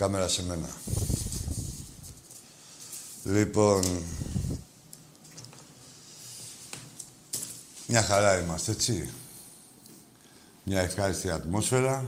Κάμερα 0.00 0.28
σε 0.28 0.44
μένα. 0.44 0.68
Λοιπόν... 3.24 3.84
Μια 7.86 8.02
χαρά 8.02 8.40
είμαστε, 8.40 8.72
έτσι. 8.72 9.10
Μια 10.64 10.80
ευχάριστη 10.80 11.30
ατμόσφαιρα. 11.30 12.06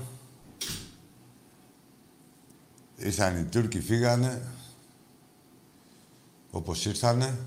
Ήρθαν 2.96 3.36
οι 3.36 3.44
Τούρκοι, 3.44 3.80
φύγανε. 3.80 4.52
Όπως 6.50 6.84
ήρθανε. 6.84 7.38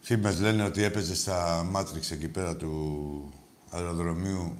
Φήμες 0.00 0.40
λένε 0.40 0.64
ότι 0.64 0.82
έπαιζε 0.82 1.14
στα 1.14 1.62
Μάτριξ 1.70 2.10
εκεί 2.10 2.28
πέρα 2.28 2.56
του 2.56 3.32
αεροδρομίου 3.70 4.56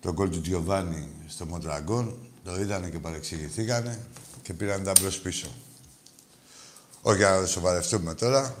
το 0.00 0.12
γκολ 0.12 0.30
του 0.30 0.40
Τζιοβάνι 0.40 1.08
στο 1.26 1.46
Μοντραγκόν. 1.46 2.31
Το 2.44 2.60
είδανε 2.60 2.90
και 2.90 2.98
παρεξηγηθήκανε 2.98 4.06
και 4.42 4.54
πήραν 4.54 4.84
τα 4.84 4.92
μπρος 5.00 5.18
πίσω. 5.18 5.48
Όχι 7.02 7.16
για 7.16 7.30
να 7.30 7.46
σοβαρευτούμε 7.46 8.14
τώρα. 8.14 8.56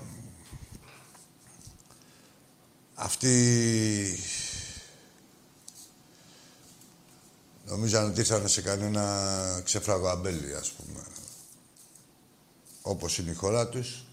Αυτοί 2.94 4.18
νομίζαν 7.66 8.10
ότι 8.10 8.20
ήρθαν 8.20 8.48
σε 8.48 8.62
κανένα 8.62 9.60
ξέφραγο 9.64 10.08
αμπέλι, 10.08 10.54
ας 10.54 10.70
πούμε. 10.70 11.00
Όπως 12.82 13.18
είναι 13.18 13.30
η 13.30 13.34
χώρα 13.34 13.68
τους. 13.68 14.04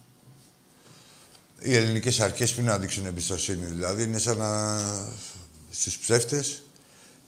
Οι 1.60 1.76
ελληνικές 1.76 2.20
αρχές 2.20 2.54
που 2.54 2.62
να 2.62 2.78
δείξουν 2.78 3.06
εμπιστοσύνη, 3.06 3.66
δηλαδή 3.66 4.04
είναι 4.04 4.18
σαν 4.18 4.38
να 4.38 4.80
στους 5.70 5.98
ψεύτες 5.98 6.64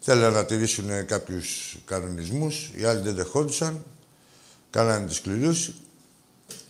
Θέλανε 0.04 0.36
να 0.36 0.46
τηρήσουν 0.46 1.06
κάποιους 1.06 1.78
κανονισμούς, 1.86 2.72
οι 2.76 2.84
άλλοι 2.84 3.02
δεν 3.02 3.16
δεχόντουσαν, 3.16 3.84
κάνανε 4.70 5.08
τους 5.08 5.16
σκληρούς 5.16 5.72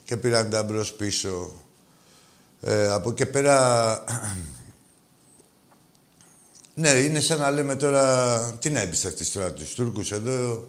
και 0.03 0.17
πήραν 0.17 0.49
τα 0.49 0.63
μπρος 0.63 0.93
πίσω. 0.93 1.51
Ε, 2.61 2.87
από 2.87 3.09
εκεί 3.09 3.25
πέρα... 3.25 4.03
ναι, 6.75 6.89
είναι 6.89 7.19
σαν 7.19 7.39
να 7.39 7.51
λέμε 7.51 7.75
τώρα... 7.75 8.41
Τι 8.53 8.69
να 8.69 8.79
εμπιστευτείς 8.79 9.31
τώρα 9.31 9.53
τους 9.53 9.73
Τούρκους 9.73 10.11
εδώ... 10.11 10.67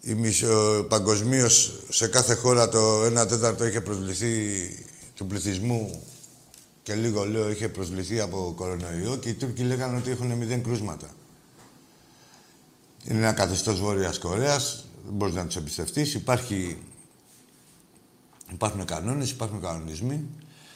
Η 0.00 0.14
μισο, 0.14 0.86
παγκοσμίως 0.88 1.72
σε 1.88 2.08
κάθε 2.08 2.34
χώρα 2.34 2.68
το 2.68 3.04
1 3.04 3.28
τέταρτο 3.28 3.66
είχε 3.66 3.80
προσβληθεί 3.80 4.68
του 5.14 5.26
πληθυσμού 5.26 6.02
και 6.88 6.94
λίγο 6.94 7.24
λέω 7.24 7.50
είχε 7.50 7.68
προσβληθεί 7.68 8.20
από 8.20 8.52
κορονοϊό 8.56 9.16
και 9.16 9.28
οι 9.28 9.34
Τούρκοι 9.34 9.62
λέγανε 9.62 9.96
ότι 9.96 10.10
έχουν 10.10 10.32
μηδέν 10.32 10.62
κρούσματα. 10.62 11.10
Είναι 13.04 13.18
ένα 13.18 13.32
καθεστώς 13.32 13.80
Βόρειας 13.80 14.18
Κορέας, 14.18 14.84
δεν 15.04 15.14
μπορείς 15.14 15.34
να 15.34 15.46
τους 15.46 15.56
εμπιστευτείς. 15.56 16.14
Υπάρχει... 16.14 16.82
Υπάρχουν 18.52 18.84
κανόνες, 18.84 19.30
υπάρχουν 19.30 19.60
κανονισμοί 19.60 20.26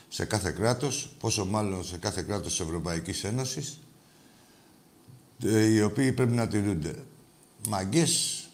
σε 0.08 0.24
κάθε 0.24 0.50
κράτος, 0.50 1.14
πόσο 1.18 1.44
μάλλον 1.44 1.84
σε 1.84 1.98
κάθε 1.98 2.22
κράτος 2.22 2.50
της 2.50 2.60
Ευρωπαϊκής 2.60 3.24
Ένωσης, 3.24 3.80
ε, 5.44 5.64
οι 5.64 5.82
οποίοι 5.82 6.12
πρέπει 6.12 6.32
να 6.32 6.48
τηρούνται. 6.48 6.94
Μαγκές 7.68 8.44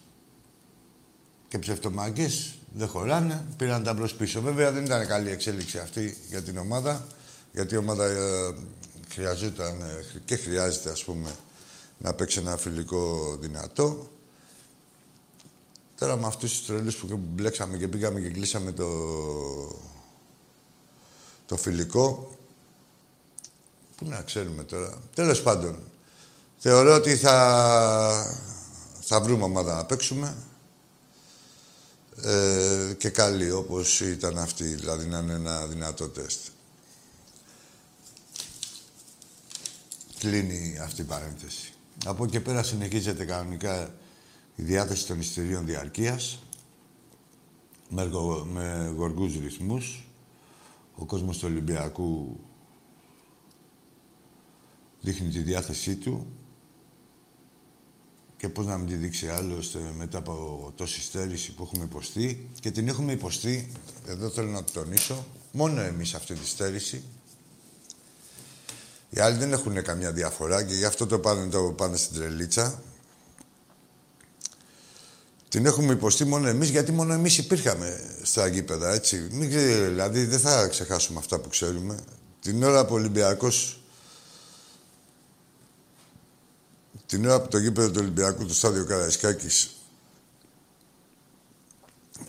και 1.48 1.58
ψευτομαγκές 1.58 2.54
δεν 2.72 2.88
χωράνε, 2.88 3.46
πήραν 3.56 3.82
τα 3.82 3.94
μπρος 3.94 4.14
πίσω. 4.14 4.40
Βέβαια 4.40 4.72
δεν 4.72 4.84
ήταν 4.84 5.06
καλή 5.06 5.30
εξέλιξη 5.30 5.78
αυτή 5.78 6.16
για 6.28 6.42
την 6.42 6.58
ομάδα 6.58 7.06
γιατί 7.58 7.74
η 7.74 7.78
ομάδα 7.78 8.04
ε, 8.04 8.54
χρειαζόταν 9.08 9.80
ε, 9.80 10.20
και 10.24 10.36
χρειάζεται, 10.36 10.90
ας 10.90 11.04
πούμε, 11.04 11.36
να 11.98 12.14
παίξει 12.14 12.38
ένα 12.38 12.56
φιλικό 12.56 13.36
δυνατό. 13.40 14.10
Τώρα 15.98 16.16
με 16.16 16.26
αυτούς 16.26 16.56
τους 16.56 16.66
τρελούς 16.66 16.96
που 16.96 17.16
μπλέξαμε 17.16 17.76
και 17.76 17.88
πήγαμε 17.88 18.20
και 18.20 18.28
κλείσαμε 18.28 18.72
το, 18.72 18.88
το 21.46 21.56
φιλικό, 21.56 22.36
πού 23.96 24.04
να 24.08 24.22
ξέρουμε 24.22 24.62
τώρα. 24.62 24.98
Τέλος 25.14 25.42
πάντων, 25.42 25.78
θεωρώ 26.58 26.94
ότι 26.94 27.16
θα, 27.16 28.36
θα 29.00 29.20
βρούμε 29.20 29.44
ομάδα 29.44 29.76
να 29.76 29.84
παίξουμε. 29.84 30.36
Ε, 32.22 32.94
και 32.98 33.08
καλή, 33.08 33.50
όπως 33.50 34.00
ήταν 34.00 34.38
αυτή, 34.38 34.64
δηλαδή 34.64 35.06
να 35.06 35.18
είναι 35.18 35.32
ένα 35.32 35.66
δυνατό 35.66 36.08
τεστ. 36.08 36.40
Κλείνει 40.18 40.78
αυτή 40.78 41.00
η 41.00 41.04
παρένθεση. 41.04 41.72
Από 42.04 42.24
εκεί 42.24 42.40
πέρα 42.40 42.62
συνεχίζεται 42.62 43.24
κανονικά 43.24 43.94
η 44.54 44.62
διάθεση 44.62 45.06
των 45.06 45.20
εισιτηρίων 45.20 45.66
διαρκείας 45.66 46.42
με, 47.88 48.04
με 48.52 48.94
γοργούς 48.96 49.38
ρυθμούς. 49.38 50.08
Ο 50.96 51.04
κόσμος 51.04 51.38
του 51.38 51.48
Ολυμπιακού 51.50 52.40
δείχνει 55.00 55.28
τη 55.28 55.38
διάθεσή 55.38 55.96
του 55.96 56.26
και 58.36 58.48
πώς 58.48 58.66
να 58.66 58.78
μην 58.78 58.86
τη 58.86 58.94
δείξει 58.94 59.28
άλλωστε 59.28 59.78
μετά 59.96 60.18
από 60.18 60.72
τόση 60.76 61.00
στέρηση 61.00 61.54
που 61.54 61.62
έχουμε 61.62 61.84
υποστεί 61.84 62.48
και 62.60 62.70
την 62.70 62.88
έχουμε 62.88 63.12
υποστεί, 63.12 63.72
εδώ 64.06 64.28
θέλω 64.28 64.50
να 64.50 64.64
το 64.64 64.72
τονίσω, 64.72 65.26
μόνο 65.52 65.80
εμείς 65.80 66.14
αυτή 66.14 66.34
τη 66.34 66.46
στέρηση 66.46 67.04
οι 69.10 69.20
άλλοι 69.20 69.36
δεν 69.36 69.52
έχουν 69.52 69.82
καμιά 69.82 70.12
διαφορά 70.12 70.62
και 70.62 70.74
γι' 70.74 70.84
αυτό 70.84 71.06
το 71.06 71.18
πάνε, 71.18 71.48
το 71.48 71.62
πάνε 71.62 71.96
στην 71.96 72.16
τρελίτσα. 72.16 72.82
Την 75.48 75.66
έχουμε 75.66 75.92
υποστεί 75.92 76.24
μόνο 76.24 76.48
εμείς, 76.48 76.68
γιατί 76.68 76.92
μόνο 76.92 77.12
εμείς 77.12 77.38
υπήρχαμε 77.38 78.18
στα 78.22 78.46
γήπεδα, 78.46 78.92
έτσι. 78.92 79.28
Μην, 79.30 79.50
δηλαδή, 79.50 80.24
δεν 80.24 80.38
θα 80.38 80.68
ξεχάσουμε 80.68 81.18
αυτά 81.18 81.38
που 81.38 81.48
ξέρουμε. 81.48 81.98
Την 82.40 82.62
ώρα 82.62 82.86
που 82.86 82.94
ο 82.94 82.96
Ολυμπιακός... 82.96 83.82
Την 87.06 87.26
ώρα 87.26 87.40
που 87.40 87.48
το 87.48 87.58
γήπεδο 87.58 87.90
του 87.90 87.98
Ολυμπιακού, 88.00 88.46
του 88.46 88.54
στάδιο 88.54 88.84
Καραϊσκάκης, 88.84 89.70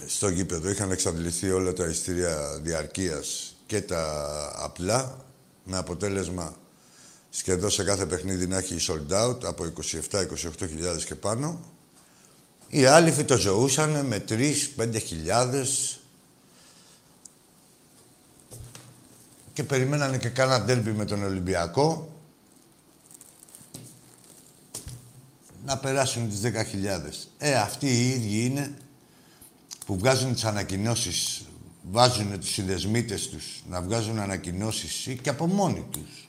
στο 0.07 0.29
γήπεδο 0.29 0.69
είχαν 0.69 0.91
εξαντληθεί 0.91 1.51
όλα 1.51 1.73
τα 1.73 1.85
ειστήρια 1.85 2.59
διαρκείας 2.61 3.55
και 3.65 3.81
τα 3.81 4.03
απλά, 4.55 5.25
με 5.63 5.77
αποτέλεσμα 5.77 6.57
σχεδόν 7.29 7.69
σε 7.69 7.83
κάθε 7.83 8.05
παιχνίδι 8.05 8.47
να 8.47 8.57
έχει 8.57 8.75
sold 8.79 9.13
out 9.13 9.43
από 9.43 9.73
27-28 10.11 10.25
χιλιάδες 10.59 11.05
και 11.05 11.15
πάνω. 11.15 11.59
Οι 12.67 12.85
άλλοι 12.85 13.11
φυτοζωούσαν 13.11 14.05
με 14.05 14.23
3-5 14.29 15.01
χιλιάδες 15.05 15.99
και 19.53 19.63
περιμένανε 19.63 20.17
και 20.17 20.29
κάνα 20.29 20.61
ντέρμπι 20.61 20.91
με 20.91 21.05
τον 21.05 21.23
Ολυμπιακό 21.23 22.13
να 25.65 25.77
περάσουν 25.77 26.29
τις 26.29 26.41
10.000. 26.43 27.29
Ε, 27.37 27.55
αυτοί 27.55 27.87
οι 27.87 28.09
ίδιοι 28.09 28.45
είναι 28.45 28.73
που 29.85 29.97
βγάζουν 29.97 30.33
τις 30.33 30.45
ανακοινώσεις, 30.45 31.45
βάζουν 31.91 32.39
τους 32.39 32.51
συνδεσμίτες 32.51 33.29
τους 33.29 33.63
να 33.69 33.81
βγάζουν 33.81 34.19
ανακοινώσεις 34.19 35.17
και 35.21 35.29
από 35.29 35.47
μόνοι 35.47 35.85
τους. 35.91 36.28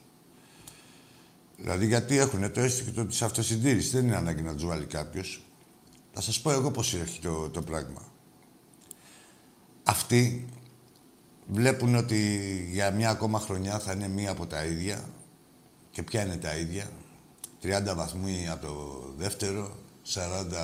Δηλαδή 1.60 1.86
γιατί 1.86 2.18
έχουν 2.18 2.52
το 2.52 2.60
αίσθητο 2.60 3.06
της 3.06 3.22
αυτοσυντήρησης; 3.22 3.90
Δεν 3.90 4.06
είναι 4.06 4.16
ανάγκη 4.16 4.42
να 4.42 4.54
τους 4.54 4.64
βάλει 4.64 4.84
κάποιος. 4.84 5.44
Θα 6.12 6.20
σας 6.20 6.40
πω 6.40 6.50
εγώ 6.50 6.70
πώς 6.70 6.94
έχει 6.94 7.20
το, 7.20 7.48
το 7.48 7.62
πράγμα. 7.62 8.02
Αυτοί 9.82 10.48
βλέπουν 11.46 11.94
ότι 11.94 12.68
για 12.72 12.90
μια 12.90 13.10
ακόμα 13.10 13.40
χρονιά 13.40 13.78
θα 13.78 13.92
είναι 13.92 14.08
μία 14.08 14.30
από 14.30 14.46
τα 14.46 14.64
ίδια. 14.64 15.08
Και 15.90 16.02
ποια 16.02 16.24
είναι 16.24 16.36
τα 16.36 16.56
ίδια; 16.56 16.90
30 17.62 17.94
βαθμοί 17.96 18.48
από 18.50 18.66
το 18.66 19.04
δεύτερο, 19.16 19.76
40 20.14 20.18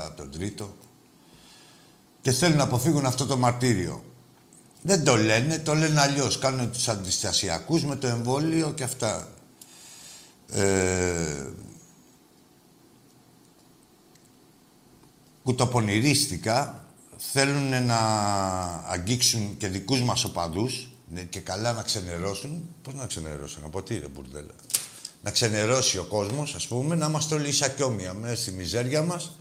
από 0.06 0.22
το 0.22 0.28
τρίτο. 0.28 0.74
Και 2.20 2.32
θέλουν 2.32 2.56
να 2.56 2.62
αποφύγουν 2.62 3.06
αυτό 3.06 3.26
το 3.26 3.36
μαρτύριο. 3.36 4.04
Δεν 4.82 5.04
το 5.04 5.16
λένε, 5.16 5.58
το 5.58 5.74
λένε 5.74 6.00
αλλιώς. 6.00 6.38
Κάνουν 6.38 6.70
τους 6.70 6.88
αντιστασιακούς 6.88 7.84
με 7.84 7.96
το 7.96 8.06
εμβόλιο 8.06 8.72
και 8.72 8.84
αυτά. 8.84 9.28
Ε, 10.52 11.46
κουτοπονηρίστικα 15.42 16.84
θέλουν 17.16 17.84
να 17.84 17.98
αγγίξουν 18.88 19.56
και 19.56 19.68
δικούς 19.68 20.02
μας 20.02 20.24
οπαδούς 20.24 20.88
ναι, 21.08 21.22
και 21.22 21.40
καλά 21.40 21.72
να 21.72 21.82
ξενερώσουν. 21.82 22.68
Πώς 22.82 22.94
να 22.94 23.06
ξενερώσουν, 23.06 23.64
από 23.64 23.82
τι 23.82 23.98
ρε 23.98 24.08
μπουρδέλα. 24.08 24.54
Να 25.22 25.30
ξενερώσει 25.30 25.98
ο 25.98 26.04
κόσμος, 26.04 26.54
ας 26.54 26.66
πούμε, 26.66 26.94
να 26.94 27.06
είμαστε 27.06 27.34
όλοι 27.34 27.48
ισακιόμια 27.48 28.14
μέσα 28.14 28.36
στη 28.36 28.50
μιζέρια 28.50 29.02
μας. 29.02 29.38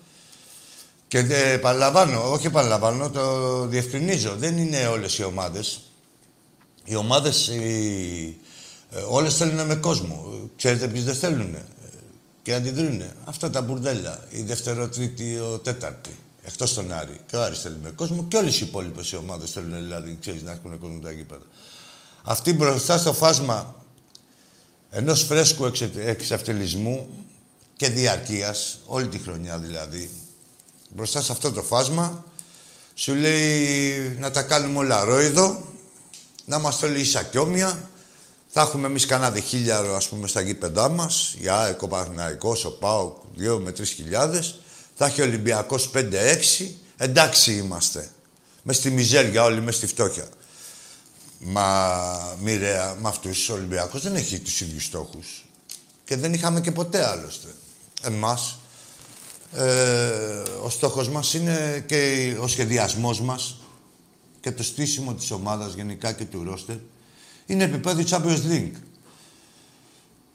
Και 1.08 1.22
δε, 1.22 1.52
επαναλαμβάνω, 1.52 2.32
όχι 2.32 2.48
επαναλαμβάνω, 2.48 3.10
το 3.10 3.66
διευκρινίζω. 3.66 4.36
Δεν 4.36 4.58
είναι 4.58 4.88
όλες 4.88 5.18
οι 5.18 5.24
ομάδες. 5.24 5.82
Οι 6.84 6.96
ομάδες, 6.96 7.48
οι, 7.48 8.38
ε, 8.96 9.02
όλες 9.08 9.36
θέλουν 9.36 9.66
με 9.66 9.76
κόσμο. 9.76 10.50
Ξέρετε 10.56 10.88
ποιες 10.88 11.04
δεν 11.04 11.16
θέλουν 11.16 11.56
και 12.42 12.54
αντιδρούν. 12.54 13.02
Αυτά 13.26 13.50
τα 13.50 13.62
μπουρδέλα. 13.62 14.24
Η 14.30 14.42
δεύτερο, 14.42 14.90
τρίτη, 14.90 15.38
ο 15.38 15.60
τέταρτη. 15.60 16.20
Εκτός 16.44 16.74
τον 16.74 16.94
Άρη. 16.94 17.20
Και 17.28 17.36
ο 17.36 17.44
Άρης 17.44 17.60
θέλει 17.60 17.78
με 17.84 17.90
κόσμο 17.90 18.26
και 18.28 18.38
όλες 18.38 18.60
οι 18.60 18.66
υπόλοιπες 18.66 19.12
οι 19.12 19.16
ομάδες 19.16 19.52
θέλουν 19.52 19.76
δηλαδή, 19.84 20.18
ξέρεις, 20.22 20.42
να 20.42 20.52
έχουν 20.52 20.80
κόσμο 20.80 21.00
τα 21.00 21.12
γήπεδα. 21.12 21.44
Αυτοί 22.24 22.54
μπροστά 22.54 22.98
στο 22.98 23.14
φάσμα 23.14 23.76
ενός 24.90 25.24
φρέσκου 25.24 25.72
εξαυτελισμού 25.96 27.10
και 27.76 27.90
διαρκείας, 27.90 28.80
όλη 28.86 29.08
τη 29.08 29.18
χρονιά 29.18 29.58
δηλαδή, 29.58 30.10
μπροστά 30.90 31.22
σε 31.22 31.32
αυτό 31.32 31.52
το 31.52 31.62
φάσμα, 31.62 32.26
σου 32.94 33.16
λέει 33.16 34.18
να 34.20 34.32
τα 34.32 34.42
κάνουμε 34.42 34.78
όλα 34.78 35.04
ρόιδο, 35.04 35.64
να 36.46 36.58
είμαστε 36.58 36.86
όλοι 36.86 37.00
ίσα 37.00 37.24
θα 38.58 38.62
έχουμε 38.64 38.88
εμείς 38.88 39.06
κανένα 39.06 39.32
διχίλιαρο, 39.32 39.96
ας 39.96 40.08
πούμε, 40.08 40.28
στα 40.28 40.42
γήπεδά 40.42 40.90
μας. 40.90 41.36
Η 41.40 41.50
ΑΕΚ, 41.50 41.82
ο 41.82 41.88
Παναγικό, 41.88 42.58
ο 42.66 42.70
ΠΑΟΚ, 42.70 43.18
2 43.38 43.60
με 43.60 43.72
3 43.72 43.94
χιλιάδες. 43.94 44.60
Θα 44.96 45.06
έχει 45.06 45.22
ο 45.22 45.24
Ολυμπιακός 45.24 45.90
5-6. 45.90 46.80
Εντάξει 46.98 47.54
είμαστε. 47.54 48.10
Μες 48.64 48.76
στη 48.76 48.92
μιζέρια, 48.92 49.44
όλοι 49.44 49.62
μες 49.62 49.76
στη 49.76 49.88
φτώχεια. 49.88 50.28
Μα 51.40 52.38
μοιραία 52.40 52.96
με 53.02 53.08
αυτούς 53.08 53.50
ο 53.50 53.54
Ολυμπιακός 53.54 54.02
δεν 54.02 54.16
έχει 54.16 54.40
τους 54.40 54.62
ίδιους 54.62 54.86
στόχους. 54.86 55.46
Και 56.06 56.16
δεν 56.16 56.34
είχαμε 56.34 56.62
και 56.62 56.72
ποτέ 56.72 57.08
άλλωστε. 57.08 57.48
Εμάς. 58.02 58.60
Ε, 59.54 59.64
ο 60.64 60.70
στόχος 60.70 61.10
μας 61.10 61.34
είναι 61.34 61.84
και 61.88 62.34
ο 62.40 62.48
σχεδιασμός 62.48 63.22
μας 63.22 63.58
και 64.40 64.52
το 64.52 64.64
στήσιμο 64.64 65.14
της 65.14 65.32
ομάδας 65.32 65.74
γενικά 65.74 66.12
και 66.12 66.26
του 66.26 66.44
ρόστερ 66.44 66.76
είναι 67.46 67.64
επίπεδο 67.64 68.04
Champions 68.10 68.52
League. 68.52 68.72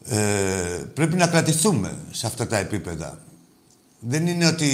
Ε, 0.05 0.85
πρέπει 0.95 1.17
να 1.17 1.27
κρατηθούμε 1.27 1.97
σε 2.11 2.27
αυτά 2.27 2.47
τα 2.47 2.57
επίπεδα. 2.57 3.25
Δεν 4.03 4.27
είναι 4.27 4.47
ότι 4.47 4.69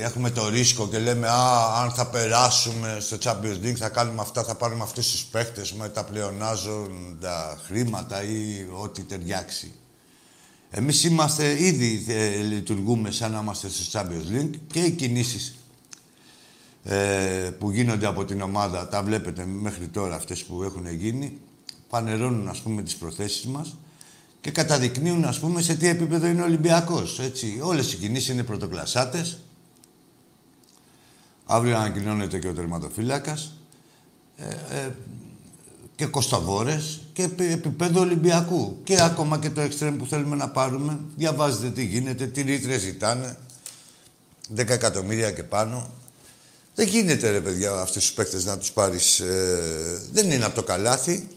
έχουμε 0.00 0.30
το 0.30 0.48
ρίσκο 0.48 0.88
και 0.88 0.98
λέμε 0.98 1.28
«Α, 1.28 1.82
αν 1.82 1.90
θα 1.90 2.06
περάσουμε 2.06 2.96
στο 3.00 3.16
Champions 3.22 3.64
League 3.64 3.76
θα 3.76 3.88
κάνουμε 3.88 4.20
αυτά, 4.20 4.44
θα 4.44 4.54
πάρουμε 4.54 4.82
αυτούς 4.82 5.10
τους 5.10 5.24
παίχτες 5.24 5.72
με 5.72 5.88
τα 5.88 6.04
πλεονάζοντα 6.04 7.58
χρήματα 7.66 8.22
ή 8.22 8.66
ό,τι 8.82 9.02
ταιριάξει». 9.02 9.72
Εμείς 10.70 11.04
είμαστε, 11.04 11.62
ήδη 11.62 12.04
ε, 12.08 12.36
λειτουργούμε 12.36 13.10
σαν 13.10 13.32
να 13.32 13.40
είμαστε 13.40 13.68
στο 13.68 14.00
Champions 14.00 14.36
League 14.36 14.54
και 14.72 14.80
οι 14.80 14.90
κινήσεις 14.90 15.54
ε, 16.84 17.50
που 17.58 17.70
γίνονται 17.70 18.06
από 18.06 18.24
την 18.24 18.40
ομάδα, 18.40 18.88
τα 18.88 19.02
βλέπετε 19.02 19.44
μέχρι 19.46 19.86
τώρα 19.88 20.14
αυτές 20.14 20.44
που 20.44 20.62
έχουν 20.62 20.92
γίνει, 20.92 21.38
φανερώνουν 21.88 22.48
ας 22.48 22.58
πούμε 22.58 22.82
τις 22.82 22.96
προθέσεις 22.96 23.44
μας 23.44 23.76
και 24.40 24.50
καταδεικνύουν 24.50 25.24
ας 25.24 25.38
πούμε 25.38 25.62
σε 25.62 25.74
τι 25.74 25.88
επίπεδο 25.88 26.26
είναι 26.26 26.42
ο 26.42 26.44
Ολυμπιακός. 26.44 27.18
Έτσι. 27.18 27.60
Όλες 27.62 27.92
οι 27.92 27.96
κινήσεις 27.96 28.28
είναι 28.28 28.42
πρωτοκλασσάτες. 28.42 29.38
Αύριο 31.46 31.76
ανακοινώνεται 31.76 32.38
και 32.38 32.48
ο 32.48 32.52
τερματοφύλακας. 32.52 33.52
Ε, 34.36 34.78
ε, 34.78 34.90
και 35.96 36.06
κοστοβόρες 36.06 37.00
και 37.12 37.22
επίπεδο 37.38 38.00
Ολυμπιακού. 38.00 38.80
Και 38.84 39.02
ακόμα 39.02 39.38
και 39.38 39.50
το 39.50 39.60
εξτρέμ 39.60 39.96
που 39.96 40.06
θέλουμε 40.06 40.36
να 40.36 40.48
πάρουμε. 40.48 40.98
Διαβάζετε 41.16 41.70
τι 41.70 41.84
γίνεται, 41.84 42.26
τι 42.26 42.42
ρήτρες 42.42 42.80
ζητάνε. 42.80 43.36
10 44.56 44.68
εκατομμύρια 44.68 45.30
και 45.30 45.42
πάνω. 45.42 45.90
Δεν 46.74 46.86
γίνεται 46.86 47.30
ρε 47.30 47.40
παιδιά 47.40 47.72
αυτούς 47.72 48.04
τους 48.04 48.12
παίκτες 48.12 48.44
να 48.44 48.58
τους 48.58 48.72
πάρεις. 48.72 49.20
Ε, 49.20 50.02
δεν 50.12 50.30
είναι 50.30 50.44
από 50.44 50.54
το 50.54 50.62
καλάθι. 50.62 51.28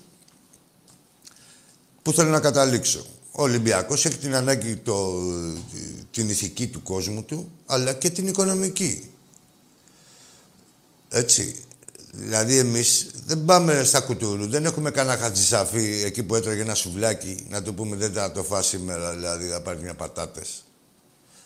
Πού 2.02 2.14
θέλω 2.14 2.30
να 2.30 2.40
καταλήξω. 2.40 3.06
Ο 3.32 3.42
Ολυμπιακός 3.44 4.06
έχει 4.06 4.18
την 4.18 4.36
ανάγκη 4.36 4.76
το, 4.76 5.20
την 6.12 6.30
ηθική 6.30 6.68
του 6.68 6.84
κόσμου 6.84 7.24
του, 7.24 7.52
αλλά 7.66 7.94
και 7.94 8.10
την 8.10 8.28
οικονομική. 8.28 9.10
Έτσι. 11.10 11.56
Δηλαδή 12.14 12.58
εμείς 12.58 13.10
δεν 13.26 13.46
πάμε 13.46 13.84
στα 13.84 14.00
κουτούρου, 14.00 14.48
δεν 14.50 14.66
έχουμε 14.66 14.92
κανένα 14.92 15.18
χατζησαφή 15.18 16.02
εκεί 16.06 16.24
που 16.24 16.36
έτρωγε 16.36 16.62
ένα 16.62 16.76
σουβλάκι, 16.76 17.46
να 17.50 17.62
του 17.62 17.74
πούμε 17.74 17.96
δεν 17.96 18.14
θα 18.14 18.32
το 18.32 18.44
φας 18.44 18.66
σήμερα, 18.66 19.12
δηλαδή 19.14 19.48
θα 19.48 19.62
πάρεις 19.62 19.82
μια 19.82 19.94
πατάτες. 19.94 20.64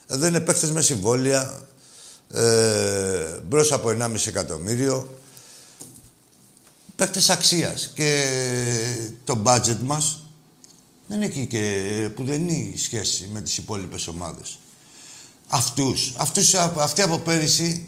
Δεν 0.08 0.30
είναι 0.30 0.40
παίχτες 0.40 0.72
με 0.72 0.82
συμβόλαια, 0.82 1.62
ε, 2.34 3.40
μπρος 3.48 3.72
από 3.72 3.90
1,5 3.90 4.28
εκατομμύριο. 4.28 5.20
Παίχτες 6.96 7.30
αξίας. 7.30 7.92
Και 7.94 8.26
το 9.24 9.42
budget 9.46 9.78
μας 9.82 10.25
δεν 11.08 11.22
έχει 11.22 11.46
και 11.46 12.10
που 12.16 12.24
δεν 12.24 12.48
είναι 12.48 12.78
σχέση 12.78 13.30
με 13.34 13.42
τις 13.42 13.58
υπόλοιπες 13.58 14.08
ομάδες. 14.08 14.60
Αυτούς, 15.48 16.14
αυτούς 16.18 16.54
αυτοί 16.54 17.02
από 17.02 17.18
πέρυσι, 17.18 17.88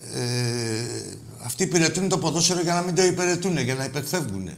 ε, 0.00 1.16
αυτοί 1.42 1.62
υπηρετούν 1.62 2.08
το 2.08 2.18
ποδόσφαιρο 2.18 2.60
για 2.60 2.74
να 2.74 2.82
μην 2.82 2.94
το 2.94 3.02
υπηρετούν, 3.02 3.58
για 3.58 3.74
να 3.74 3.84
υπερφεύγουν. 3.84 4.50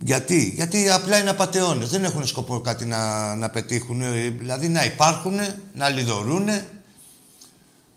Γιατί, 0.00 0.52
γιατί 0.56 0.90
απλά 0.90 1.18
είναι 1.18 1.30
απαταιώνες, 1.30 1.88
δεν 1.88 2.04
έχουν 2.04 2.26
σκοπό 2.26 2.60
κάτι 2.60 2.84
να, 2.84 3.34
να 3.34 3.50
πετύχουν, 3.50 4.02
δηλαδή 4.38 4.68
να 4.68 4.84
υπάρχουν, 4.84 5.38
να 5.74 5.88
λιδωρούν, 5.88 6.48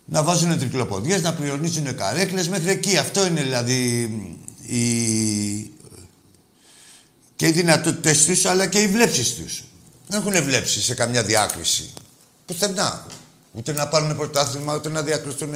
να 0.06 0.24
βάζουν 0.24 0.60
τρικλοποδιές, 0.60 1.22
να 1.22 1.34
πληρονίζουν 1.34 1.96
καρέκλες, 1.96 2.48
μέχρι 2.48 2.70
εκεί. 2.70 2.98
Αυτό 2.98 3.26
είναι 3.26 3.42
δηλαδή 3.42 4.04
η, 4.68 4.80
και 7.40 7.48
οι 7.48 7.52
δυνατότητες 7.52 8.26
τους, 8.26 8.46
αλλά 8.46 8.66
και 8.68 8.80
οι 8.82 8.88
βλέψεις 8.88 9.36
τους. 9.36 9.64
Δεν 10.08 10.20
έχουν 10.20 10.44
βλέψεις 10.44 10.84
σε 10.84 10.94
καμιά 10.94 11.24
διάκριση. 11.24 11.94
Πουθενά. 12.46 13.06
Ούτε 13.52 13.74
να 13.74 13.88
πάρουν 13.88 14.18
πρωτάθλημα, 14.18 14.76
ούτε 14.76 14.90
να 14.90 15.02
διακριθούν 15.02 15.56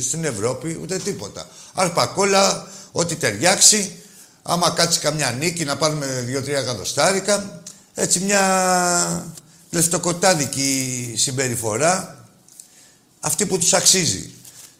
στην 0.00 0.24
Ευρώπη, 0.24 0.78
ούτε 0.82 0.98
τίποτα. 0.98 1.48
Αρπακόλα, 1.74 2.68
ό,τι 2.92 3.14
ταιριάξει. 3.14 3.96
Άμα 4.42 4.70
κάτσει 4.70 4.98
καμιά 4.98 5.30
νίκη, 5.30 5.64
να 5.64 5.76
πάρουμε 5.76 6.06
δύο-τρία 6.06 6.58
εκατοστάρικα. 6.58 7.62
Έτσι 7.94 8.20
μια 8.20 9.32
λεφτοκοτάδικη 9.70 11.14
συμπεριφορά. 11.16 12.24
Αυτή 13.20 13.46
που 13.46 13.58
τους 13.58 13.72
αξίζει. 13.72 14.30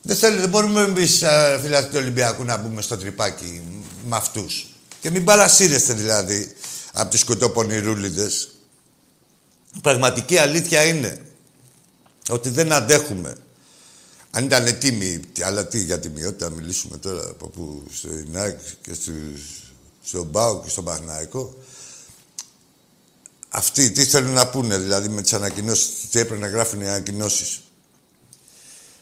Δεν, 0.02 0.16
θέλει, 0.16 0.38
δεν 0.38 0.49
μπορούμε 0.49 0.80
εμείς, 0.80 1.23
φίλοι 1.61 1.85
του 1.85 1.97
Ολυμπιακού, 1.97 2.44
να 2.44 2.56
μπούμε 2.56 2.82
στο 2.82 2.97
τρυπάκι 2.97 3.62
με 4.08 4.16
αυτούς. 4.16 4.66
Και 5.00 5.11
μην 5.11 5.25
παρασύρεστε 5.25 5.93
δηλαδή 5.93 6.52
από 6.93 7.11
τις 7.11 7.21
σκοτοπονηρούλιδες. 7.21 8.49
Η 9.76 9.81
πραγματική 9.81 10.38
αλήθεια 10.38 10.85
είναι 10.85 11.21
ότι 12.28 12.49
δεν 12.49 12.73
αντέχουμε. 12.73 13.37
Αν 14.31 14.45
ήταν 14.45 14.78
τίμοι, 14.78 15.21
αλλά 15.45 15.67
τι 15.67 15.83
για 15.83 15.99
τιμιότητα 15.99 16.50
μιλήσουμε 16.50 16.97
τώρα 16.97 17.28
από 17.28 17.49
που 17.49 17.85
στο 17.93 18.09
ΙΝΑΚ 18.19 18.61
και 18.83 18.95
στο, 18.95 19.12
στον 20.05 20.31
ΠΑΟ 20.31 20.62
και 20.62 20.71
στον 20.71 20.85
Παχναϊκό. 20.85 21.55
αυτοί 23.49 23.90
τι 23.90 24.05
θέλουν 24.05 24.33
να 24.33 24.49
πούνε, 24.49 24.78
δηλαδή 24.78 25.09
με 25.09 25.23
τις 25.23 25.33
ανακοινώσεις, 25.33 26.09
τι 26.11 26.19
έπρεπε 26.19 26.40
να 26.40 26.49
γράφουν 26.49 26.81
οι 26.81 26.88
ανακοινώσεις. 26.88 27.61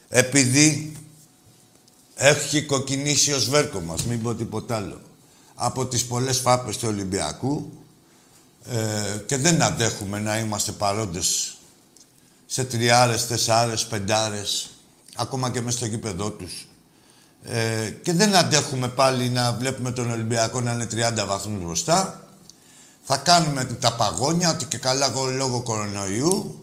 Επειδή 0.08 0.96
έχει 2.14 2.62
κοκκινήσει 2.62 3.32
ο 3.32 3.38
σβέρκο 3.38 3.80
μας, 3.80 4.04
μην 4.04 4.22
πω 4.22 4.34
τίποτα 4.34 4.76
άλλο, 4.76 5.00
από 5.56 5.86
τις 5.86 6.04
πολλές 6.04 6.38
φάπες 6.38 6.76
του 6.76 6.88
Ολυμπιακού 6.88 7.72
ε, 8.70 9.18
και 9.26 9.36
δεν 9.36 9.62
αντέχουμε 9.62 10.18
να 10.18 10.38
είμαστε 10.38 10.72
παρόντες 10.72 11.56
σε 12.46 12.64
τριάρες, 12.64 13.26
τεσσάρες, 13.26 13.86
πεντάρες, 13.86 14.70
ακόμα 15.16 15.50
και 15.50 15.60
μέσα 15.60 15.76
στο 15.76 15.86
γήπεδό 15.86 16.30
τους. 16.30 16.68
Ε, 17.44 17.90
και 17.90 18.12
δεν 18.12 18.36
αντέχουμε 18.36 18.88
πάλι 18.88 19.28
να 19.28 19.52
βλέπουμε 19.52 19.90
τον 19.90 20.10
Ολυμπιακό 20.10 20.60
να 20.60 20.72
είναι 20.72 20.88
30 20.92 21.26
βαθμούς 21.26 21.62
μπροστά. 21.62 22.20
Θα 23.02 23.16
κάνουμε 23.16 23.64
τα 23.64 23.94
παγόνια, 23.94 24.50
ότι 24.50 24.64
και 24.64 24.78
καλά 24.78 25.12
λόγω 25.36 25.62
κορονοϊού. 25.62 26.60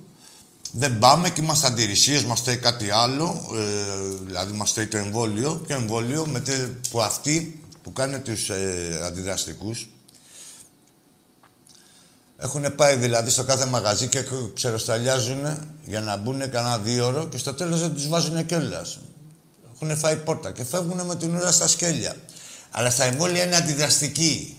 Δεν 0.71 0.99
πάμε 0.99 1.29
και 1.29 1.41
είμαστε 1.41 1.67
αντιρρησίες, 1.67 2.23
μας 2.23 2.41
θέλει 2.41 2.57
κάτι 2.57 2.89
άλλο. 2.91 3.41
Ε, 3.55 4.25
δηλαδή, 4.25 4.53
μας 4.53 4.71
θέλει 4.71 4.87
το 4.87 4.97
εμβόλιο. 4.97 5.63
Και 5.67 5.73
εμβόλιο 5.73 6.25
με 6.25 6.43
που 6.89 7.01
αυτοί 7.01 7.62
που 7.83 7.93
κάνουν 7.93 8.21
τους 8.21 8.49
ε, 8.49 8.99
αντιδραστικούς 9.03 9.87
έχουν 12.43 12.75
πάει 12.75 12.95
δηλαδή 12.95 13.29
στο 13.29 13.43
κάθε 13.43 13.65
μαγαζί 13.65 14.07
και 14.07 14.23
ξεροσταλιάζουν 14.53 15.57
για 15.85 16.01
να 16.01 16.17
μπουν 16.17 16.49
κανένα 16.49 16.77
δύο 16.77 17.05
ώρο 17.05 17.27
και 17.27 17.37
στο 17.37 17.53
τέλος 17.53 17.79
δεν 17.79 17.93
τους 17.93 18.07
βάζουν 18.07 18.45
κιόλας. 18.45 18.99
Έχουν 19.73 19.97
φάει 19.97 20.15
πόρτα 20.15 20.51
και 20.51 20.63
φεύγουν 20.63 21.05
με 21.05 21.15
την 21.15 21.35
ουρά 21.35 21.51
στα 21.51 21.67
σκέλια. 21.67 22.15
Αλλά 22.71 22.89
στα 22.89 23.03
εμβόλια 23.03 23.43
είναι 23.43 23.55
αντιδραστικοί. 23.55 24.57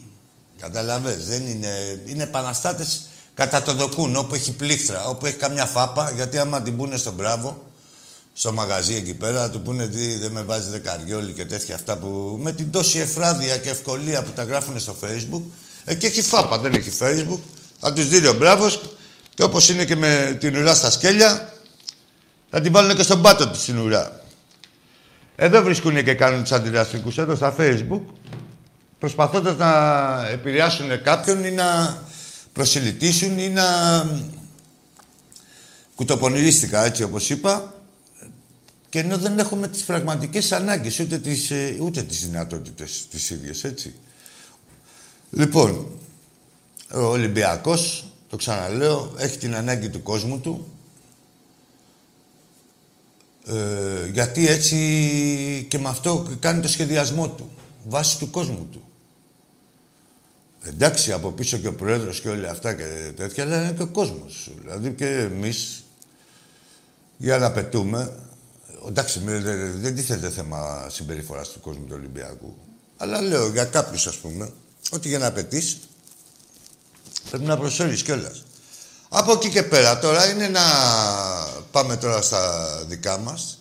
Καταλαβες, 0.59 1.27
δεν 1.27 1.47
είναι... 1.47 1.69
Είναι 2.05 2.23
επαναστάτες 2.23 3.09
κατά 3.35 3.63
το 3.63 3.73
δοκούν, 3.73 4.17
όπου 4.17 4.35
έχει 4.35 4.53
πλήκτρα, 4.53 5.07
όπου 5.07 5.27
έχει 5.27 5.37
καμιά 5.37 5.65
φάπα, 5.67 6.11
γιατί 6.11 6.39
άμα 6.39 6.63
την 6.63 6.77
πούνε 6.77 6.97
στον 6.97 7.15
μπράβο, 7.15 7.63
στο 8.37 8.53
μαγαζί 8.53 8.95
εκεί 8.95 9.15
πέρα, 9.15 9.41
θα 9.41 9.51
του 9.51 9.61
πούνε 9.61 9.87
τι 9.87 10.17
δεν 10.19 10.31
με 10.31 10.43
βάζει 10.43 10.71
δεκαριόλι 10.71 11.33
και 11.33 11.45
τέτοια 11.45 11.75
αυτά 11.75 11.97
που 11.97 12.39
με 12.43 12.53
την 12.53 12.71
τόση 12.71 12.99
εφράδια 12.99 13.57
και 13.57 13.71
ευκολία 13.71 14.23
που 14.23 14.31
τα 14.31 14.43
γράφουν 14.43 14.81
στο 14.81 14.97
facebook, 15.03 15.43
εκεί 15.85 16.07
έχει 16.07 16.23
φάπα, 16.23 16.59
δεν 16.59 16.75
έχει 16.75 16.93
facebook, 17.01 17.39
θα 17.81 17.93
τους 17.93 18.09
δει 18.09 18.27
ο 18.27 18.35
μπράβος 18.35 18.81
και 19.35 19.43
όπως 19.43 19.69
είναι 19.69 19.85
και 19.85 19.97
με 19.97 20.37
την 20.41 20.57
ουρά 20.57 20.75
στα 20.75 20.91
σκέλια, 20.91 21.53
θα 22.51 22.61
την 22.61 22.73
βάλουν 22.73 22.97
και 22.97 23.03
στον 23.03 23.23
πάτο 23.23 23.49
της 23.49 23.65
την 23.65 23.79
ουρά. 23.79 24.21
Εδώ 25.37 25.63
βρίσκουν 25.63 26.05
και 26.05 26.15
κάνουν 26.15 26.43
τους 26.43 26.53
αντιδραστικούς, 26.53 27.19
εδώ 27.19 27.35
στα 27.35 27.55
facebook, 27.59 28.01
προσπαθώντας 28.99 29.57
να 29.57 30.29
επηρεάσουν 30.29 31.03
κάποιον 31.03 31.45
ή 31.45 31.51
να 31.51 31.99
προσιλητήσουν 32.53 33.39
ή 33.39 33.49
να 33.49 33.65
κουτοπονηρίστηκα, 35.95 36.85
έτσι 36.85 37.03
όπως 37.03 37.31
είπα, 37.31 37.74
και 38.95 39.01
ενώ 39.01 39.19
δεν 39.19 39.39
έχουμε 39.39 39.69
τις 39.69 39.85
πραγματικές 39.85 40.53
ανάγκες, 40.53 41.01
ούτε 41.01 41.19
τις, 41.19 41.51
ε, 41.51 41.77
ούτε 41.81 42.03
τις 42.03 42.27
δυνατότητες 42.27 43.07
τις 43.11 43.31
ίδιες, 43.31 43.65
έτσι. 43.65 43.95
Λοιπόν, 45.31 45.87
ο 46.95 47.01
Ολυμπιακός, 47.01 48.07
το 48.29 48.37
ξαναλέω, 48.37 49.15
έχει 49.17 49.39
την 49.39 49.55
ανάγκη 49.55 49.89
του 49.89 50.03
κόσμου 50.03 50.41
του, 50.41 50.73
ε, 53.47 54.09
γιατί 54.13 54.49
έτσι 54.49 55.67
και 55.71 55.79
με 55.79 55.89
αυτό 55.89 56.27
κάνει 56.41 56.61
το 56.61 56.69
σχεδιασμό 56.69 57.29
του, 57.29 57.51
βάσει 57.85 58.19
του 58.19 58.31
κόσμου 58.31 58.69
του. 58.73 58.83
Εντάξει, 60.63 61.13
από 61.13 61.31
πίσω 61.31 61.59
και 61.59 61.69
ο 61.69 61.75
Πρόεδρος 61.75 62.21
και 62.21 62.29
όλα 62.29 62.51
αυτά 62.51 62.75
και 62.75 63.13
τέτοια, 63.17 63.45
αλλά 63.45 63.63
είναι 63.63 63.73
και 63.73 63.83
ο 63.83 63.89
κόσμος. 63.89 64.51
Δηλαδή 64.61 64.93
και 64.93 65.07
εμείς, 65.07 65.85
για 67.17 67.39
να 67.39 67.53
πετούμε, 67.53 68.19
εντάξει, 68.89 69.21
δεν 69.75 69.95
τίθεται 69.95 70.31
θέμα 70.31 70.87
συμπεριφοράς 70.91 71.49
του 71.49 71.61
κόσμου 71.61 71.85
του 71.85 71.95
Ολυμπιακού. 71.97 72.57
Αλλά 72.97 73.21
λέω 73.21 73.49
για 73.49 73.65
κάποιους, 73.65 74.07
ας 74.07 74.17
πούμε, 74.17 74.53
ότι 74.91 75.09
για 75.09 75.19
να 75.19 75.33
πετύσει 75.33 75.79
πρέπει 77.31 77.45
να 77.45 77.59
προσφέρεις 77.59 78.03
κιόλας. 78.03 78.45
Από 79.09 79.33
εκεί 79.33 79.49
και 79.49 79.63
πέρα 79.63 79.99
τώρα 79.99 80.31
είναι 80.31 80.49
να 80.49 80.61
πάμε 81.71 81.97
τώρα 81.97 82.23
στα 82.23 82.67
δικά 82.89 83.19
μας, 83.19 83.59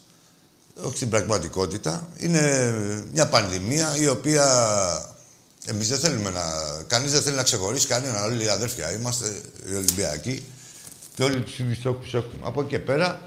όχι 0.82 0.96
στην 0.96 1.10
πραγματικότητα. 1.10 2.08
Είναι 2.18 2.74
μια 3.12 3.28
πανδημία 3.28 3.96
η 3.98 4.08
οποία 4.08 4.46
Εμείς 5.66 5.88
δεν 5.88 6.00
θέλουμε 6.00 6.30
να. 6.30 6.42
Κανείς 6.88 7.12
δεν 7.12 7.22
θέλει 7.22 7.36
να 7.36 7.44
ξεχωρίσει 7.44 7.88
κανένα. 7.88 8.24
Όλοι 8.24 8.44
οι 8.44 8.48
αδέρφια 8.48 8.92
είμαστε, 8.92 9.42
οι 9.70 9.76
Ολυμπιακοί. 9.76 10.44
Και 11.16 11.24
όλοι 11.24 11.42
τους 11.42 11.60
ίδιου 11.60 11.76
στόχου 11.76 12.02
έχουμε. 12.04 12.42
Από 12.42 12.62
εκεί 12.62 12.70
και 12.70 12.80
πέρα, 12.80 13.22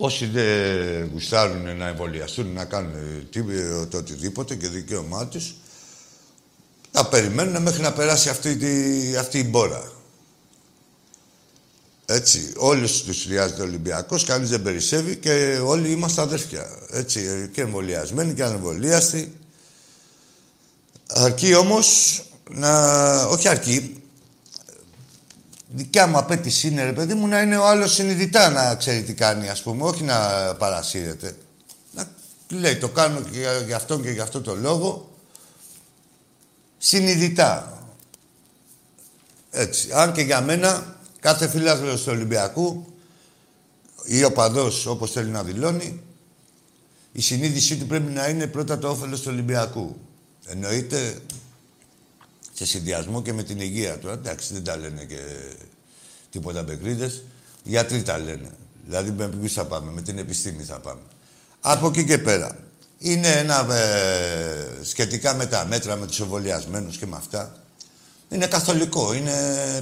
όσοι 0.00 0.26
δεν 0.26 1.10
γουστάρουν 1.12 1.76
να 1.76 1.86
εμβολιαστούν, 1.86 2.52
να 2.52 2.64
κάνουν 2.64 2.92
το 3.88 3.98
οτιδήποτε 3.98 4.54
και 4.54 4.68
δικαίωμά 4.68 5.26
τους, 5.26 5.54
θα 6.90 7.08
περιμένουν 7.08 7.62
μέχρι 7.62 7.82
να 7.82 7.92
περάσει 7.92 8.28
αυτή, 8.28 8.56
τη, 8.56 9.16
αυτή 9.16 9.38
η 9.38 9.46
μπόρα. 9.48 9.92
Έτσι, 12.06 12.52
όλους 12.56 13.02
τους 13.02 13.22
χρειάζεται 13.22 13.60
ο 13.62 13.64
Ολυμπιακός, 13.64 14.24
κανείς 14.24 14.48
δεν 14.48 14.62
περισσεύει 14.62 15.16
και 15.16 15.60
όλοι 15.64 15.90
είμαστε 15.90 16.20
αδέρφια. 16.20 16.78
Έτσι, 16.90 17.50
και 17.52 17.60
εμβολιασμένοι 17.60 18.34
και 18.34 18.42
ανεμβολίαστοι. 18.44 19.32
Αρκεί 21.06 21.54
όμως 21.54 22.22
να... 22.50 23.22
Όχι 23.24 23.48
αρκεί. 23.48 23.97
Δικιά 25.70 26.06
μου 26.06 26.18
απέτηση 26.18 26.68
είναι, 26.68 26.84
ρε 26.84 26.92
παιδί 26.92 27.14
μου, 27.14 27.26
να 27.26 27.40
είναι 27.40 27.56
ο 27.56 27.66
άλλος 27.66 27.92
συνειδητά 27.94 28.50
να 28.50 28.74
ξέρει 28.74 29.02
τι 29.02 29.14
κάνει, 29.14 29.48
ας 29.48 29.62
πούμε, 29.62 29.84
όχι 29.84 30.02
να 30.02 30.18
παρασύρεται. 30.58 31.36
Να 31.92 32.08
λέει, 32.48 32.76
το 32.76 32.88
κάνω 32.88 33.20
και 33.20 33.38
για, 33.38 33.58
για 33.58 33.76
αυτόν 33.76 34.02
και 34.02 34.10
για 34.10 34.22
αυτό 34.22 34.40
το 34.40 34.54
λόγο. 34.54 35.10
Συνειδητά. 36.78 37.82
Έτσι. 39.50 39.88
Αν 39.92 40.12
και 40.12 40.22
για 40.22 40.40
μένα, 40.40 40.96
κάθε 41.20 41.48
φίλαθλος 41.48 42.02
του 42.02 42.12
Ολυμπιακού 42.12 42.86
ή 44.04 44.24
ο 44.24 44.32
παδός, 44.32 44.86
όπως 44.86 45.10
θέλει 45.10 45.30
να 45.30 45.42
δηλώνει, 45.42 46.02
η 47.12 47.20
συνείδησή 47.20 47.76
του 47.76 47.86
πρέπει 47.86 48.10
να 48.10 48.28
είναι 48.28 48.46
πρώτα 48.46 48.78
το 48.78 48.88
όφελος 48.88 49.20
του 49.20 49.28
Ολυμπιακού. 49.32 49.96
Εννοείται 50.46 51.20
σε 52.58 52.66
συνδυασμό 52.66 53.22
και 53.22 53.32
με 53.32 53.42
την 53.42 53.60
υγεία 53.60 53.98
του. 53.98 54.08
Εντάξει, 54.08 54.52
δεν 54.52 54.64
τα 54.64 54.76
λένε 54.76 55.04
και 55.04 55.18
τίποτα 56.30 56.62
μπεκρίδες. 56.62 57.22
Γιατροί 57.62 58.02
τα 58.02 58.18
λένε. 58.18 58.50
Δηλαδή 58.84 59.10
με 59.10 59.28
ποιους 59.28 59.52
θα 59.52 59.64
πάμε, 59.64 59.92
με 59.92 60.02
την 60.02 60.18
επιστήμη 60.18 60.62
θα 60.62 60.78
πάμε. 60.78 61.00
Από 61.60 61.86
εκεί 61.86 62.04
και 62.04 62.18
πέρα. 62.18 62.58
Είναι 62.98 63.28
ένα 63.28 63.74
ε, 63.74 64.82
σχετικά 64.82 65.34
με 65.34 65.46
τα 65.46 65.66
μέτρα, 65.66 65.96
με 65.96 66.06
τους 66.06 66.20
εμβολιασμένους 66.20 66.96
και 66.96 67.06
με 67.06 67.16
αυτά. 67.16 67.62
Είναι 68.28 68.46
καθολικό, 68.46 69.14
είναι 69.14 69.32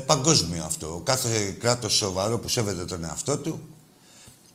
παγκόσμιο 0.07 0.65
αυτό. 0.65 1.03
Κάθε 1.05 1.51
κράτος 1.51 1.95
σοβαρό 1.95 2.39
που 2.39 2.49
σέβεται 2.49 2.85
τον 2.85 3.05
εαυτό 3.05 3.39
του, 3.39 3.69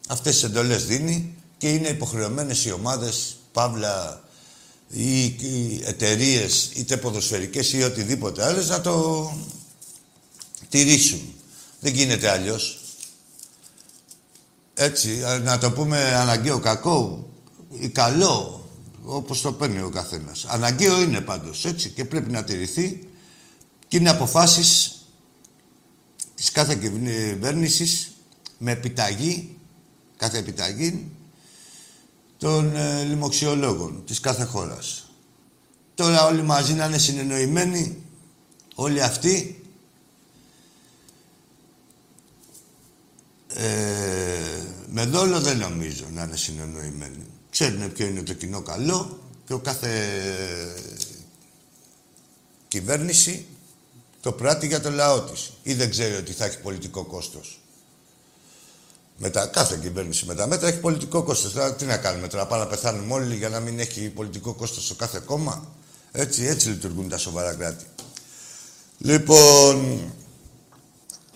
αυτές 0.07 0.33
τις 0.33 0.43
εντολές 0.43 0.85
δίνει 0.85 1.35
και 1.57 1.69
είναι 1.69 1.87
υποχρεωμένες 1.87 2.65
οι 2.65 2.71
ομάδες, 2.71 3.35
παύλα, 3.51 4.21
ή 4.91 5.23
οι 5.23 5.81
εταιρείες 5.85 6.71
είτε 6.73 6.97
ποδοσφαιρικές 6.97 7.73
ή 7.73 7.83
οτιδήποτε 7.83 8.45
άλλο 8.45 8.63
να 8.63 8.81
το 8.81 9.31
τηρήσουν. 10.69 11.33
Δεν 11.79 11.93
γίνεται 11.93 12.29
αλλιώς. 12.29 12.79
Έτσι, 14.73 15.17
να 15.43 15.57
το 15.57 15.71
πούμε 15.71 16.15
αναγκαίο 16.15 16.59
κακό 16.59 17.29
ή 17.79 17.89
καλό, 17.89 18.69
όπως 19.03 19.41
το 19.41 19.53
παίρνει 19.53 19.81
ο 19.81 19.89
καθένας. 19.89 20.45
Αναγκαίο 20.45 21.01
είναι 21.01 21.21
πάντως, 21.21 21.65
έτσι, 21.65 21.89
και 21.89 22.05
πρέπει 22.05 22.31
να 22.31 22.43
τηρηθεί 22.43 23.07
και 23.87 23.97
είναι 23.97 24.09
αποφάσεις 24.09 24.95
της 26.35 26.51
κάθε 26.51 26.75
κυβέρνησης 26.75 28.11
με 28.57 28.71
επιταγή, 28.71 29.57
κάθε 30.17 30.37
επιταγή, 30.37 31.11
των 32.41 32.75
ε, 32.75 33.03
λοιμοξιολόγων 33.03 34.03
της 34.05 34.19
κάθε 34.19 34.43
χώρας. 34.43 35.09
Τώρα 35.95 36.25
όλοι 36.25 36.41
μαζί 36.41 36.73
να 36.73 36.85
είναι 36.85 36.97
συνεννοημένοι, 36.97 38.03
όλοι 38.75 39.01
αυτοί, 39.01 39.63
ε, 43.47 43.63
με 44.87 45.05
δόλο 45.05 45.39
δεν 45.39 45.57
νομίζω 45.57 46.05
να 46.11 46.23
είναι 46.23 46.35
συνεννοημένοι. 46.35 47.25
Ξέρουν 47.49 47.91
ποιο 47.91 48.05
είναι 48.05 48.23
το 48.23 48.33
κοινό 48.33 48.61
καλό 48.61 49.19
και 49.45 49.53
ο 49.53 49.59
κάθε 49.59 50.07
κυβέρνηση 52.67 53.45
το 54.21 54.31
πράττει 54.31 54.67
για 54.67 54.81
το 54.81 54.89
λαό 54.89 55.21
της. 55.21 55.51
Ή 55.63 55.73
δεν 55.73 55.89
ξέρει 55.89 56.15
ότι 56.15 56.31
θα 56.31 56.45
έχει 56.45 56.59
πολιτικό 56.59 57.05
κόστος. 57.05 57.60
Μετά, 59.17 59.47
κάθε 59.47 59.77
κυβέρνηση 59.81 60.25
με 60.25 60.35
τα 60.35 60.47
μέτρα 60.47 60.67
έχει 60.67 60.79
πολιτικό 60.79 61.23
κόστος. 61.23 61.53
Δηλαδή, 61.53 61.75
τι 61.75 61.85
να 61.85 61.97
κάνουμε 61.97 62.27
τώρα, 62.27 62.45
πάμε 62.45 62.63
να 62.63 62.69
πεθάνουμε 62.69 63.13
όλοι 63.13 63.35
για 63.35 63.49
να 63.49 63.59
μην 63.59 63.79
έχει 63.79 64.09
πολιτικό 64.09 64.53
κόστος 64.53 64.85
στο 64.85 64.95
κάθε 64.95 65.21
κόμμα; 65.25 65.67
Έτσι, 66.11 66.45
έτσι 66.45 66.69
λειτουργούν 66.69 67.09
τα 67.09 67.17
σοβαρά 67.17 67.53
κράτη. 67.53 67.85
Λοιπόν, 68.97 69.79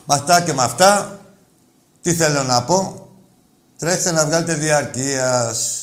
με 0.05 0.15
αυτά 0.15 0.41
και 0.41 0.53
με 0.53 0.63
αυτά, 0.63 1.19
τι 2.01 2.13
θέλω 2.13 2.43
να 2.43 2.63
πω; 2.63 3.05
Τρέχετε 3.77 4.11
να 4.11 4.25
βγάλετε 4.25 4.53
διαρκείας. 4.53 5.79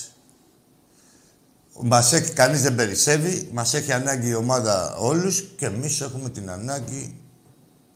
Μας 1.83 2.13
έχει, 2.13 2.33
κανείς 2.33 2.63
δεν 2.63 2.75
περισσεύει. 2.75 3.49
Μας 3.53 3.75
έχει 3.75 3.93
ανάγκη 3.93 4.29
η 4.29 4.35
ομάδα 4.35 4.97
όλους 4.97 5.43
και 5.57 5.67
εμείς 5.67 6.01
έχουμε 6.01 6.31
την 6.31 6.51
ανάγκη, 6.51 7.21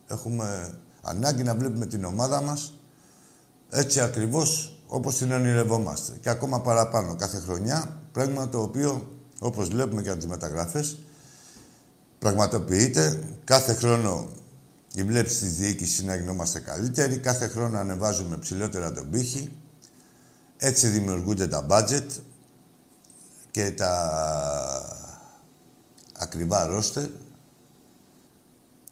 έχουμε 0.06 0.78
ανάγκη 1.02 1.42
να 1.42 1.54
βλέπουμε 1.54 1.86
την 1.86 2.04
ομάδα 2.04 2.42
μας 2.42 2.75
έτσι 3.70 4.00
ακριβώς 4.00 4.78
όπως 4.86 5.16
την 5.16 5.32
ονειρευόμαστε. 5.32 6.12
Και 6.20 6.28
ακόμα 6.28 6.60
παραπάνω 6.60 7.16
κάθε 7.16 7.38
χρονιά, 7.38 8.00
πράγμα 8.12 8.48
το 8.48 8.62
οποίο, 8.62 9.18
όπως 9.38 9.68
βλέπουμε 9.68 10.02
και 10.02 10.08
από 10.08 10.18
τις 10.18 10.26
μεταγραφές, 10.26 10.98
πραγματοποιείται. 12.18 13.22
Κάθε 13.44 13.74
χρόνο 13.74 14.28
η 14.94 15.02
βλέψη 15.02 15.38
της 15.38 15.56
διοίκησης 15.56 16.02
να 16.02 16.16
γινόμαστε 16.16 16.60
καλύτεροι. 16.60 17.18
Κάθε 17.18 17.46
χρόνο 17.46 17.78
ανεβάζουμε 17.78 18.36
ψηλότερα 18.36 18.92
τον 18.92 19.10
πύχη. 19.10 19.52
Έτσι 20.56 20.88
δημιουργούνται 20.88 21.46
τα 21.46 21.66
budget 21.70 22.06
και 23.50 23.70
τα 23.70 23.92
ακριβά 26.12 26.66
ρόστερ. 26.66 27.08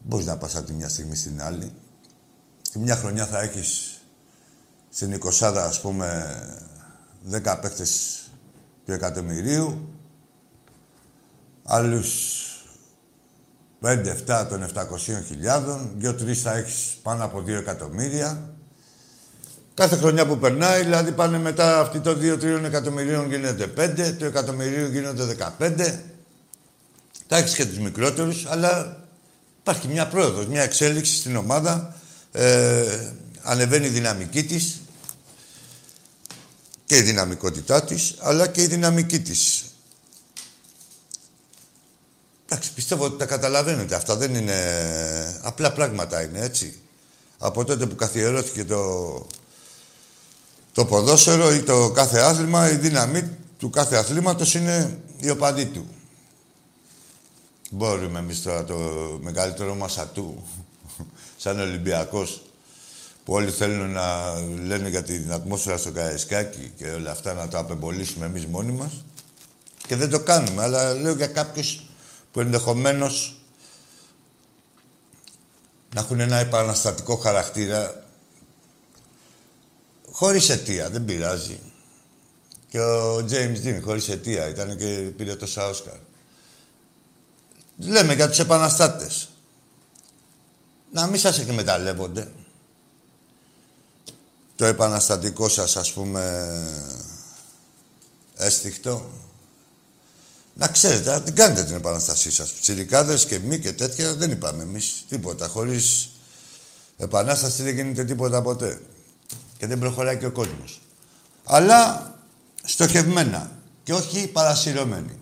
Μπορείς 0.01 0.27
να 0.27 0.37
πας 0.37 0.57
από 0.57 0.67
τη 0.67 0.73
μια 0.73 0.89
στιγμή 0.89 1.17
στην 1.17 1.43
άλλη. 1.43 1.73
Τη 2.73 2.79
μια 2.79 2.97
χρονιά 2.97 3.27
θα 3.27 3.41
έχεις 3.41 3.94
στην 4.95 5.21
20 5.41 5.55
ας 5.57 5.81
πούμε 5.81 6.37
10 7.31 7.59
παίκτες 7.63 8.23
του 8.87 8.93
εκατομμυρίου. 8.93 9.89
Άλλους 11.65 12.41
5-7 13.81 14.47
των 14.49 14.63
700.000, 14.63 15.91
2-3 16.01 16.35
θα 16.35 16.57
έχεις 16.57 16.99
πάνω 17.03 17.25
από 17.25 17.39
2 17.39 17.49
εκατομμύρια. 17.49 18.55
Κάθε 19.75 19.97
χρονιά 19.97 20.27
που 20.27 20.39
περνάει, 20.39 20.83
δηλαδή 20.83 21.13
πάνε 21.13 21.39
μετά 21.39 21.81
αυτοί 21.81 22.01
το 22.01 22.11
2-3 22.11 22.65
εκατομμυρίων 22.65 23.29
γίνεται 23.29 23.67
5, 23.77 24.17
το 24.19 24.25
εκατομμυρίου 24.25 24.87
γίνονται 24.87 25.25
15. 25.59 26.01
Θα 27.29 27.37
έχεις 27.37 27.55
και 27.55 27.67
τους 27.67 27.79
μικρότερους, 27.79 28.47
αλλά 28.47 28.97
υπάρχει 29.61 29.89
μια 29.89 30.09
πρόοδος, 30.09 30.47
μια 30.47 30.63
εξέλιξη 30.63 31.15
στην 31.15 31.37
ομάδα. 31.37 31.95
Ε, 32.33 33.13
ανεβαίνει 33.43 33.87
η 33.87 33.91
δυναμική 33.91 34.45
της 34.45 34.79
και 36.95 37.01
η 37.01 37.03
δυναμικότητά 37.03 37.85
της, 37.85 38.15
αλλά 38.19 38.47
και 38.47 38.63
η 38.63 38.67
δυναμική 38.67 39.21
της. 39.21 39.65
Εντάξει, 42.45 42.73
πιστεύω 42.73 43.05
ότι 43.05 43.19
τα 43.19 43.27
καταλαβαίνετε. 43.27 43.95
Αυτά 43.95 44.17
δεν 44.17 44.35
είναι... 44.35 45.41
Απλά 45.43 45.73
πράγματα 45.73 46.23
είναι, 46.23 46.41
έτσι. 46.41 46.79
Από 47.39 47.65
τότε 47.65 47.87
που 47.87 47.95
καθιερώθηκε 47.95 48.65
το, 48.65 49.27
το 50.73 50.85
ποδόσφαιρο 50.85 51.55
ή 51.55 51.63
το 51.63 51.91
κάθε 51.91 52.19
άθλημα, 52.19 52.71
η 52.71 52.77
δύναμη 52.77 53.37
του 53.59 53.71
κάθε 53.71 53.97
αθλήματος 53.97 54.55
είναι 54.55 54.99
η 55.19 55.31
οπαδή 55.31 55.67
του. 55.67 55.89
Μπορούμε 57.71 58.19
εμείς 58.19 58.43
τώρα 58.43 58.65
το 58.65 58.79
μεγαλύτερο 59.23 59.75
μας 59.75 59.99
ατού, 59.99 60.43
σαν 61.37 61.61
Ολυμπιακός, 61.61 62.43
που 63.25 63.33
όλοι 63.33 63.51
θέλουν 63.51 63.91
να 63.91 64.35
λένε 64.65 64.89
για 64.89 65.03
την 65.03 65.33
ατμόσφαιρα 65.33 65.77
στο 65.77 65.91
Καραϊσκάκι 65.91 66.73
και 66.77 66.91
όλα 66.91 67.11
αυτά 67.11 67.35
να 67.35 67.49
το 67.49 67.59
απεμπολίσουμε 67.59 68.27
εμείς 68.27 68.47
μόνοι 68.47 68.73
μας. 68.73 69.05
Και 69.87 69.97
δεν 69.97 70.11
το 70.11 70.21
κάνουμε, 70.21 70.63
αλλά 70.63 70.95
λέω 70.95 71.15
για 71.15 71.27
κάποιους 71.27 71.83
που 72.33 72.41
ενδεχομένως 72.41 73.39
να 75.95 76.01
έχουν 76.01 76.21
ένα 76.21 76.37
επαναστατικό 76.37 77.17
χαρακτήρα 77.17 78.05
χωρίς 80.11 80.49
αιτία, 80.49 80.91
δεν 80.91 81.05
πειράζει. 81.05 81.59
Και 82.69 82.81
ο 82.81 83.17
James 83.17 83.65
Dean 83.65 83.81
χωρίς 83.85 84.09
αιτία 84.09 84.49
ήταν 84.49 84.77
και 84.77 85.13
πήρε 85.17 85.37
το 85.37 85.47
Σάουσκαρ. 85.47 85.97
Λέμε 87.79 88.15
για 88.15 88.29
τους 88.29 88.39
επαναστάτες. 88.39 89.29
Να 90.93 91.07
μην 91.07 91.21
σας 91.21 91.39
εκμεταλλεύονται. 91.39 92.29
Το 94.65 94.71
επαναστατικό 94.71 95.49
σας, 95.49 95.77
ας 95.77 95.93
πούμε, 95.93 96.23
έστιχτο. 98.37 99.11
Να 100.55 100.69
ξέρετε, 100.69 101.11
να 101.11 101.23
την 101.23 101.35
κάνετε 101.35 101.65
την 101.65 101.75
επαναστασή 101.75 102.31
σας. 102.31 102.53
Ψηρικάδες 102.53 103.27
και 103.27 103.39
μη 103.39 103.59
και 103.59 103.73
τέτοια 103.73 104.15
δεν 104.15 104.31
είπαμε 104.31 104.63
εμείς 104.63 105.05
τίποτα. 105.09 105.49
Χωρίς 105.49 106.11
επανάσταση 106.97 107.63
δεν 107.63 107.75
γίνεται 107.75 108.05
τίποτα 108.05 108.43
ποτέ. 108.43 108.81
Και 109.59 109.67
δεν 109.67 109.79
προχωράει 109.79 110.19
και 110.19 110.27
ο 110.27 110.33
κόσμος. 110.33 110.81
Αλλά 111.45 112.11
στοχευμένα 112.63 113.51
και 113.83 113.93
όχι 113.93 114.27
παρασυρωμένοι. 114.27 115.19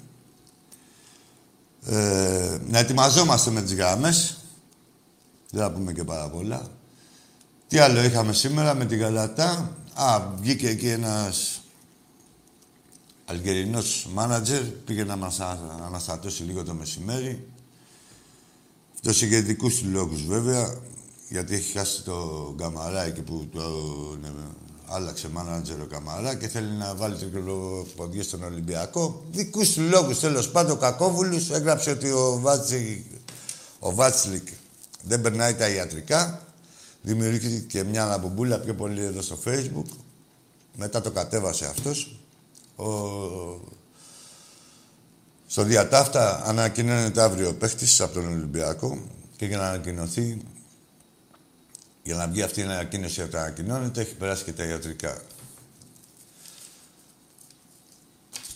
Ε, 1.87 2.59
να 2.69 2.79
ετοιμαζόμαστε 2.79 3.51
με 3.51 3.63
τις 3.63 3.75
γράμμες. 3.75 4.37
Δεν 5.51 5.63
θα 5.63 5.71
πούμε 5.71 5.93
και 5.93 6.05
πάρα 6.05 6.29
πολλά. 6.29 6.71
Τι 7.73 7.79
άλλο 7.79 8.03
είχαμε 8.03 8.33
σήμερα 8.33 8.75
με 8.75 8.85
την 8.85 8.99
Γαλατά. 8.99 9.77
Α, 9.95 10.21
βγήκε 10.41 10.69
εκεί 10.69 10.89
ένας 10.89 11.63
Αλγερινός 13.25 14.09
μάνατζερ, 14.13 14.63
πήγε 14.63 15.05
να 15.05 15.17
μας 15.17 15.41
αναστατώσει 15.87 16.43
λίγο 16.43 16.65
το 16.65 16.75
μεσημέρι. 16.75 17.49
Αυτός 18.95 19.23
είχε 19.23 19.41
δικούς 19.41 19.79
του 19.79 19.89
λόγους 19.89 20.27
βέβαια, 20.27 20.75
γιατί 21.29 21.55
έχει 21.55 21.79
χάσει 21.79 22.03
το 22.03 22.53
Γκαμαρά 22.57 23.05
εκεί 23.05 23.21
που 23.21 23.49
το 23.53 23.61
ναι, 24.21 24.29
άλλαξε 24.87 25.29
μάνατζερ 25.29 25.81
ο 25.81 25.87
Καμαρά 25.87 26.35
και 26.35 26.49
θέλει 26.49 26.73
να 26.73 26.95
βάλει 26.95 27.17
τρικλοποντιές 27.17 28.27
στον 28.27 28.43
Ολυμπιακό. 28.43 29.25
Δικούς 29.31 29.73
του 29.73 29.81
λόγους, 29.81 30.19
τέλος 30.21 30.51
πάντων, 30.51 30.79
κακόβουλους. 30.79 31.51
Έγραψε 31.51 31.91
ότι 31.91 32.11
ο, 32.11 32.39
Βάτσι, 32.41 33.07
ο 33.79 33.95
Βάτσλικ 33.95 34.49
δεν 35.03 35.21
περνάει 35.21 35.55
τα 35.55 35.69
ιατρικά. 35.69 36.47
Δημιουργήθηκε 37.03 37.85
μια 37.85 38.05
αναπομπούλα 38.05 38.59
πιο 38.59 38.75
πολύ 38.75 39.05
εδώ 39.05 39.23
στο 39.23 39.39
Facebook. 39.45 39.87
Μετά 40.77 41.01
το 41.01 41.11
κατέβασε 41.11 41.67
αυτός. 41.67 42.21
Ο... 42.77 42.87
Στο 45.47 45.63
διατάφτα 45.63 46.45
ανακοινώνεται 46.45 47.23
αύριο 47.23 47.49
ο 47.49 47.55
παίχτης 47.55 48.01
από 48.01 48.15
τον 48.15 48.27
Ολυμπιακό 48.27 49.07
και 49.37 49.47
για 49.47 49.59
να 49.59 49.69
ανακοινωθεί, 49.69 50.43
για 52.03 52.15
να 52.15 52.29
βγει 52.29 52.43
αυτή 52.43 52.61
η 52.61 52.63
ανακοίνωση 52.63 53.23
από 53.23 53.37
ανακοινώνεται, 53.37 54.01
έχει 54.01 54.15
περάσει 54.15 54.45
και 54.45 54.53
τα 54.53 54.65
ιατρικά. 54.65 55.23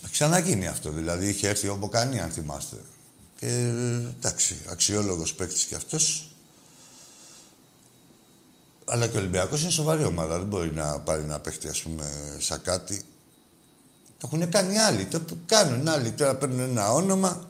Θα 0.01 0.07
ξαναγίνει 0.11 0.67
αυτό, 0.67 0.91
δηλαδή 0.91 1.27
είχε 1.27 1.47
έρθει 1.47 1.67
ο 1.67 1.75
Μποκανή, 1.75 2.19
αν 2.19 2.29
θυμάστε. 2.29 2.77
Και 3.39 3.47
εντάξει, 4.17 4.57
αξιόλογος 4.69 5.33
παίχτης 5.33 5.63
κι 5.63 5.75
αυτός. 5.75 6.31
Αλλά 8.89 9.07
και 9.07 9.17
ο 9.17 9.19
Ολυμπιακός 9.19 9.61
είναι 9.61 9.71
σοβαρή 9.71 10.03
ομάδα, 10.03 10.37
δεν 10.37 10.47
μπορεί 10.47 10.71
να 10.73 10.99
πάρει 10.99 11.23
να 11.23 11.39
παίχτη, 11.39 11.67
ας 11.67 11.81
πούμε, 11.81 12.03
σαν 12.37 12.61
κάτι. 12.61 13.01
Το 14.17 14.29
έχουν 14.31 14.49
κάνει 14.49 14.77
άλλοι. 14.77 15.05
Το 15.05 15.21
κάνουν 15.45 15.87
άλλοι. 15.87 16.11
Τώρα 16.11 16.35
παίρνουν 16.35 16.59
ένα 16.59 16.93
όνομα. 16.93 17.49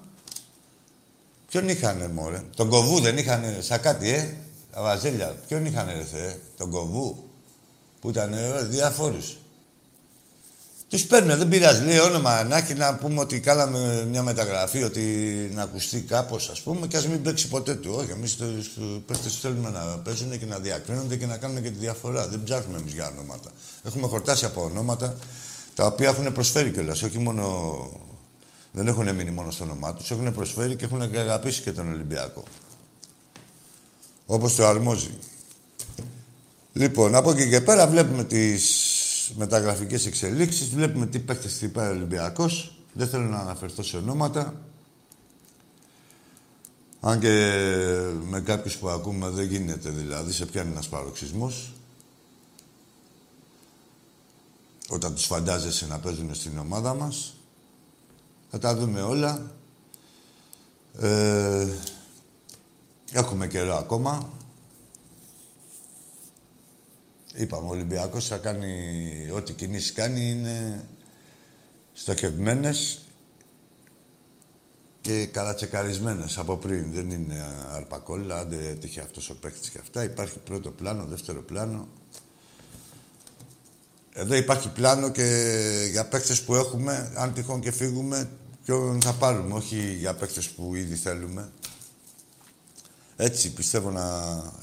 Ποιον 1.47 1.69
είχανε, 1.69 2.07
μωρέ; 2.07 2.43
Τον 2.55 2.69
κοβού 2.69 2.99
δεν 2.99 3.17
είχανε 3.17 3.57
σαν 3.61 3.81
κάτι, 3.81 4.09
ε; 4.09 4.35
Τα 4.71 4.81
βαζέλια. 4.81 5.35
Ποιον 5.47 5.65
είχανε, 5.65 5.93
ρε 5.93 6.03
Θεέ; 6.03 6.39
Τον 6.57 6.69
κοβού. 6.69 7.29
Που 8.01 8.09
ήταν 8.09 8.33
ε, 8.33 8.63
διάφορους. 8.63 9.37
Τους 10.89 11.03
παίρνουν, 11.05 11.37
δεν 11.37 11.47
πειράζει. 11.47 11.83
Λέει 11.83 11.97
όνομα 11.97 12.43
να 12.43 12.57
έχει 12.57 12.73
να 12.73 12.95
πούμε 12.95 13.19
ότι 13.19 13.39
κάναμε 13.39 14.05
μια 14.09 14.23
μεταγραφή, 14.23 14.83
ότι 14.83 15.01
να 15.53 15.61
ακουστεί 15.61 16.01
κάπως, 16.01 16.49
ας 16.49 16.61
πούμε, 16.61 16.87
και 16.87 16.97
ας 16.97 17.07
μην 17.07 17.21
παίξει 17.21 17.47
ποτέ 17.47 17.75
του. 17.75 17.93
Όχι, 17.97 18.11
εμείς 18.11 18.35
του 18.35 19.03
παίχτε 19.07 19.29
θέλουμε 19.29 19.69
να 19.69 19.79
παίζουν 19.79 20.39
και 20.39 20.45
να 20.45 20.59
διακρίνονται 20.59 21.15
και 21.15 21.25
να 21.25 21.37
κάνουν 21.37 21.63
και 21.63 21.69
τη 21.69 21.77
διαφορά. 21.77 22.27
Δεν 22.27 22.43
ψάχνουμε 22.43 22.77
εμείς 22.77 22.93
για 22.93 23.07
ονόματα. 23.07 23.51
Έχουμε 23.83 24.07
χορτάσει 24.07 24.45
από 24.45 24.63
ονόματα 24.63 25.17
τα 25.75 25.85
οποία 25.85 26.09
έχουν 26.09 26.33
προσφέρει 26.33 26.71
κιόλας. 26.71 27.01
Όχι 27.03 27.17
μόνο. 27.17 27.75
Δεν 28.71 28.87
έχουν 28.87 29.15
μείνει 29.15 29.31
μόνο 29.31 29.51
στο 29.51 29.63
όνομά 29.63 29.93
τους, 29.93 30.11
έχουν 30.11 30.33
προσφέρει 30.33 30.75
και 30.75 30.85
έχουν 30.85 31.01
αγαπήσει 31.01 31.61
και 31.61 31.71
τον 31.71 31.91
Ολυμπιακό. 31.91 32.43
Όπως 34.25 34.55
το 34.55 34.65
αρμόζει. 34.65 35.17
Λοιπόν, 36.73 37.15
από 37.15 37.31
εκεί 37.31 37.49
και 37.49 37.61
πέρα 37.61 37.87
βλέπουμε 37.87 38.23
τις 38.23 38.86
μεταγραφικές 39.35 40.05
εξελίξεις, 40.05 40.69
βλέπουμε 40.69 41.05
τι 41.05 41.19
παίχτες 41.19 41.57
τι 41.57 41.67
πάει 41.67 41.87
ο 41.87 41.91
Ολυμπιακός. 41.91 42.77
Δεν 42.93 43.07
θέλω 43.07 43.23
να 43.23 43.37
αναφερθώ 43.37 43.83
σε 43.83 43.97
ονόματα. 43.97 44.61
Αν 46.99 47.19
και 47.19 47.63
με 48.23 48.41
κάποιους 48.41 48.77
που 48.77 48.89
ακούμε 48.89 49.29
δεν 49.29 49.45
γίνεται 49.45 49.89
δηλαδή, 49.89 50.31
σε 50.31 50.45
πιάνει 50.45 50.71
ένας 50.71 50.87
παροξισμός. 50.87 51.71
όταν 54.89 55.15
τους 55.15 55.25
φαντάζεσαι 55.25 55.85
να 55.87 55.99
παίζουν 55.99 56.35
στην 56.35 56.57
ομάδα 56.57 56.93
μας. 56.93 57.35
Θα 58.49 58.59
τα 58.59 58.75
δούμε 58.75 59.01
όλα. 59.01 59.51
Ε, 60.99 61.67
Έχουμε 63.11 63.47
καιρό 63.47 63.75
ακόμα. 63.75 64.29
Είπαμε, 67.39 67.67
ο 67.67 67.71
Ολυμπιακός 67.71 68.27
θα 68.27 68.37
κάνει 68.37 68.73
ό,τι 69.33 69.53
κινήσεις 69.53 69.91
κάνει 69.91 70.29
είναι 70.29 70.85
στοχευμένες 71.93 73.01
και 75.01 75.25
καλατσεκαρισμένες 75.25 76.37
από 76.37 76.57
πριν. 76.57 76.91
Δεν 76.91 77.09
είναι 77.09 77.45
αρπακόλα, 77.69 78.45
δεν 78.45 78.59
έτυχε 78.59 79.01
αυτός 79.01 79.29
ο 79.29 79.35
παίκτης 79.35 79.69
και 79.69 79.77
αυτά. 79.81 80.03
Υπάρχει 80.03 80.39
πρώτο 80.39 80.71
πλάνο, 80.71 81.05
δεύτερο 81.05 81.41
πλάνο. 81.41 81.87
Εδώ 84.13 84.35
υπάρχει 84.35 84.69
πλάνο 84.69 85.11
και 85.11 85.87
για 85.91 86.07
παίκτες 86.07 86.41
που 86.41 86.55
έχουμε, 86.55 87.13
αν 87.15 87.33
τυχόν 87.33 87.59
και 87.61 87.71
φύγουμε, 87.71 88.29
ποιον 88.65 89.01
θα 89.01 89.13
πάρουμε, 89.13 89.53
όχι 89.53 89.93
για 89.93 90.15
παίκτες 90.15 90.49
που 90.49 90.75
ήδη 90.75 90.95
θέλουμε. 90.95 91.51
Έτσι 93.15 93.53
πιστεύω 93.53 93.91
να 93.91 94.05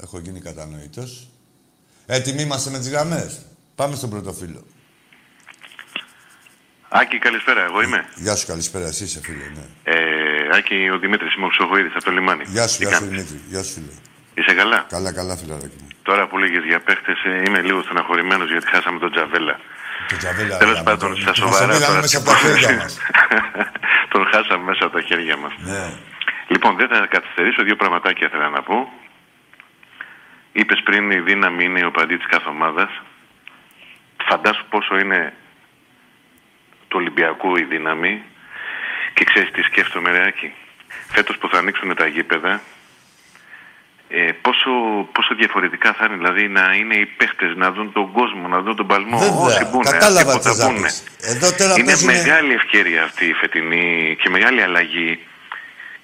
έχω 0.01 0.19
γίνει 0.19 0.39
κατανοητός. 0.39 1.29
Έτοιμοι 2.05 2.41
είμαστε 2.41 2.69
με 2.69 2.77
τις 2.77 2.89
γραμμές. 2.89 3.45
Πάμε 3.75 3.95
στον 3.95 4.09
πρώτο 4.09 4.33
φίλο. 4.33 4.63
Άκη, 6.89 7.17
καλησπέρα. 7.17 7.63
Εγώ 7.63 7.81
είμαι. 7.81 8.05
Γεια 8.15 8.35
σου, 8.35 8.47
καλησπέρα. 8.47 8.85
Εσύ 8.87 9.03
είσαι 9.03 9.21
φίλε, 9.23 9.43
ναι. 9.55 9.65
Ε, 9.83 10.57
Άκη, 10.57 10.89
ο 10.93 10.97
Δημήτρης 10.97 11.35
είμαι 11.35 11.45
ο 11.45 11.49
από 11.95 12.03
το 12.03 12.11
λιμάνι. 12.11 12.43
Γεια 12.47 12.67
σου, 12.67 12.83
γεια 12.83 12.95
σου 12.95 13.05
Δημήτρη. 13.05 13.41
Γεια 13.47 13.63
σου, 13.63 13.73
φίλε. 13.73 13.93
Είσαι 14.33 14.53
καλά; 14.55 14.85
Καλά, 14.89 15.13
καλά, 15.13 15.37
φιλαράκι 15.37 15.75
μου. 15.81 15.87
Τώρα 16.03 16.27
που 16.27 16.37
λέγε 16.37 16.59
για 16.59 16.79
παίχτες, 16.79 17.23
ε, 17.23 17.41
είμαι 17.47 17.61
λίγο 17.61 17.81
στεναχωρημένος 17.81 18.49
γιατί 18.51 18.67
χάσαμε 18.67 18.99
τον 18.99 19.11
Τζαβέλα. 19.11 19.59
Τον 20.09 20.17
Τζαβέλα. 20.17 20.57
Τέλος 20.57 20.83
πάντων, 20.83 21.17
στα 21.21 21.33
σοβαρά. 21.33 21.79
Τον 21.79 21.95
μέσα 22.01 22.17
από 22.17 22.25
τα 22.29 22.35
χέρια 22.35 22.75
μας. 22.75 22.97
τον 24.13 24.27
χάσαμε 24.31 24.63
μέσα 24.63 24.85
από 24.85 24.93
τα 24.97 25.01
χέρια 25.01 25.37
μας. 25.37 25.53
Ναι. 25.57 25.93
Λοιπόν, 26.47 26.75
δεν 26.75 26.87
θα 26.87 27.07
καθυστερήσω. 27.09 27.63
Δύο 27.63 27.75
πραγματάκια 27.75 28.27
ήθελα 28.27 28.49
να 28.49 28.61
πω. 28.63 28.75
Είπες 30.57 30.81
πριν 30.83 31.11
η 31.11 31.19
δύναμη 31.19 31.63
είναι 31.63 31.85
ο 31.85 31.91
παντή 31.91 32.17
της 32.17 32.25
κάθε 32.27 32.49
ομάδας. 32.49 32.89
Φαντάσου 34.27 34.65
πόσο 34.69 34.97
είναι 34.97 35.33
του 36.87 36.97
Ολυμπιακού 36.99 37.57
η 37.57 37.63
δύναμη 37.63 38.21
και 39.13 39.23
ξέρεις 39.23 39.51
τι 39.51 39.61
σκέφτομαι, 39.61 40.11
Ρεάκη. 40.11 40.53
Φέτος 41.07 41.37
που 41.37 41.49
θα 41.49 41.57
ανοίξουν 41.57 41.95
τα 41.95 42.07
γήπεδα, 42.07 42.61
ε, 44.09 44.31
πόσο, 44.41 44.71
πόσο 45.11 45.35
διαφορετικά 45.35 45.93
θα 45.93 46.05
είναι, 46.05 46.15
δηλαδή 46.15 46.47
να 46.47 46.73
είναι 46.73 46.95
οι 46.95 47.05
παίχτες, 47.05 47.55
να 47.55 47.71
δουν 47.71 47.91
τον 47.91 48.11
κόσμο, 48.11 48.47
να 48.47 48.61
δουν 48.61 48.75
τον 48.75 48.87
παλμό. 48.87 49.17
Βέβαια, 49.17 49.39
όσοι 49.39 49.65
μπουν, 49.65 49.83
κατάλαβα 49.83 50.39
θα 50.39 50.53
μπουν. 50.59 50.85
Εδώ 51.21 51.55
τώρα 51.57 51.73
είναι 51.77 51.95
μεγάλη 52.05 52.53
ευκαιρία 52.53 53.03
αυτή 53.03 53.25
η 53.25 53.33
φετινή 53.33 54.15
και 54.21 54.29
μεγάλη 54.29 54.61
αλλαγή. 54.61 55.19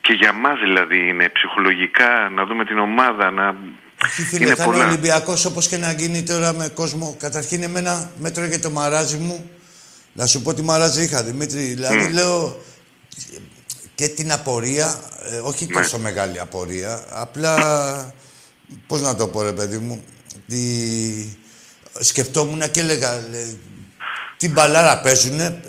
Και 0.02 0.14
για 0.14 0.34
μας 0.34 0.60
δηλαδή 0.60 1.08
είναι 1.08 1.30
ψυχολογικά 1.30 2.30
να 2.32 2.46
δούμε 2.46 2.66
την 2.66 2.80
ομάδα, 2.80 3.32
να 3.32 3.56
όχι 4.06 4.22
φίλε, 4.22 4.46
είναι 4.46 4.56
θα 4.56 4.64
είναι 4.64 4.84
Ολυμπιακός 4.84 5.46
όπως 5.46 5.68
και 5.68 5.78
να 5.78 5.92
γίνει 5.92 6.24
τώρα 6.24 6.54
με 6.54 6.68
κόσμο. 6.68 7.16
Καταρχήν 7.20 7.64
εμένα 7.64 8.12
μέτρο 8.18 8.46
για 8.46 8.60
το 8.60 8.70
μαράζι 8.70 9.18
μου 9.18 9.50
να 10.14 10.26
σου 10.26 10.42
πω 10.42 10.54
τι 10.54 10.62
μαράζι 10.62 11.04
είχα, 11.04 11.24
Δημήτρη. 11.24 11.62
Δηλαδή, 11.62 12.08
mm. 12.08 12.14
λέω 12.14 12.62
και 13.96 14.08
την 14.08 14.32
απορία, 14.32 15.00
ε, 15.32 15.38
όχι 15.38 15.66
ναι. 15.66 15.74
τόσο 15.74 15.98
μεγάλη 15.98 16.40
απορία, 16.40 17.04
απλά, 17.10 17.56
πώς 18.88 19.02
να 19.02 19.16
το 19.16 19.28
πω 19.28 19.42
ρε 19.42 19.52
παιδί 19.52 19.78
μου, 19.78 20.04
τη... 20.48 20.58
σκεφτόμουν 22.00 22.72
και 22.72 22.80
έλεγα, 22.80 23.24
την 24.38 24.52
μπαλάρα 24.52 25.02
παίζουνε, 25.02 25.62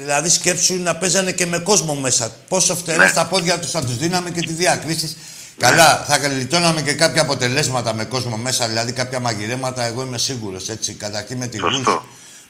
δηλαδή 0.00 0.28
σκέψου 0.28 0.82
να 0.82 0.96
παίζανε 0.96 1.32
και 1.32 1.46
με 1.46 1.58
κόσμο 1.58 1.94
μέσα. 1.94 2.36
Πόσο 2.48 2.76
φτερά 2.76 3.02
ναι. 3.02 3.08
στα 3.08 3.26
πόδια 3.26 3.58
τους 3.58 3.70
θα 3.70 3.84
τους 3.84 3.96
δίναμε 3.96 4.30
και 4.30 4.40
τη 4.40 4.52
διακρίσεις. 4.52 5.16
Ναι. 5.60 5.68
Καλά, 5.68 6.04
θα 6.08 6.16
γλιτώναμε 6.16 6.82
και 6.82 6.92
κάποια 6.92 7.22
αποτελέσματα 7.22 7.94
με 7.94 8.04
κόσμο 8.04 8.36
μέσα, 8.36 8.68
δηλαδή 8.68 8.92
κάποια 8.92 9.20
μαγειρέματα, 9.20 9.84
εγώ 9.84 10.02
είμαι 10.02 10.18
σίγουρος, 10.18 10.68
έτσι, 10.68 10.92
καταρχήν 10.92 11.36
με 11.36 11.46
τη 11.46 11.58
γούρση. 11.58 12.00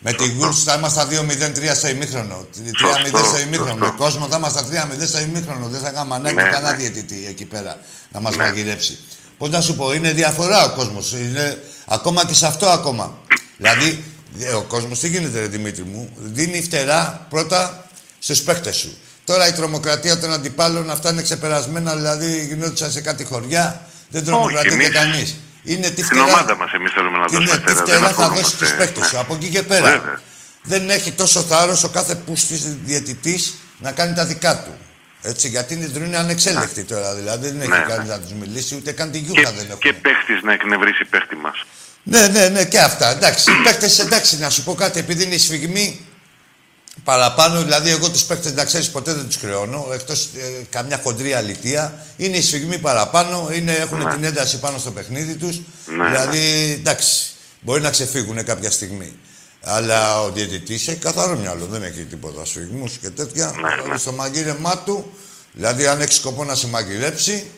Με 0.03 0.13
την 0.13 0.33
Γκούρτ 0.37 0.55
θα 0.65 0.75
είμαστε 0.75 1.07
2-0-3 1.11 1.75
στο 1.75 1.89
ημίχρονο. 1.89 2.47
3-0 3.13 3.25
στο 3.25 3.39
ημίχρονο. 3.41 3.75
Με 3.75 3.95
κόσμο 3.97 4.27
θα 4.31 4.37
είμαστε 4.37 4.61
3-0 5.01 5.07
στο 5.07 5.21
ημίχρονο. 5.21 5.69
Δεν 5.69 5.81
θα 5.81 5.91
κάνουμε 5.91 6.15
ανάγκη 6.15 6.35
ναι, 6.35 6.43
κανένα 6.43 6.71
ναι. 6.71 6.77
διαιτητή 6.77 7.27
εκεί 7.29 7.45
πέρα 7.45 7.79
να 8.13 8.21
μας 8.21 8.37
ναι. 8.37 8.43
μαγειρέψει. 8.43 8.99
Πώς 9.39 9.51
να 9.51 9.61
σου 9.61 9.77
πω, 9.77 9.93
είναι 9.93 10.13
διαφορά 10.13 10.65
ο 10.65 10.75
κόσμος. 10.75 11.15
Ακόμα 11.87 12.27
και 12.27 12.35
σε 12.35 12.47
αυτό 12.47 12.67
ακόμα. 12.67 13.19
Δηλαδή, 13.57 14.05
ε, 14.39 14.53
ο 14.53 14.63
κόσμος 14.63 14.99
τι 14.99 15.09
γίνεται, 15.09 15.41
ρε, 15.41 15.47
Δημήτρη 15.47 15.83
μου, 15.83 16.11
δίνει 16.17 16.63
φτερά 16.63 17.27
πρώτα 17.31 17.87
στους 18.19 18.43
παίχτε 18.43 18.73
σου. 18.73 18.99
Τώρα 19.25 19.49
η 19.49 19.53
τρομοκρατία 19.53 20.19
των 20.19 20.33
αντιπάλων 20.33 20.91
αυτά 20.91 21.11
είναι 21.11 21.23
ξεπερασμένα, 21.23 21.97
δηλαδή 21.97 22.47
γινόντουσαν 22.47 22.91
σε 22.91 23.01
κάτι 23.01 23.25
χωριά, 23.25 23.87
δεν 24.09 24.25
τρομοκρατεί 24.25 24.91
κανείς. 24.91 25.37
Είναι 25.65 25.91
τη 25.91 26.05
Στην 26.05 26.19
ομάδα 26.19 26.57
μας 26.57 26.73
εμείς 26.73 26.93
θέλουμε 26.93 27.19
να 27.19 27.27
δώσουμε 27.27 27.47
φτερά. 27.47 27.83
Τη 27.83 27.91
φτερά 27.91 28.09
θα 28.09 28.29
δώσει 28.29 28.45
στου 28.45 28.77
παίκτες 28.77 29.07
σου. 29.07 29.19
Από 29.19 29.35
εκεί 29.35 29.49
και 29.49 29.63
πέρα. 29.63 29.91
Βέβαια. 29.91 30.21
Δεν 30.63 30.91
έχει 30.91 31.13
τόσο 31.13 31.41
θάρρος 31.41 31.85
ο 31.85 31.89
κάθε 31.89 32.15
πούστη 32.15 32.55
διαιτητής 32.85 33.55
να 33.79 33.93
κάνει 33.93 34.15
τα 34.15 34.25
δικά 34.25 34.63
του. 34.63 34.79
Έτσι, 35.23 35.49
γιατί 35.49 35.75
είναι 35.97 36.17
ανεξέλεκτοι 36.17 36.85
τώρα. 36.85 37.15
Δηλαδή 37.15 37.49
δεν 37.49 37.61
έχει 37.61 37.71
ναι, 37.71 37.85
κανείς 37.89 38.09
ναι. 38.09 38.15
να 38.15 38.21
τους 38.21 38.33
μιλήσει, 38.33 38.75
ούτε 38.75 38.93
καν 38.93 39.11
τη 39.11 39.19
γιούχα 39.19 39.53
δεν 39.53 39.67
έχουν. 39.67 39.79
Και 39.79 39.93
παίχτης 39.93 40.43
να 40.43 40.53
εκνευρίσει 40.53 41.05
παίχτη 41.05 41.37
μας. 41.37 41.65
Ναι, 42.03 42.27
ναι, 42.27 42.49
ναι, 42.49 42.65
και 42.65 42.79
αυτά. 42.79 43.11
Εντάξει, 43.11 43.51
οι 43.51 43.55
παίχτε, 43.63 44.03
εντάξει, 44.03 44.39
να 44.39 44.51
σου 44.51 44.65
πω 44.65 44.75
κάτι, 44.75 44.99
επειδή 44.99 45.25
είναι 45.25 45.35
η 45.35 45.39
σφιγμή 45.39 46.07
παραπάνω, 47.11 47.63
δηλαδή 47.63 47.91
εγώ 47.91 48.11
του 48.11 48.21
παίχτε 48.27 48.53
να 48.53 48.65
ξέρεις 48.65 48.91
ποτέ 48.91 49.13
δεν 49.13 49.27
τους 49.27 49.37
χρεώνω, 49.37 49.89
εκτός 49.93 50.25
ε, 50.25 50.67
καμιά 50.71 51.01
χοντρή 51.03 51.35
αλητία. 51.35 52.07
Είναι 52.17 52.37
η 52.37 52.43
σφιγμή 52.43 52.79
παραπάνω, 52.79 53.49
είναι, 53.53 53.73
έχουν 53.73 53.99
ναι. 53.99 54.15
την 54.15 54.25
ένταση 54.25 54.59
πάνω 54.59 54.79
στο 54.79 54.91
παιχνίδι 54.91 55.35
τους. 55.35 55.61
Ναι, 55.87 56.09
δηλαδή, 56.09 56.73
εντάξει, 56.79 57.33
μπορεί 57.61 57.81
να 57.81 57.91
ξεφύγουν 57.91 58.45
κάποια 58.45 58.71
στιγμή. 58.71 59.13
Αλλά 59.63 60.23
ο 60.23 60.31
διαιτητής 60.31 60.89
έχει 60.89 60.99
καθαρό 60.99 61.37
μυαλό, 61.37 61.67
δεν 61.67 61.83
έχει 61.83 62.03
τίποτα 62.03 62.45
σφιγμούς 62.45 62.93
και 63.01 63.11
τέτοια. 63.11 63.47
Ναι, 63.47 63.93
ναι. 63.93 63.99
Στο 63.99 64.13
μαγείρεμά 64.13 64.79
του, 64.79 65.13
δηλαδή 65.53 65.87
αν 65.87 66.01
έχεις 66.01 66.17
σκοπό 66.17 66.45
να 66.45 66.55
σε 66.55 66.67
μαγειρέψει, 66.67 67.51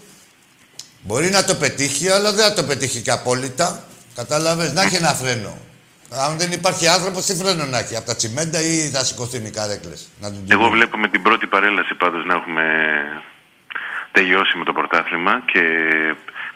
μπορεί 1.03 1.31
να 1.31 1.45
το 1.45 1.55
πετύχει, 1.55 2.09
αλλά 2.09 2.33
δεν 2.33 2.49
θα 2.49 2.53
το 2.55 2.63
πετύχει 2.63 3.01
και 3.01 3.11
απόλυτα. 3.11 3.85
Κατάλαβε, 4.15 4.73
να 4.73 4.83
έχει 4.83 4.97
ένα 4.97 5.15
φρένο. 5.15 5.59
Αν 6.17 6.39
δεν 6.39 6.53
υπάρχει 6.53 6.89
άνθρωπος, 6.89 7.25
τι 7.25 7.35
φρένο 7.35 7.65
να 7.65 7.79
έχει, 7.79 7.97
από 7.97 8.07
τα 8.07 8.17
τσιμέντα 8.17 8.61
ή 8.61 8.91
θα 8.91 9.05
σηκωθούν 9.05 9.45
οι 9.45 9.51
καρέκλες. 9.51 10.09
Εγώ 10.49 10.69
βλέπω 10.69 10.99
με 10.99 11.09
την 11.09 11.23
πρώτη 11.23 11.47
παρέλαση 11.47 11.95
πάντως 11.95 12.25
να 12.25 12.35
έχουμε 12.35 12.63
τελειώσει 14.13 14.59
με 14.59 14.65
το 14.65 14.73
πρωτάθλημα 14.73 15.43
και 15.53 15.61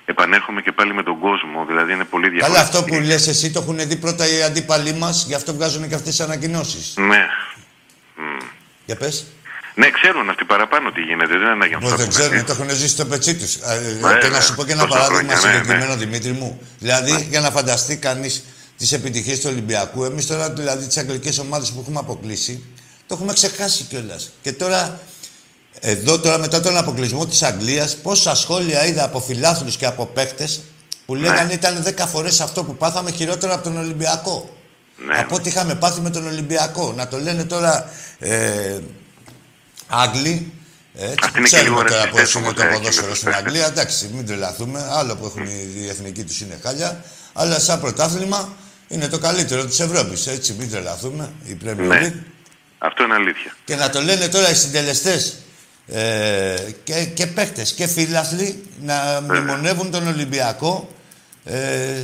επανέρχομαι 0.05 0.63
και 0.63 0.73
πάλι 0.73 0.95
με 0.95 1.03
τον 1.03 1.19
κόσμο. 1.19 1.65
Δηλαδή 1.65 1.93
είναι 1.93 2.05
πολύ 2.05 2.29
διαφορετικό. 2.29 2.69
Καλά, 2.69 2.81
αυτό 2.81 2.85
που 2.85 3.07
λες, 3.07 3.29
εσύ 3.29 3.51
το 3.51 3.61
έχουν 3.61 3.89
δει 3.89 3.97
πρώτα 3.97 4.27
οι 4.27 4.43
αντίπαλοι 4.43 4.93
μας, 4.93 5.25
γι' 5.27 5.35
αυτό 5.35 5.55
βγάζουν 5.55 5.89
και 5.89 5.95
αυτές 5.95 6.17
τις 6.17 6.21
ανακοινώσεις. 6.21 6.95
Ναι. 6.97 7.27
Για 8.85 8.97
πες. 8.97 9.27
Ναι, 9.75 9.91
ξέρουν 9.91 10.29
αυτοί 10.29 10.45
παραπάνω 10.45 10.93
τι 10.93 11.01
γίνεται. 11.01 11.33
Δεν 11.33 11.41
είναι 11.41 11.51
ανάγκη 11.51 11.77
να 11.81 11.97
Δεν 11.97 12.09
ξέρουν, 12.09 12.45
το 12.45 12.53
έχουν 12.53 12.71
ζήσει 12.71 12.89
στο 12.89 13.05
πετσί 13.05 13.37
τους. 13.37 13.55
Ε, 13.55 14.19
και 14.21 14.29
να 14.29 14.41
σου 14.41 14.55
πω 14.55 14.65
και 14.65 14.73
ένα 14.73 14.87
παράδειγμα 14.87 15.23
ναι, 15.23 15.39
συγκεκριμένο, 15.39 15.87
ναι. 15.87 15.97
Δημήτρη 15.97 16.33
μου. 16.33 16.61
Δηλαδή, 16.79 17.13
ναι. 17.13 17.19
για 17.19 17.41
να 17.41 17.51
φανταστεί 17.51 17.97
κανείς 17.97 18.45
τις 18.77 18.93
επιτυχίες 18.93 19.41
του 19.41 19.49
Ολυμπιακού. 19.51 20.05
Εμείς 20.05 20.27
τώρα 20.27 20.51
δηλαδή 20.51 20.87
τις 20.87 20.97
αγγλικές 20.97 21.39
ομάδες 21.39 21.71
που 21.71 21.81
έχουμε 21.81 21.99
αποκλείσει, 21.99 22.65
το 23.07 23.15
έχουμε 23.15 23.33
ξεχάσει 23.33 23.83
κιόλας. 23.85 24.31
Και 24.43 24.53
τώρα, 24.53 25.01
εδώ 25.81 26.19
τώρα 26.19 26.39
μετά 26.39 26.61
τον 26.61 26.77
αποκλεισμό 26.77 27.27
της 27.27 27.43
Αγγλίας, 27.43 27.97
πόσα 27.97 28.35
σχόλια 28.35 28.87
είδα 28.87 29.05
από 29.05 29.21
φιλάθλους 29.21 29.77
και 29.77 29.87
από 29.87 30.07
παίκτες 30.07 30.61
που 31.07 31.15
ναι. 31.15 31.21
λέγανε 31.21 31.53
ήταν 31.53 31.85
10 31.99 32.05
φορές 32.07 32.41
αυτό 32.41 32.65
που 32.65 32.77
πάθαμε 32.77 33.11
χειρότερο 33.11 33.55
από 33.55 33.63
τον 33.63 33.77
Ολυμπιακό. 33.79 34.57
Ναι. 35.07 35.19
Από 35.19 35.35
ό,τι 35.35 35.49
είχαμε 35.49 35.75
πάθει 35.75 36.01
με 36.01 36.11
τον 36.11 36.27
Ολυμπιακό. 36.27 36.93
Να 36.93 37.09
το 37.09 37.19
λένε 37.19 37.45
τώρα 37.45 37.91
ε, 38.19 38.79
Άγγλοι. 39.87 40.53
Έτσι, 40.99 41.31
που 41.35 41.43
ξέρουμε 41.43 41.85
τώρα 41.85 42.09
πώς 42.09 42.35
είναι 42.35 42.53
το 42.53 42.63
ποδόσφαιρο 42.73 43.15
στην 43.15 43.35
Αγγλία. 43.35 43.67
Εντάξει, 43.67 44.11
μην 44.15 44.27
τρελαθούμε. 44.27 44.87
Άλλο 44.91 45.17
που 45.17 45.27
έχουν 45.27 45.47
οι 45.47 45.89
εθνικοί 45.89 46.25
τους 46.25 46.41
είναι 46.41 46.59
χάλια. 46.63 47.05
Αλλά 47.33 47.59
σαν 47.59 47.81
πρωτάθλημα 47.81 48.57
είναι 48.89 49.09
το 49.09 49.19
καλύτερο 49.19 49.65
της 49.65 49.81
Ευρώπης. 49.81 50.27
Έτσι, 50.27 50.55
μην 50.59 50.71
τρελαθούμε. 50.71 51.33
Η 51.45 51.57
Premier 51.65 51.77
ναι. 51.77 52.15
Αυτό 52.79 53.05
είναι 53.05 53.15
αλήθεια. 53.15 53.57
Και 53.65 53.77
να 53.77 53.91
το 53.91 54.01
λένε 54.01 54.29
τώρα 54.29 54.51
οι 54.51 54.55
συντελεστές 54.55 55.39
ε, 55.87 56.57
και, 56.85 57.05
και 57.15 57.27
παίχτες 57.27 57.73
και 57.73 57.87
φίλαθλοι 57.87 58.63
να 58.81 59.21
μνημονεύουν 59.21 59.91
τον 59.91 60.07
Ολυμπιακό 60.07 60.89
ε, 61.45 62.03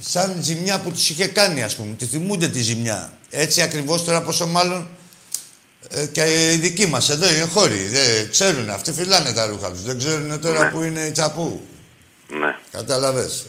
σαν 0.00 0.36
ζημιά 0.40 0.80
που 0.80 0.90
τους 0.90 1.10
είχε 1.10 1.26
κάνει, 1.26 1.62
ας 1.62 1.76
πούμε. 1.76 1.94
Τη 1.94 2.06
θυμούνται 2.06 2.48
τη 2.48 2.62
ζημιά. 2.62 3.12
Έτσι 3.30 3.62
ακριβώς 3.62 4.04
τώρα 4.04 4.22
πόσο 4.22 4.46
μάλλον 4.46 4.88
ε, 5.90 6.06
και 6.06 6.52
οι 6.52 6.56
δικοί 6.56 6.86
μας 6.86 7.10
εδώ 7.10 7.26
οι 7.26 7.48
χώροι. 7.52 7.82
Δεν 7.82 8.30
ξέρουν, 8.30 8.70
αυτοί 8.70 8.92
φυλάνε 8.92 9.32
τα 9.32 9.46
ρούχα 9.46 9.70
τους. 9.70 9.82
Δεν 9.82 9.98
ξέρουν 9.98 10.40
τώρα 10.40 10.64
ναι. 10.64 10.70
που 10.70 10.82
είναι 10.82 11.00
η 11.00 11.10
τσαπού. 11.10 11.66
Ναι. 12.28 12.56
Καταλαβες. 12.70 13.46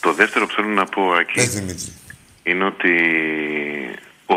Το 0.00 0.12
δεύτερο 0.12 0.46
που 0.46 0.52
θέλω 0.52 0.68
να 0.68 0.84
πω, 0.84 1.12
Ακή, 1.12 1.48
είναι 2.46 2.64
ότι 2.64 2.94
ο, 4.26 4.34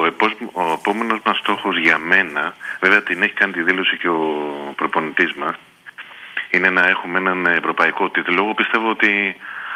ο 0.54 0.74
επόμενος 0.74 1.20
μας 1.26 1.38
στόχος 1.38 1.78
για 1.78 1.98
μένα, 1.98 2.56
βέβαια 2.82 3.04
την 3.04 3.22
έχει 3.22 3.34
κάνει 3.34 3.54
τη 3.54 3.62
δήλωση 3.62 3.98
και 3.98 4.10
ο 4.10 4.24
προπονητής 4.76 5.34
μας, 5.34 5.56
είναι 6.52 6.70
να 6.70 6.88
έχουμε 6.88 7.18
έναν 7.18 7.46
ευρωπαϊκό 7.46 8.10
τίτλο. 8.10 8.44
Εγώ 8.44 8.54
πιστεύω 8.54 8.90
ότι 8.90 9.36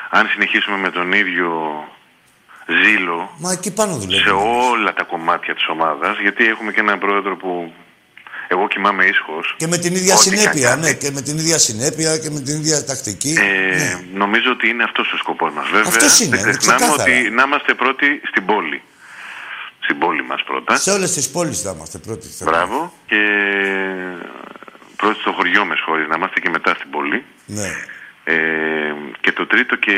αν 0.10 0.28
συνεχίσουμε 0.28 0.78
με 0.78 0.90
τον 0.90 1.12
ίδιο 1.12 1.84
ζήλο 2.84 3.30
Μα 3.40 3.52
εκεί 3.52 3.74
πάνω 3.74 3.94
δουλεύει. 3.98 4.24
σε 4.24 4.32
όλα 4.72 4.94
τα 4.94 5.04
κομμάτια 5.04 5.56
της 5.56 5.68
ομάδας, 5.68 6.20
γιατί 6.20 6.48
έχουμε 6.48 6.72
και 6.72 6.80
έναν 6.80 7.00
πρόεδρο 7.00 7.36
που 7.36 7.74
εγώ 8.48 8.68
κοιμάμαι 8.68 9.06
ήσυχος. 9.06 9.54
Και 9.58 9.68
με 9.68 9.78
την 9.78 9.96
ίδια 9.96 10.14
Ό,τι 10.16 10.24
συνέπεια, 10.24 10.70
κάνει. 10.70 10.82
ναι. 10.82 10.94
Και 10.94 11.12
με 11.12 11.22
την 11.22 11.38
ίδια 11.38 11.58
συνέπεια 11.58 12.18
και 12.18 12.30
με 12.30 12.40
την 12.40 12.56
ίδια 12.56 12.86
τακτική. 12.86 13.36
Ε, 13.40 13.76
ναι. 13.76 14.00
Νομίζω 14.14 14.52
ότι 14.52 14.68
είναι 14.70 14.84
αυτός 14.84 15.12
ο 15.14 15.18
σκοπός 15.18 15.54
μας. 15.54 15.66
Βέβαια, 15.70 15.88
Αυτός 15.88 16.20
είναι, 16.20 16.38
δεν 16.38 16.58
ξεχνάμε 16.58 16.80
ξεκάθαρα. 16.80 17.04
ότι 17.20 17.30
να 17.30 17.44
είμαστε 17.44 17.74
πρώτοι 17.74 18.22
στην 18.28 18.46
πόλη. 18.46 18.82
Στην 19.80 19.98
πόλη 19.98 20.24
μας 20.24 20.44
πρώτα. 20.44 20.76
Σε 20.76 20.92
όλες 20.92 21.12
τις 21.14 21.30
πόλεις 21.32 21.62
θα 21.62 21.74
είμαστε 21.76 21.98
πρώτοι. 21.98 22.28
θέλω. 22.28 22.50
Μπράβο. 22.52 22.94
Και 23.06 23.20
πρώτοι 24.96 25.20
στο 25.20 25.32
χωριό 25.32 25.66
με 25.66 25.76
συγχωρείς, 25.76 26.08
να 26.08 26.16
είμαστε 26.18 26.40
και 26.40 26.50
μετά 26.50 26.74
στην 26.76 26.90
πόλη. 26.90 27.24
Ναι. 27.46 27.68
Ε, 28.24 28.36
και 29.22 29.32
το 29.32 29.48
τρίτο 29.48 29.76
και 29.76 29.96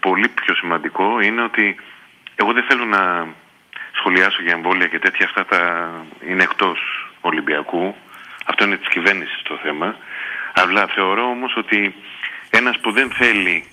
πολύ 0.00 0.28
πιο 0.28 0.54
σημαντικό 0.54 1.20
είναι 1.20 1.42
ότι 1.42 1.76
εγώ 2.34 2.52
δεν 2.52 2.64
θέλω 2.68 2.84
να 2.84 3.26
σχολιάσω 3.98 4.42
για 4.42 4.52
εμβόλια 4.52 4.86
και 4.86 4.98
τέτοια 4.98 5.24
αυτά 5.26 5.44
τα 5.46 5.90
είναι 6.28 6.42
εκτός 6.42 7.05
Ολυμπιακού. 7.26 7.94
Αυτό 8.46 8.64
είναι 8.64 8.76
της 8.76 8.88
κυβέρνησης 8.88 9.42
το 9.42 9.58
θέμα. 9.62 9.96
Αλλά 10.54 10.86
θεωρώ 10.94 11.22
όμως 11.22 11.56
ότι 11.56 11.94
ένας 12.50 12.78
που 12.80 12.92
δεν 12.92 13.10
θέλει 13.18 13.64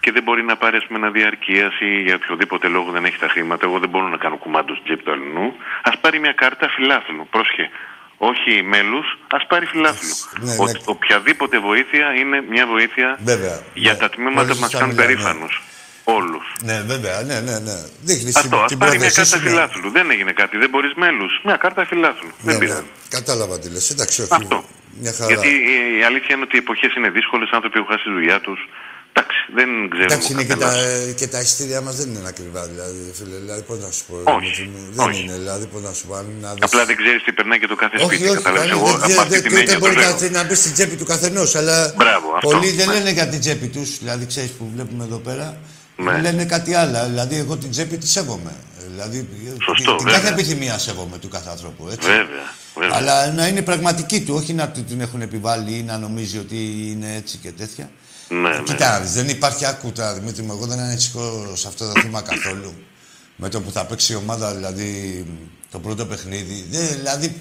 και 0.00 0.12
δεν 0.12 0.22
μπορεί 0.22 0.42
να 0.42 0.56
πάρει 0.56 0.76
ας 0.76 0.84
πούμε, 0.86 0.98
ένα 0.98 1.10
διαρκείας 1.10 1.80
ή 1.80 2.00
για 2.02 2.14
οποιοδήποτε 2.14 2.68
λόγο 2.68 2.90
δεν 2.90 3.04
έχει 3.04 3.18
τα 3.18 3.28
χρήματα, 3.28 3.66
εγώ 3.66 3.78
δεν 3.78 3.88
μπορώ 3.88 4.08
να 4.08 4.16
κάνω 4.16 4.36
κουμάντος 4.36 4.76
στην 4.76 4.86
τσέπη 4.88 5.02
του 5.02 5.12
αλληνού, 5.12 5.54
ας 5.82 5.98
πάρει 5.98 6.18
μια 6.18 6.32
κάρτα 6.32 6.68
φιλάθλου. 6.68 7.26
Πρόσχε. 7.30 7.70
Όχι 8.16 8.62
μέλους, 8.62 9.18
ας 9.32 9.46
πάρει 9.46 9.66
φιλάθλου. 9.66 10.08
Ναι, 10.40 10.54
Ο- 10.60 10.64
ναι. 10.64 10.72
οποιαδήποτε 10.84 11.58
βοήθεια 11.58 12.14
είναι 12.14 12.44
μια 12.48 12.66
βοήθεια 12.66 13.18
Βέβαια. 13.20 13.60
για 13.74 13.92
ναι. 13.92 13.98
τα 13.98 14.10
τμήματα 14.10 14.34
Μόλις 14.40 14.54
που 14.54 14.60
μας 14.60 14.70
σας 14.70 14.80
κάνουν 14.80 14.94
μιλάω, 14.94 15.48
ναι. 16.04 16.12
περήφανους. 16.14 16.24
Όλους. 16.24 16.46
Ναι, 16.68 16.76
βέβαια, 16.92 17.16
ναι, 17.22 17.40
ναι, 17.48 17.58
ναι. 17.58 17.76
Δείχνεις 18.08 18.36
Αυτό, 18.36 18.56
ας 18.56 18.68
την 18.68 18.78
πάρει 18.78 18.98
μια 18.98 19.00
πρόθεσή 19.00 19.16
κάρτα 19.30 19.36
σου, 19.36 19.42
ναι. 19.42 19.48
φιλάθλου. 19.50 19.90
Δεν 19.90 20.10
έγινε 20.10 20.32
κάτι, 20.32 20.54
δεν 20.62 20.68
μπορείς 20.72 20.92
μέλους. 20.96 21.32
Μια 21.44 21.56
κάρτα 21.56 21.86
φιλάθλου. 21.86 22.28
Ναι, 22.28 22.34
δεν 22.52 22.54
ναι. 22.54 22.58
πειράζει. 22.64 22.86
Κατάλαβα 23.16 23.58
τι 23.58 23.68
λες. 23.74 23.90
Εντάξει, 23.90 24.22
όχι. 24.22 24.34
Αυτό. 24.40 24.64
Μια 25.02 25.12
χαρά. 25.12 25.28
Γιατί 25.32 25.48
η- 25.48 25.98
η 26.00 26.02
αλήθεια 26.08 26.32
είναι 26.34 26.44
ότι 26.48 26.56
οι 26.56 26.62
εποχές 26.64 26.90
είναι 26.96 27.10
δύσκολες, 27.18 27.48
άνθρωποι 27.56 27.76
έχουν 27.78 27.88
χάσει 27.92 28.04
τη 28.08 28.12
δουλειά 28.18 28.38
τους. 28.46 28.60
Εντάξει, 29.14 29.38
δεν 29.58 29.68
ξέρουμε 29.92 30.04
Εντάξει, 30.12 30.28
ο 30.30 30.34
είναι 30.34 30.44
και 30.50 30.56
τα, 30.64 30.66
καθένας. 30.66 31.14
και 31.20 31.26
τα 31.34 31.38
ειστήρια 31.44 31.80
μας 31.86 31.94
δεν 32.00 32.08
είναι 32.14 32.28
ακριβά, 32.34 32.62
δηλαδή, 32.72 33.00
φίλε. 33.18 33.36
Δηλαδή, 33.44 33.62
πώς 33.68 33.78
να 33.84 33.90
σου 33.96 34.02
πω. 34.08 34.14
Όχι, 34.36 34.50
Δημήτρη 34.50 34.64
μου, 34.72 34.80
Δεν 34.96 35.06
όχι. 35.08 35.22
είναι, 35.22 35.36
δηλαδή, 35.42 35.64
πώς 35.72 35.80
να 35.88 35.92
σου 35.98 36.04
πω. 36.08 36.14
αν 36.20 36.26
Να 36.44 36.50
δεις... 36.54 36.62
Απλά 36.68 36.82
δεν 36.90 36.96
ξέρεις 37.02 37.20
τι 37.26 37.32
περνάει 37.38 37.58
και 37.62 37.66
το 37.72 37.76
κάθε 37.82 37.96
Όχι, 37.96 38.04
σπίτι. 38.06 38.24
όχι, 38.28 38.36
Καταλάβεις, 38.42 38.70
κανείς 38.70 38.76
εγώ 38.78 38.86
δεν 38.86 38.94
από 38.96 39.02
ξέρεις, 39.06 39.18
αυτή 39.22 39.32
δεν, 39.34 39.42
την 39.42 39.50
δεν 39.50 39.60
έννοια 39.60 39.74
το 39.74 39.80
μπορεί 39.82 39.94
λέω. 39.96 40.16
να, 40.20 40.30
να 40.38 40.42
μπεις 40.46 40.58
στην 40.64 40.72
τσέπη 40.76 40.96
του 41.00 41.04
καθενός. 41.12 41.50
Αλλά 41.60 41.76
Μπράβο, 41.96 42.28
αυτό. 42.36 42.48
πολλοί 42.48 42.70
δεν 42.80 42.86
Ναι. 42.88 42.94
λένε 42.94 43.10
για 43.18 43.26
την 43.32 43.40
τσέπη 43.44 43.66
τους, 43.74 43.88
δηλαδή 44.02 44.24
ξέρεις 44.32 44.50
που 44.58 44.64
βλέπουμε 44.74 45.04
εδώ 45.08 45.18
πέρα. 45.28 45.46
Ναι. 45.96 46.20
Λένε 46.20 46.44
κάτι 46.44 46.74
άλλο. 46.74 47.06
Δηλαδή, 47.08 47.36
εγώ 47.36 47.56
την 47.56 47.70
τσέπη 47.70 47.96
τη 47.96 48.08
σέβομαι. 48.08 48.52
Δηλαδή, 48.90 49.28
Σωστό, 49.62 49.94
την, 49.94 49.96
την 49.96 50.06
κάθε 50.06 50.18
βέβαια. 50.20 50.32
επιθυμία 50.32 50.78
σέβομαι 50.78 51.18
του 51.18 51.28
κάθε 51.28 51.50
ανθρώπου. 51.50 51.88
Έτσι. 51.88 52.08
Βέβαια, 52.08 52.24
βέβαια. 52.74 52.96
Αλλά 52.96 53.32
να 53.32 53.46
είναι 53.46 53.62
πραγματική 53.62 54.20
του, 54.20 54.34
όχι 54.34 54.52
να 54.52 54.68
του 54.68 54.84
την 54.84 55.00
έχουν 55.00 55.20
επιβάλει 55.20 55.78
ή 55.78 55.82
να 55.82 55.98
νομίζει 55.98 56.38
ότι 56.38 56.56
είναι 56.90 57.14
έτσι 57.14 57.36
και 57.36 57.50
τέτοια. 57.50 57.90
Ναι, 58.28 58.48
ναι. 58.48 58.62
Κοίτα, 58.64 59.00
δεν 59.00 59.28
υπάρχει 59.28 59.66
άκουτα, 59.66 60.14
Δημήτρη 60.14 60.42
μου. 60.42 60.52
Εγώ 60.52 60.66
δεν 60.66 60.78
ανησυχώ 60.78 61.52
σε 61.54 61.68
αυτό 61.68 61.92
το 61.92 62.00
θέμα 62.00 62.22
καθόλου. 62.22 62.74
Με 63.36 63.48
το 63.48 63.60
που 63.60 63.70
θα 63.70 63.84
παίξει 63.84 64.12
η 64.12 64.16
ομάδα, 64.16 64.54
δηλαδή 64.54 65.24
το 65.70 65.78
πρώτο 65.78 66.06
παιχνίδι. 66.06 66.66
Δεν, 66.70 66.86
δηλαδή 66.86 67.36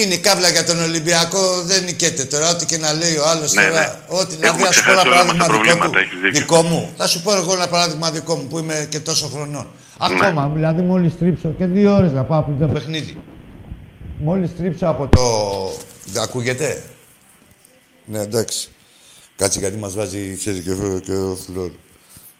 είναι 0.00 0.14
η 0.14 0.18
κάβλα 0.18 0.48
για 0.48 0.64
τον 0.64 0.82
Ολυμπιακό, 0.82 1.62
δεν 1.62 1.84
νικέται 1.84 2.24
τώρα. 2.24 2.50
Ό,τι 2.50 2.64
και 2.66 2.78
να 2.78 2.92
λέει 2.92 3.16
ο 3.16 3.26
άλλος 3.28 3.52
Ναι, 3.52 3.62
τώρα. 3.62 3.80
ναι. 3.80 3.94
Ό,τι, 4.18 4.34
δηλαδή, 4.34 4.46
Έχουμε 4.46 4.62
να 4.66 4.72
σου 4.72 4.84
πω 4.84 4.90
ένα 4.90 5.00
ξεχάσει 5.00 5.08
όλα 5.20 5.24
μας 5.24 5.36
τα 5.36 5.44
παράδειγμα 5.46 5.46
δικό, 5.46 5.52
προβλήματα, 5.52 5.90
του, 5.90 5.98
έχεις 5.98 6.18
δίκιο. 6.20 6.40
δικό 6.40 6.62
μου. 6.62 6.92
Θα 6.96 7.06
σου 7.06 7.22
πω 7.22 7.34
εγώ 7.36 7.52
ένα 7.52 7.68
παράδειγμα 7.68 8.10
δικό 8.10 8.34
μου 8.36 8.46
που 8.46 8.58
είμαι 8.58 8.86
και 8.90 9.00
τόσο 9.00 9.26
χρονών. 9.28 9.66
Ναι. 10.08 10.14
Ακόμα, 10.26 10.50
δηλαδή 10.54 10.82
μόλις 10.82 11.12
τρίψω 11.18 11.54
και 11.58 11.66
δύο 11.66 11.94
ώρες 11.94 12.12
να 12.12 12.24
πάω 12.24 12.42
πριν 12.42 12.58
το 12.58 12.66
παιχνίδι. 12.66 13.16
Μόλις 14.18 14.50
τρίψω 14.56 14.86
από 14.86 15.06
το. 15.06 15.22
Δεν 16.04 16.22
ακούγεται; 16.22 16.82
Ναι, 18.04 18.18
εντάξει. 18.20 18.68
Κάτσε 19.36 19.58
γιατί 19.58 19.76
μας 19.76 19.94
βάζει 19.94 20.36
ξέρεις 20.38 20.60
και, 20.64 20.70
ο- 20.70 21.00
και 21.04 21.12
ο 21.12 21.38
φλόρ. 21.46 21.70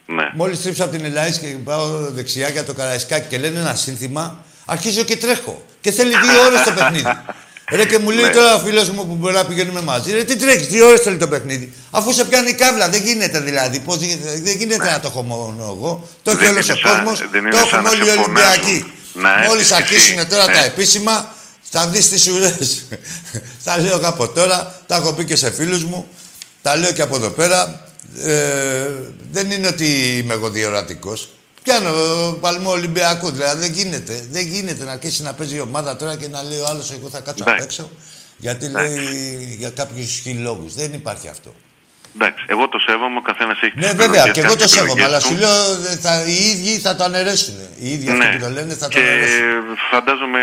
Ναι. 0.06 0.24
Μόλις 0.34 0.62
τρίψω 0.62 0.84
από 0.84 0.96
την 0.96 1.04
Ελλάδα 1.04 1.30
και 1.30 1.46
πάω 1.64 1.86
δεξιά 2.10 2.48
για 2.48 2.64
το 2.64 2.72
Καραϊσκάκι 2.74 3.26
και 3.28 3.38
λένε 3.38 3.58
ένα 3.60 3.74
σύνθημα, 3.74 4.44
αρχίζω 4.64 5.02
και 5.02 5.16
τρέχω. 5.16 5.62
Και 5.80 5.90
θέλει 5.90 6.10
δύο 6.10 6.42
ώρες 6.46 6.62
το 6.62 6.72
παιχνίδι. 6.72 7.04
Ρε 7.70 7.84
και 7.84 7.98
μου 7.98 8.10
λέει 8.10 8.24
Ναι. 8.24 8.30
τώρα 8.30 8.54
ο 8.54 8.58
φίλος 8.58 8.90
μου 8.90 9.06
που 9.06 9.14
μπορεί 9.14 9.34
να 9.34 9.44
πηγαίνουμε 9.44 9.80
μαζί, 9.82 10.12
ρε 10.12 10.24
τι 10.24 10.36
τρέχεις, 10.36 10.66
δύο 10.66 10.86
ώρες 10.86 11.00
θέλει 11.00 11.16
το 11.16 11.28
παιχνίδι; 11.28 11.72
Αφού 11.90 12.12
σε 12.12 12.24
πιάνει 12.24 12.48
η 12.50 12.54
κάβλα, 12.54 12.88
δεν 12.88 13.02
γίνεται 13.02 13.40
δηλαδή. 13.40 13.80
Πώς 13.80 13.96
γίνεται, 13.96 14.40
δεν 14.42 14.56
γίνεται 14.56 14.90
να 14.90 15.00
το 15.00 15.08
έχω 15.08 15.22
μόνο 15.22 15.62
εγώ. 15.62 16.08
Το 16.22 16.30
έχει 16.30 16.40
Δεν 16.40 16.50
όλος 16.50 16.64
είναι 16.68 16.72
ο 16.72 16.88
σαν- 16.88 17.04
κόσμος, 17.04 17.28
δεν 17.30 17.40
είναι 17.40 17.50
το 17.50 17.56
σαν 17.56 17.66
έχουν 17.68 17.82
να 17.82 17.90
όλοι 17.90 18.02
οι 18.02 18.04
σε 18.12 18.18
Ολυμπιακοί. 18.18 18.60
φωνάζουν. 18.60 18.92
Να 19.12 19.30
Μόλις 19.48 19.70
έρθεις 19.70 19.72
αρχίσουν 19.72 20.18
εσύ. 20.18 20.26
τώρα 20.26 20.46
τα 20.46 20.62
Ε. 20.64 20.66
επίσημα, 20.66 21.34
θα 21.70 21.86
δεις 21.88 22.08
τις 22.08 22.28
ουρές. 22.28 22.84
τα 23.64 23.78
λέω 23.78 23.98
και 23.98 24.06
από 24.06 24.28
τώρα, 24.28 24.80
τα 24.86 24.96
έχω 24.96 25.12
πει 25.12 25.24
και 25.24 25.36
σε 25.36 25.50
φίλους 25.52 25.84
μου, 25.84 26.06
τα 26.62 26.76
λέω 26.76 26.92
και 26.92 27.02
από 27.02 27.16
εδώ 27.16 27.28
πέρα. 27.30 27.80
Ε, 28.24 28.86
δεν 29.32 29.50
είναι 29.50 29.66
ότι 29.66 29.86
είμαι 30.18 30.34
εγώ 30.34 30.50
διορατικός. 30.50 31.28
Πιάνω 31.66 31.92
παλμό 32.40 32.70
Ολυμπιακού, 32.70 33.30
δηλαδή 33.30 33.60
δεν 33.60 33.72
γίνεται. 33.72 34.26
Δεν 34.30 34.46
γίνεται 34.46 34.84
να 34.84 34.92
αρχίσει 34.92 35.22
να 35.22 35.32
παίζει 35.32 35.56
η 35.56 35.60
ομάδα 35.60 35.96
τώρα 35.96 36.16
και 36.16 36.28
να 36.28 36.42
λέει 36.42 36.58
ο 36.58 36.66
άλλος: 36.70 36.92
Εγώ 36.92 37.08
θα 37.08 37.20
κάτσω 37.20 37.42
απ' 37.42 37.48
Εντάξει. 37.48 37.64
έξω. 37.66 37.90
Γιατί 38.36 38.68
λέει 38.68 39.56
για 39.58 39.70
κάποιους 39.70 40.22
λόγου. 40.38 40.66
Δεν 40.76 40.92
υπάρχει 40.92 41.28
αυτό. 41.28 41.54
Εντάξει, 42.14 42.44
εγώ 42.48 42.68
το 42.68 42.78
σέβομαι, 42.86 43.16
ο 43.18 43.22
καθένας 43.30 43.58
έχει 43.62 43.72
Ναι, 43.76 43.86
τις 43.86 43.94
βέβαια, 44.02 44.22
επιλογές 44.24 44.32
και 44.32 44.40
εγώ 44.40 44.48
κάνει 44.48 44.58
το 44.60 44.64
τις 44.64 44.72
σέβομαι. 44.74 44.92
επιλογές 44.92 45.08
Αλλά 45.08 45.18
του. 45.20 45.26
σου 45.28 45.36
λέω, 45.44 45.92
ε, 45.92 45.96
θα, 46.04 46.12
οι 46.32 46.36
ίδιοι 46.52 46.78
θα 46.86 46.96
το 46.96 47.04
αναιρέσουν. 47.04 47.54
Οι 47.82 47.88
ίδιοι 47.92 48.08
αυτοί 48.10 48.26
που 48.36 48.42
το 48.44 48.50
λένε 48.56 48.72
θα 48.74 48.88
το 48.88 48.98
Ναι. 48.98 49.04
και 49.04 49.08
αναιρέσουν. 49.10 49.44
φαντάζομαι 49.90 50.40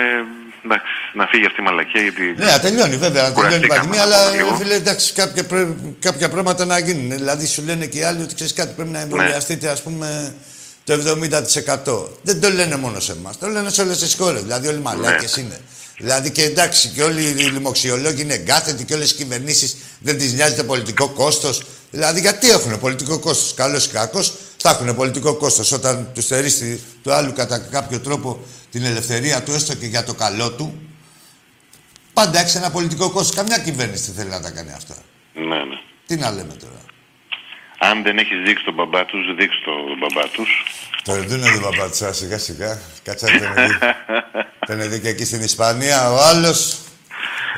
εντάξει, 0.65 0.91
να 1.19 1.25
φύγει 1.31 1.45
αυτή 1.49 1.59
η 1.62 1.63
μαλακία 1.63 2.01
γιατί. 2.01 2.23
Ναι, 2.38 2.45
να 2.55 2.59
τελειώνει 2.65 2.97
βέβαια, 3.05 3.23
να 3.27 3.31
τελειώνει 3.33 3.65
η 3.65 3.67
Κουραστήκαμε 3.67 3.79
πανδημία, 3.79 4.05
να 4.05 4.15
αλλά 4.15 4.19
πούμε 4.29 4.36
λίγο. 4.41 4.55
φίλε, 4.59 4.75
εντάξει, 4.83 5.07
κάποια, 5.21 5.43
πρέ- 5.51 5.67
κάποια 6.07 6.27
πράγματα 6.29 6.65
να 6.65 6.77
γίνουν. 6.79 7.09
Δηλαδή 7.21 7.45
σου 7.53 7.62
λένε 7.69 7.86
και 7.91 7.97
οι 7.99 8.03
άλλοι 8.09 8.21
ότι 8.25 8.33
ξέρεις 8.36 8.53
κάτι, 8.53 8.71
πρέπει 8.77 8.89
να 8.97 8.99
εμβολιαστείτε, 9.05 9.65
ας 9.75 9.81
πούμε, 9.81 10.07
το 10.84 10.93
70%. 10.93 12.08
Δεν 12.22 12.41
το 12.41 12.50
λένε 12.50 12.76
μόνο 12.76 13.00
σε 13.00 13.12
εμάς, 13.12 13.38
το 13.38 13.48
λένε 13.48 13.69
σε 13.69 13.82
όλες 13.82 13.98
τις 13.98 14.15
χώρες. 14.15 14.41
Δηλαδή, 14.41 14.67
όλοι 14.67 14.80
μαλάκες 14.80 15.38
είναι. 15.38 15.60
Δηλαδή 15.98 16.32
και 16.32 16.43
εντάξει, 16.43 16.88
και 16.88 17.04
όλοι 17.04 17.24
οι 17.24 17.34
λοιμοξιολόγοι 17.34 18.22
είναι 18.22 18.34
εγκάθετοι 18.34 18.84
και 18.84 18.93
όλες 18.93 19.12
οι 19.12 19.15
κυβερνήσεις 19.15 19.78
δεν 20.00 20.17
τις 20.17 20.34
νοιάζει 20.34 20.56
το 20.56 20.63
πολιτικό 20.63 21.10
κόστος. 21.10 21.63
Δηλαδή, 21.91 22.19
γιατί 22.19 22.50
έχουν 22.50 22.80
πολιτικό 22.80 23.19
κόστος, 23.19 23.54
καλός 23.54 23.86
ή 23.86 23.89
κακός, 23.89 24.34
θα 24.58 24.69
έχουν 24.69 24.96
πολιτικό 24.96 25.34
κόστος 25.36 25.72
όταν 25.72 26.10
τους 26.13 26.24
στερήσει 26.24 26.82
του 27.04 27.13
άλλου 27.13 27.34
κατά 27.34 27.58
κάποιο 27.58 28.00
τρόπο 28.00 28.43
την 28.72 28.84
ελευθερία 28.84 29.43
του, 29.43 29.52
έστω 29.52 29.76
και 29.76 29.86
για 29.86 30.04
το 30.04 30.13
καλό 30.13 30.52
του. 30.52 30.82
Πάντα 32.13 32.39
έχεις 32.39 32.56
ένα 32.56 32.72
πολιτικό 32.72 33.10
κόστος. 33.10 33.36
Καμιά 33.36 33.58
κυβέρνηση 33.58 34.04
δεν 34.06 34.15
θέλει 34.15 34.30
να 34.30 34.41
τα 34.41 34.52
κάνει 34.52 34.72
αυτά. 34.72 34.96
Ναι, 35.34 35.43
ναι. 35.43 35.80
Τι 36.06 36.15
να 36.15 36.32
λέμε 36.32 36.54
τώρα. 36.54 36.80
Αν 37.89 38.04
δεν 38.04 38.17
έχεις 38.17 38.38
δείξει 38.46 38.63
τον 38.65 38.74
μπαμπά 38.74 39.06
τους, 39.06 39.36
δείξει 39.36 39.60
τον 39.65 39.76
μπαμπά 40.00 40.28
τους. 40.30 40.50
Το 41.04 41.13
δούνε 41.13 41.52
τον 41.52 41.62
παπατσά 41.62 42.13
σιγά 42.13 42.38
σιγά. 42.38 42.80
Κάτσα 43.04 43.28
τον 43.28 43.54
δει. 43.56 43.78
τον 44.67 44.89
δει 44.89 45.00
και 45.00 45.08
εκεί 45.08 45.26
στην 45.26 45.41
Ισπανία. 45.41 46.12
Ο 46.12 46.17
άλλος, 46.24 46.78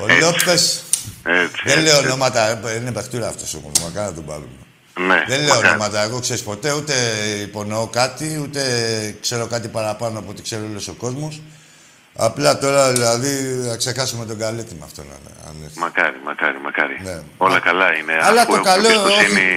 ο 0.01 0.05
Λόπες. 0.21 0.83
Έτσι. 1.23 1.61
Δεν 1.63 1.77
έτσι, 1.77 1.83
λέω 1.83 1.95
έτσι. 1.95 2.05
ονόματα. 2.07 2.49
ε, 2.67 2.75
Είναι 2.75 2.91
παιχτούρα 2.91 3.27
αυτός 3.27 3.53
όμω. 3.53 3.71
Μακάρι 3.83 4.07
να 4.09 4.13
τον 4.13 4.25
πάρουμε. 4.25 4.47
Ναι, 4.99 5.23
Δεν 5.27 5.39
λέω 5.39 5.47
μακάρι. 5.55 5.67
ονόματα. 5.67 6.03
Εγώ 6.03 6.19
ξέρεις 6.19 6.43
ποτέ 6.43 6.73
ούτε 6.73 6.93
υπονοώ 7.41 7.87
κάτι, 7.87 8.39
ούτε 8.43 8.61
ξέρω 9.21 9.47
κάτι 9.47 9.67
παραπάνω 9.67 10.19
από 10.19 10.29
ό,τι 10.29 10.41
ξέρει 10.41 10.63
όλος 10.63 10.87
ο 10.87 10.93
κόσμος. 10.93 11.41
Απλά 12.17 12.57
τώρα 12.57 12.91
δηλαδή 12.91 13.31
να 13.69 13.77
ξεχάσουμε 13.77 14.25
τον 14.25 14.37
καλέτη 14.39 14.73
με 14.79 14.83
αυτό 14.83 15.01
να 15.01 15.07
είναι. 15.19 15.31
αν 15.47 15.53
έρθει. 15.63 15.79
Μακάρι, 15.79 16.17
μακάρι, 16.25 16.57
μακάρι. 16.63 16.97
Ναι. 17.03 17.19
Όλα 17.37 17.53
Μα- 17.53 17.59
καλά 17.59 17.95
είναι. 17.97 18.13
Αλλά 18.21 18.41
Αφού 18.41 18.51
το 18.51 18.57
έχουμε 18.57 18.69
καλό, 18.71 18.87
εμπιστοσύνη 18.87 19.47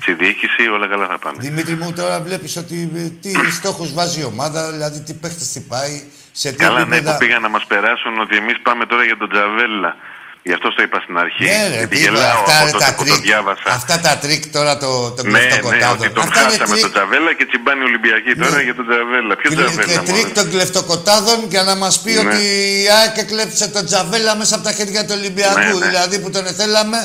στη 0.00 0.12
διοίκηση, 0.12 0.68
όλα 0.68 0.86
καλά 0.88 1.06
θα 1.06 1.18
πάνε. 1.18 1.36
Δημήτρη 1.40 1.74
μου, 1.74 1.92
τώρα 1.92 2.20
βλέπεις 2.20 2.56
ότι 2.56 2.90
ε, 2.96 3.08
τι 3.22 3.52
στόχους 3.52 3.92
βάζει 3.92 4.20
η 4.20 4.24
ομάδα, 4.24 4.70
δηλαδή 4.72 5.00
τι 5.00 5.12
παίχτες 5.14 5.52
τι 5.52 5.60
πάει, 5.60 6.02
σε 6.32 6.50
τι 6.50 6.56
Καλά, 6.56 6.74
ναι, 6.74 6.82
επίπεδα. 6.82 7.12
που 7.12 7.18
πήγαν 7.18 7.42
να 7.42 7.48
μας 7.48 7.64
περάσουν 7.66 8.18
ότι 8.20 8.36
εμείς 8.36 8.56
πάμε 8.62 8.86
τώρα 8.86 9.04
για 9.04 9.16
τον 9.16 9.28
Τζαβέλα. 9.30 9.96
Γι' 10.42 10.52
αυτό 10.58 10.68
το 10.76 10.82
είπα 10.82 10.98
στην 11.04 11.16
αρχή. 11.24 11.44
Ναι, 11.44 11.60
ρε, 11.70 11.76
γιατί 11.80 11.96
τι 11.96 12.02
είπα, 12.02 12.10
γελάω 12.12 12.38
αυτά 12.40 12.54
από 12.56 12.64
ρε, 12.66 12.70
τότε 12.72 12.84
τα 12.84 12.94
που 12.96 13.04
το 13.04 13.10
τρίκ. 13.12 13.22
διάβασα. 13.28 13.68
Αυτά 13.78 13.96
τα 14.06 14.12
τρικ 14.22 14.42
τώρα 14.56 14.72
το, 14.82 14.90
το 15.16 15.22
Ναι, 15.22 15.30
ναι, 15.30 15.38
κλεφτοκοτάδο. 15.38 15.92
ότι 16.04 16.10
τον 16.18 16.24
Αυτά 16.26 16.40
είναι 16.40 16.50
χάσαμε 16.50 16.72
τρίκ. 16.72 16.82
τον 16.86 16.92
Τζαβέλα 16.94 17.30
και 17.38 17.44
τσιμπάνει 17.50 17.80
οι 17.84 17.88
Ολυμπιακοί 17.90 18.32
τώρα 18.42 18.56
Ναι. 18.56 18.62
για 18.68 18.74
τον 18.78 18.86
Τζαβέλα. 18.88 19.32
Ποιο 19.40 19.48
Και, 19.50 19.56
Τζαβέλα, 19.56 19.84
και 19.92 19.98
μωρέ; 19.98 20.10
τρίκ 20.12 20.26
των 20.38 20.46
κλεφτοκοτάδων 20.52 21.38
για 21.54 21.62
να 21.68 21.74
μας 21.82 21.94
πει 22.02 22.12
Ναι. 22.12 22.18
ότι 22.24 22.40
η 22.84 22.86
ΑΕΚ 22.98 23.14
έκλεψε 23.24 23.66
τον 23.76 23.84
Τζαβέλα 23.88 24.32
μέσα 24.40 24.54
από 24.56 24.64
τα 24.68 24.72
χέρια 24.78 25.02
του 25.06 25.14
Ολυμπιακού. 25.18 25.58
Ναι, 25.58 25.72
ναι. 25.82 25.86
Δηλαδή 25.92 26.16
που 26.22 26.30
τον 26.36 26.44
εθέλαμε. 26.52 27.00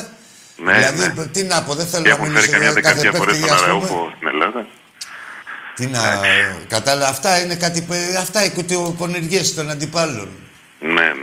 Ναι, 0.66 0.72
δηλαδή, 0.72 1.04
ναι. 1.20 1.26
τι 1.34 1.42
να 1.52 1.56
πω, 1.66 1.72
δεν 1.80 1.86
θέλω 1.92 2.02
Και 2.02 2.08
να 2.08 2.14
έχουν 2.14 2.26
μιλήσω 2.28 2.40
φέρει 2.44 2.52
καμιά 2.56 2.70
για 2.70 2.80
κάθε 2.80 2.94
δεκαετία 2.94 3.20
φορέ 3.20 3.30
παίκτη, 3.32 3.46
τον 3.48 3.54
ας 3.56 3.62
πούμε. 3.62 3.72
Αραούχο 3.72 4.12
στην 4.16 4.28
Ελλάδα. 4.32 4.60
Τι 5.76 5.84
να. 5.86 6.00
Κατάλαβα, 6.68 7.08
αυτά 7.08 7.30
είναι 7.42 7.54
κάτι. 7.64 7.80
πε- 7.88 8.16
Αυτά 8.24 8.44
οι 8.44 8.50
κουτιοπονηριές 8.50 9.54
των 9.54 9.70
αντιπάλων. 9.70 10.28
Ναι, 10.80 10.90
ναι. 10.92 11.13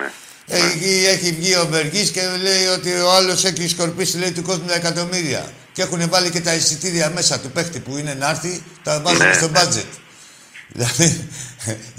Έχει, 0.56 1.06
έχει 1.06 1.32
βγει 1.40 1.56
ο 1.56 1.68
Μπεργής 1.72 2.10
και 2.10 2.22
λέει 2.42 2.66
ότι 2.66 2.92
ο 2.92 3.12
άλλος 3.12 3.46
έχει 3.46 3.68
σκορπίσει 3.68 4.18
λέει, 4.18 4.32
του 4.32 4.42
κόσμου 4.42 4.66
τα 4.68 4.76
εκατομμύρια. 4.76 5.52
Και 5.74 5.82
έχουν 5.82 6.10
βάλει 6.10 6.30
και 6.30 6.42
τα 6.42 6.54
εισιτήρια 6.54 7.10
μέσα 7.10 7.40
του 7.40 7.52
παίχτη 7.52 7.80
που 7.80 7.98
είναι 7.98 8.14
να 8.14 8.30
έρθει, 8.30 8.64
τα 8.84 9.00
βάζουν 9.00 9.28
Ναι. 9.28 9.34
στο 9.34 9.50
budget. 9.56 9.86
Δηλαδή, 10.68 11.30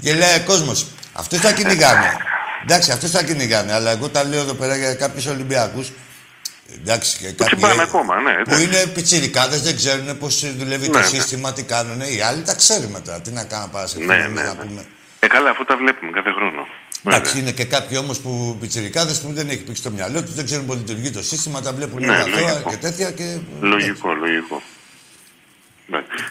και 0.01 0.13
λέει 0.13 0.35
ο 0.37 0.43
κόσμος, 0.45 0.85
αυτούς 1.13 1.39
θα 1.39 1.51
κυνηγάνε. 1.51 2.11
Εντάξει, 2.63 2.91
αυτούς 2.91 3.11
θα 3.11 3.23
κυνηγάνε, 3.23 3.73
αλλά 3.73 3.91
εγώ 3.91 4.09
τα 4.09 4.23
λέω 4.23 4.39
εδώ 4.39 4.53
πέρα 4.53 4.75
για 4.75 4.93
κάποιους 4.93 5.25
Ολυμπιακούς. 5.25 5.91
Εντάξει, 6.79 7.17
και 7.17 7.25
κάποιοι 7.31 7.45
τσιμπάνε 7.57 7.81
ακόμα, 7.81 8.21
ναι, 8.21 8.33
που 8.33 8.39
εντάξει. 8.39 8.63
είναι 8.63 8.85
πιτσιρικάδες, 8.85 9.61
δεν 9.61 9.75
ξέρουν 9.75 10.17
πώς 10.17 10.55
δουλεύει 10.57 10.87
Ναι, 10.87 10.93
το 10.93 10.99
ναι. 10.99 11.05
σύστημα, 11.05 11.53
τι 11.53 11.63
κάνουν. 11.63 12.01
Οι 12.01 12.21
άλλοι 12.21 12.41
τα 12.41 12.55
ξέρουν 12.55 12.91
μετά. 12.91 13.21
Τι 13.21 13.31
να 13.31 13.43
κάνουμε 13.43 13.69
πάρα 13.71 13.87
σε 13.87 13.97
Ναι, 13.97 14.03
φίλο, 14.03 14.27
ναι, 14.27 14.41
να 14.41 14.53
ναι. 14.53 14.63
πούμε. 14.63 14.85
Ε, 15.19 15.27
καλά, 15.27 15.49
αφού 15.49 15.63
τα 15.65 15.77
βλέπουμε 15.77 16.11
κάθε 16.11 16.31
χρόνο. 16.31 16.67
Εντάξει, 17.05 17.23
Βέβαια. 17.33 17.41
είναι 17.41 17.51
και 17.51 17.65
κάποιοι 17.65 17.97
όμως 18.01 18.19
που 18.19 18.57
πιτσιρικάδες 18.59 19.21
που 19.21 19.33
δεν 19.33 19.49
έχει 19.49 19.63
πήξει 19.63 19.83
το 19.83 19.91
μυαλό 19.91 20.23
τους, 20.23 20.33
δεν 20.33 20.45
ξέρουν 20.45 20.65
πώς 20.65 20.75
λειτουργεί 20.75 21.09
το 21.11 21.23
σύστημα, 21.23 21.61
τα 21.61 21.73
βλέπουν 21.73 21.99
Ναι, 21.99 22.05
ναι, 22.07 22.13
αθώα 22.13 22.39
λογικό. 22.51 22.69
και 22.69 22.77
τέτοια 22.77 23.11
και. 23.11 23.39
Λογικό, 23.59 24.13
λογικό. 24.13 24.61
Εντάξει. 25.89 26.23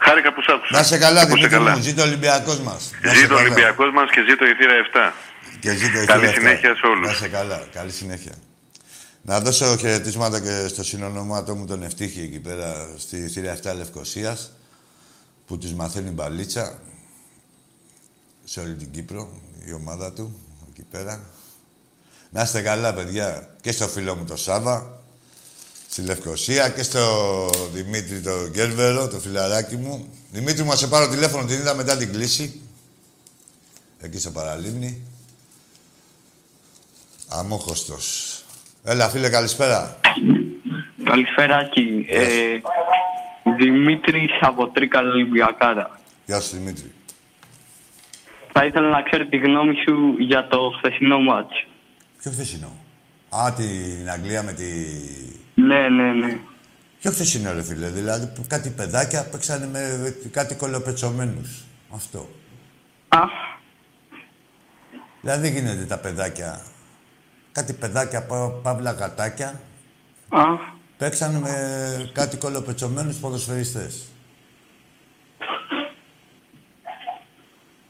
Χάρηκα 0.00 0.32
που 0.34 0.42
σ' 0.42 0.48
άκουσα. 0.48 0.76
Να 0.76 0.82
σε 0.82 0.98
καλά, 0.98 1.20
Που 1.20 1.36
είσαι 1.36 1.46
Δημήτρη 1.46 1.56
καλά. 1.56 1.76
μου, 1.76 1.82
ζήτω 1.82 2.02
ο 2.02 2.04
Ολυμπιακός 2.04 2.60
μας. 2.60 2.90
Ζήτω 3.20 3.34
ο 3.34 3.38
Ολυμπιακός 3.38 3.90
μας 3.92 4.10
και 4.10 4.20
ζήτω 4.28 4.44
η 4.46 4.54
θύρα 4.54 4.74
7. 4.74 5.12
Και 5.60 5.74
ζήτω 5.74 6.00
η 6.02 6.04
Καλή 6.04 6.26
θύρα 6.26 6.38
συνέχεια 6.38 6.70
αυτά. 6.70 6.86
σε 6.86 6.92
όλους. 6.92 7.06
Να 7.08 7.14
σε 7.14 7.28
καλά, 7.28 7.66
καλή 7.72 7.90
συνέχεια. 7.90 8.32
Να 9.22 9.40
δώσω 9.40 9.76
χαιρετίσματα 9.76 10.40
και 10.40 10.68
στο 10.68 10.84
συνονομάτο 10.84 11.54
μου 11.56 11.66
τον 11.66 11.82
Ευτύχη 11.82 12.20
εκεί 12.20 12.40
πέρα 12.40 12.94
στη 12.98 13.28
θύρα 13.28 13.52
7 13.62 13.74
Λευκοσίας 13.76 14.52
που 15.46 15.58
του 15.58 15.74
μαθαίνει 15.76 16.10
μπαλίτσα 16.10 16.78
σε 18.52 18.60
όλη 18.60 18.74
την 18.74 18.90
Κύπρο, 18.90 19.28
η 19.64 19.72
ομάδα 19.72 20.12
του 20.12 20.40
εκεί 20.70 20.82
πέρα. 20.90 21.20
Να 22.30 22.42
είστε 22.42 22.60
καλά, 22.60 22.94
παιδιά, 22.94 23.48
και 23.60 23.72
στο 23.72 23.88
φίλο 23.88 24.16
μου 24.16 24.24
το 24.24 24.36
Σάβα, 24.36 25.02
στη 25.88 26.02
Λευκοσία 26.02 26.68
και 26.68 26.82
στο 26.82 27.00
Δημήτρη 27.72 28.20
το 28.20 28.48
Γκέρβερο, 28.48 29.08
το 29.08 29.18
φιλαράκι 29.18 29.76
μου. 29.76 30.08
Δημήτρη 30.30 30.62
μου, 30.62 30.68
να 30.68 30.76
σε 30.76 30.88
πάρω 30.88 31.08
τηλέφωνο, 31.08 31.46
την 31.46 31.58
είδα 31.58 31.74
μετά 31.74 31.96
την 31.96 32.12
κλίση. 32.12 32.60
Εκεί 34.00 34.18
στο 34.18 34.30
Παραλίμνη. 34.30 35.02
Αμόχωστος. 37.28 38.36
Έλα, 38.84 39.08
φίλε, 39.08 39.28
καλησπέρα. 39.28 40.00
Καλησπέρα, 41.04 41.56
Άκη. 41.56 42.06
Ε, 42.08 42.60
Δημήτρης 43.58 44.30
από 44.40 44.68
Τρίκαλα 44.68 45.10
Ολυμπιακάρα. 45.10 46.00
Γεια 46.26 46.40
σου, 46.40 46.56
Δημήτρη. 46.56 46.92
Θα 48.62 48.68
ήθελα 48.68 48.88
να 48.88 49.02
ξέρω 49.02 49.26
τη 49.26 49.36
γνώμη 49.36 49.74
σου 49.86 50.16
για 50.18 50.46
το 50.48 50.58
χθεσινό 50.78 51.18
μάτς. 51.20 51.66
Ποιο 52.18 52.30
χθεσινό; 52.30 52.76
Α, 53.28 53.52
την 53.52 54.10
Αγγλία 54.10 54.42
με 54.42 54.52
τη... 54.52 54.64
Ναι, 55.54 55.88
ναι, 55.88 56.12
ναι. 56.12 56.38
Ποιο 57.00 57.10
χθεσινό, 57.10 57.52
ρε 57.52 57.62
φίλε. 57.62 57.88
Δηλαδή, 57.88 58.26
που 58.34 58.44
κάτι 58.48 58.70
παιδάκια 58.70 59.28
παίξανε 59.30 59.66
με 59.66 59.78
με 60.22 60.28
κάτι 60.30 60.54
κολοπετσωμένους. 60.54 61.64
Αυτό. 61.94 62.28
Α, 63.08 63.20
Δηλαδή, 65.20 65.40
δεν 65.48 65.52
γίνεται 65.52 65.84
τα 65.84 65.98
παιδάκια. 65.98 66.60
Κάτι 67.52 67.72
παιδάκια, 67.72 68.26
πα- 68.26 68.60
παύλα 68.62 68.92
γατάκια, 68.92 69.60
α, 70.28 70.42
παίξανε 70.96 71.38
με 71.38 72.10
κάτι 72.12 72.36
κολοπετσωμένους 72.36 73.16
ποδοσφαιριστές. 73.16 74.08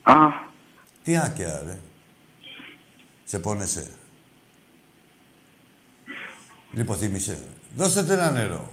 α. 0.03 0.49
Τι 1.11 1.16
άκαια, 1.16 1.62
ρε. 1.66 1.81
Σε 3.25 3.38
πόνεσαι. 3.38 3.90
Λιποθύμησε. 6.73 7.42
Δώστε 7.77 8.03
του 8.03 8.12
ένα 8.12 8.31
νερό. 8.31 8.73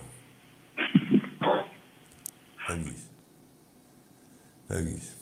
Φεύγεις. 2.67 3.00
Φεύγεις. 4.67 5.15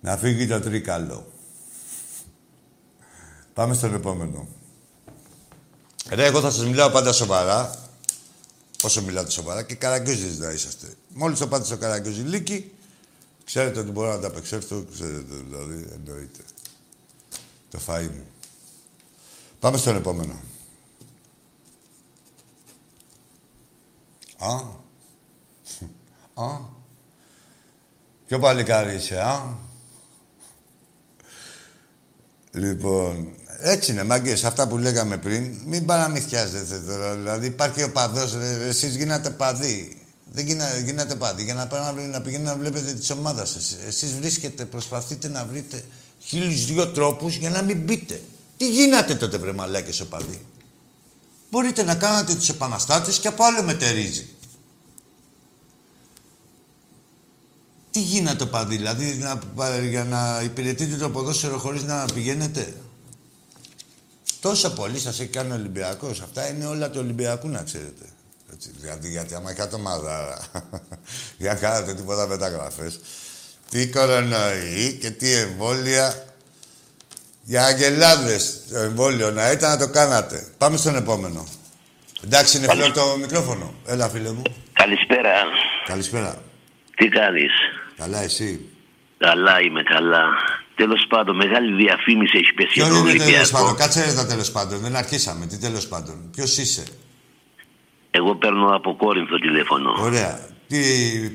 Να 0.00 0.16
φύγει 0.16 0.46
το 0.46 0.60
τρίκαλο. 0.60 1.32
Πάμε 3.54 3.74
στον 3.74 3.94
επόμενο. 3.94 4.48
Ρε, 6.10 6.26
εγώ 6.26 6.40
θα 6.40 6.50
σας 6.50 6.64
μιλάω 6.66 6.90
πάντα 6.90 7.12
σοβαρά. 7.12 7.74
Όσο 8.82 9.02
μιλάτε 9.02 9.30
σοβαρά 9.30 9.62
και 9.62 9.74
καραγκιόζεις 9.74 10.38
να 10.38 10.50
είσαστε. 10.50 10.94
Μόλις 11.08 11.38
το 11.38 11.48
πάτε 11.48 11.64
στο 11.64 11.76
καραγκιόζιλίκι, 11.76 12.73
ξέρετε 13.44 13.80
ότι 13.80 13.90
μπορώ 13.90 14.12
να 14.12 14.20
τα 14.20 14.26
απεξέλθω, 14.26 14.84
ξέρετε 14.92 15.34
δηλαδή, 15.34 15.86
εννοείται. 15.94 16.40
Το 17.70 17.80
φαΐ 17.86 18.10
μου. 18.10 18.26
Πάμε 19.60 19.76
στον 19.76 19.96
επόμενο. 19.96 20.40
Α. 24.38 24.54
Α. 26.44 26.58
Ποιο 28.26 28.38
παλικάρι 28.38 28.94
είσαι, 28.94 29.20
α. 29.20 29.56
Λοιπόν, 32.50 33.34
έτσι 33.58 33.92
είναι, 33.92 34.04
μάγκες, 34.04 34.44
αυτά 34.44 34.68
που 34.68 34.78
λέγαμε 34.78 35.18
πριν, 35.18 35.60
μην 35.64 35.84
παραμυθιάζετε 35.86 36.80
τώρα. 36.80 37.14
Δηλαδή, 37.14 37.46
υπάρχει 37.46 37.82
ο 37.82 37.92
παδός, 37.92 38.34
ρε, 38.34 38.66
εσείς 38.66 38.96
γίνατε 38.96 39.30
παδί. 39.30 40.03
Δεν 40.36 40.46
γίνα, 40.46 40.78
γίνατε 40.78 41.14
παδί 41.14 41.42
για 41.44 41.54
να, 41.54 41.66
πάνε, 41.66 42.02
να 42.06 42.20
πηγαίνετε 42.20 42.50
να 42.50 42.56
βλέπετε 42.56 42.92
τις 42.92 43.10
ομάδες 43.10 43.48
σας. 43.48 43.76
Εσείς 43.86 44.14
βρίσκετε, 44.14 44.64
προσπαθείτε 44.64 45.28
να 45.28 45.44
βρείτε 45.44 45.84
χίλιους 46.20 46.64
δυο 46.64 46.88
τρόπους 46.88 47.36
για 47.36 47.50
να 47.50 47.62
μην 47.62 47.78
μπείτε. 47.80 48.20
Τι 48.56 48.70
γίνατε 48.70 49.14
τότε, 49.14 49.36
βρε 49.38 49.52
μαλάκες, 49.52 50.00
ο 50.00 50.06
παδί. 50.06 50.46
Μπορείτε 51.50 51.82
να 51.82 51.94
κάνετε 51.94 52.34
τους 52.34 52.48
επαναστάτες 52.48 53.18
και 53.18 53.28
από 53.28 53.44
άλλο 53.44 53.62
μετερίζει. 53.62 54.28
Τι 57.90 58.00
γίνεται 58.00 58.46
παδί, 58.46 58.76
δηλαδή 58.76 59.14
να, 59.14 59.36
πα- 59.38 59.78
για 59.78 60.04
να 60.04 60.40
υπηρετείτε 60.44 60.96
το 60.96 61.10
ποδόσφαιρο 61.10 61.58
χωρίς 61.58 61.82
να 61.82 62.04
πηγαίνετε; 62.14 62.74
Τόσο 64.40 64.70
πολύ 64.70 64.98
σας 64.98 65.20
έχει 65.20 65.30
κάνει 65.30 65.50
ο 65.50 65.54
Ολυμπιακός. 65.54 66.20
Αυτά 66.20 66.48
είναι 66.48 66.66
όλα 66.66 66.90
του 66.90 66.98
Ολυμπιακού 67.02 67.48
να 67.48 67.62
ξέρετε. 67.62 68.04
Έτσι, 68.54 68.70
γιατί, 68.82 69.08
γιατί 69.08 69.34
άμα 69.34 69.52
είχατε 69.52 69.74
ομάδα, 69.74 70.38
για 71.38 71.52
να 71.52 71.58
κάνετε 71.58 71.94
τίποτα 71.94 72.26
μεταγραφές. 72.26 73.00
Τι 73.70 73.88
κορονοϊή 73.88 74.98
και 75.00 75.10
τι 75.10 75.32
εμβόλια. 75.32 76.24
Για 77.46 77.64
αγελάδες 77.64 78.60
το 78.70 78.78
εμβόλιο 78.78 79.30
να 79.30 79.50
ήταν 79.50 79.70
να 79.70 79.78
το 79.86 79.92
κάνατε. 79.92 80.46
Πάμε 80.58 80.76
στον 80.76 80.96
επόμενο. 80.96 81.46
Εντάξει, 82.24 82.56
είναι 82.56 82.66
φλόρ 82.68 82.92
το 82.92 83.16
μικρόφωνο. 83.20 83.74
Έλα, 83.86 84.08
φίλε 84.08 84.30
μου. 84.32 84.42
Καλησπέρα. 84.72 85.32
Καλησπέρα. 85.86 86.42
Τι 86.96 87.08
κάνεις; 87.08 87.52
Καλά, 87.96 88.22
εσύ; 88.22 88.68
Καλά 89.18 89.60
είμαι 89.60 89.82
καλά. 89.82 90.24
Τέλος 90.74 91.06
πάντων, 91.08 91.36
μεγάλη 91.36 91.82
διαφήμιση 91.84 92.38
έχει 92.38 92.52
πέσει 92.52 92.72
Ποιο 92.72 92.84
για 92.84 92.94
τον 92.94 93.08
είναι 93.08 93.24
τέλος 93.24 93.50
πάντων, 93.50 93.66
Ολυμπιακό. 93.66 93.74
κάτσε 93.74 94.04
ρε 94.04 94.12
τα 94.14 94.26
τέλος 94.26 94.50
πάντων. 94.50 94.78
Δεν 94.80 94.96
αρχίσαμε. 94.96 95.46
Τι 95.46 95.58
τέλος 95.58 95.88
πάντων; 95.88 96.30
Ποιος 96.30 96.58
είσαι; 96.58 96.82
Εγώ 98.16 98.34
παίρνω 98.34 98.74
από 98.74 98.94
Κόρινθο 98.96 99.36
τηλέφωνο. 99.36 99.94
Ωραία. 100.00 100.32
Τι, 100.68 100.78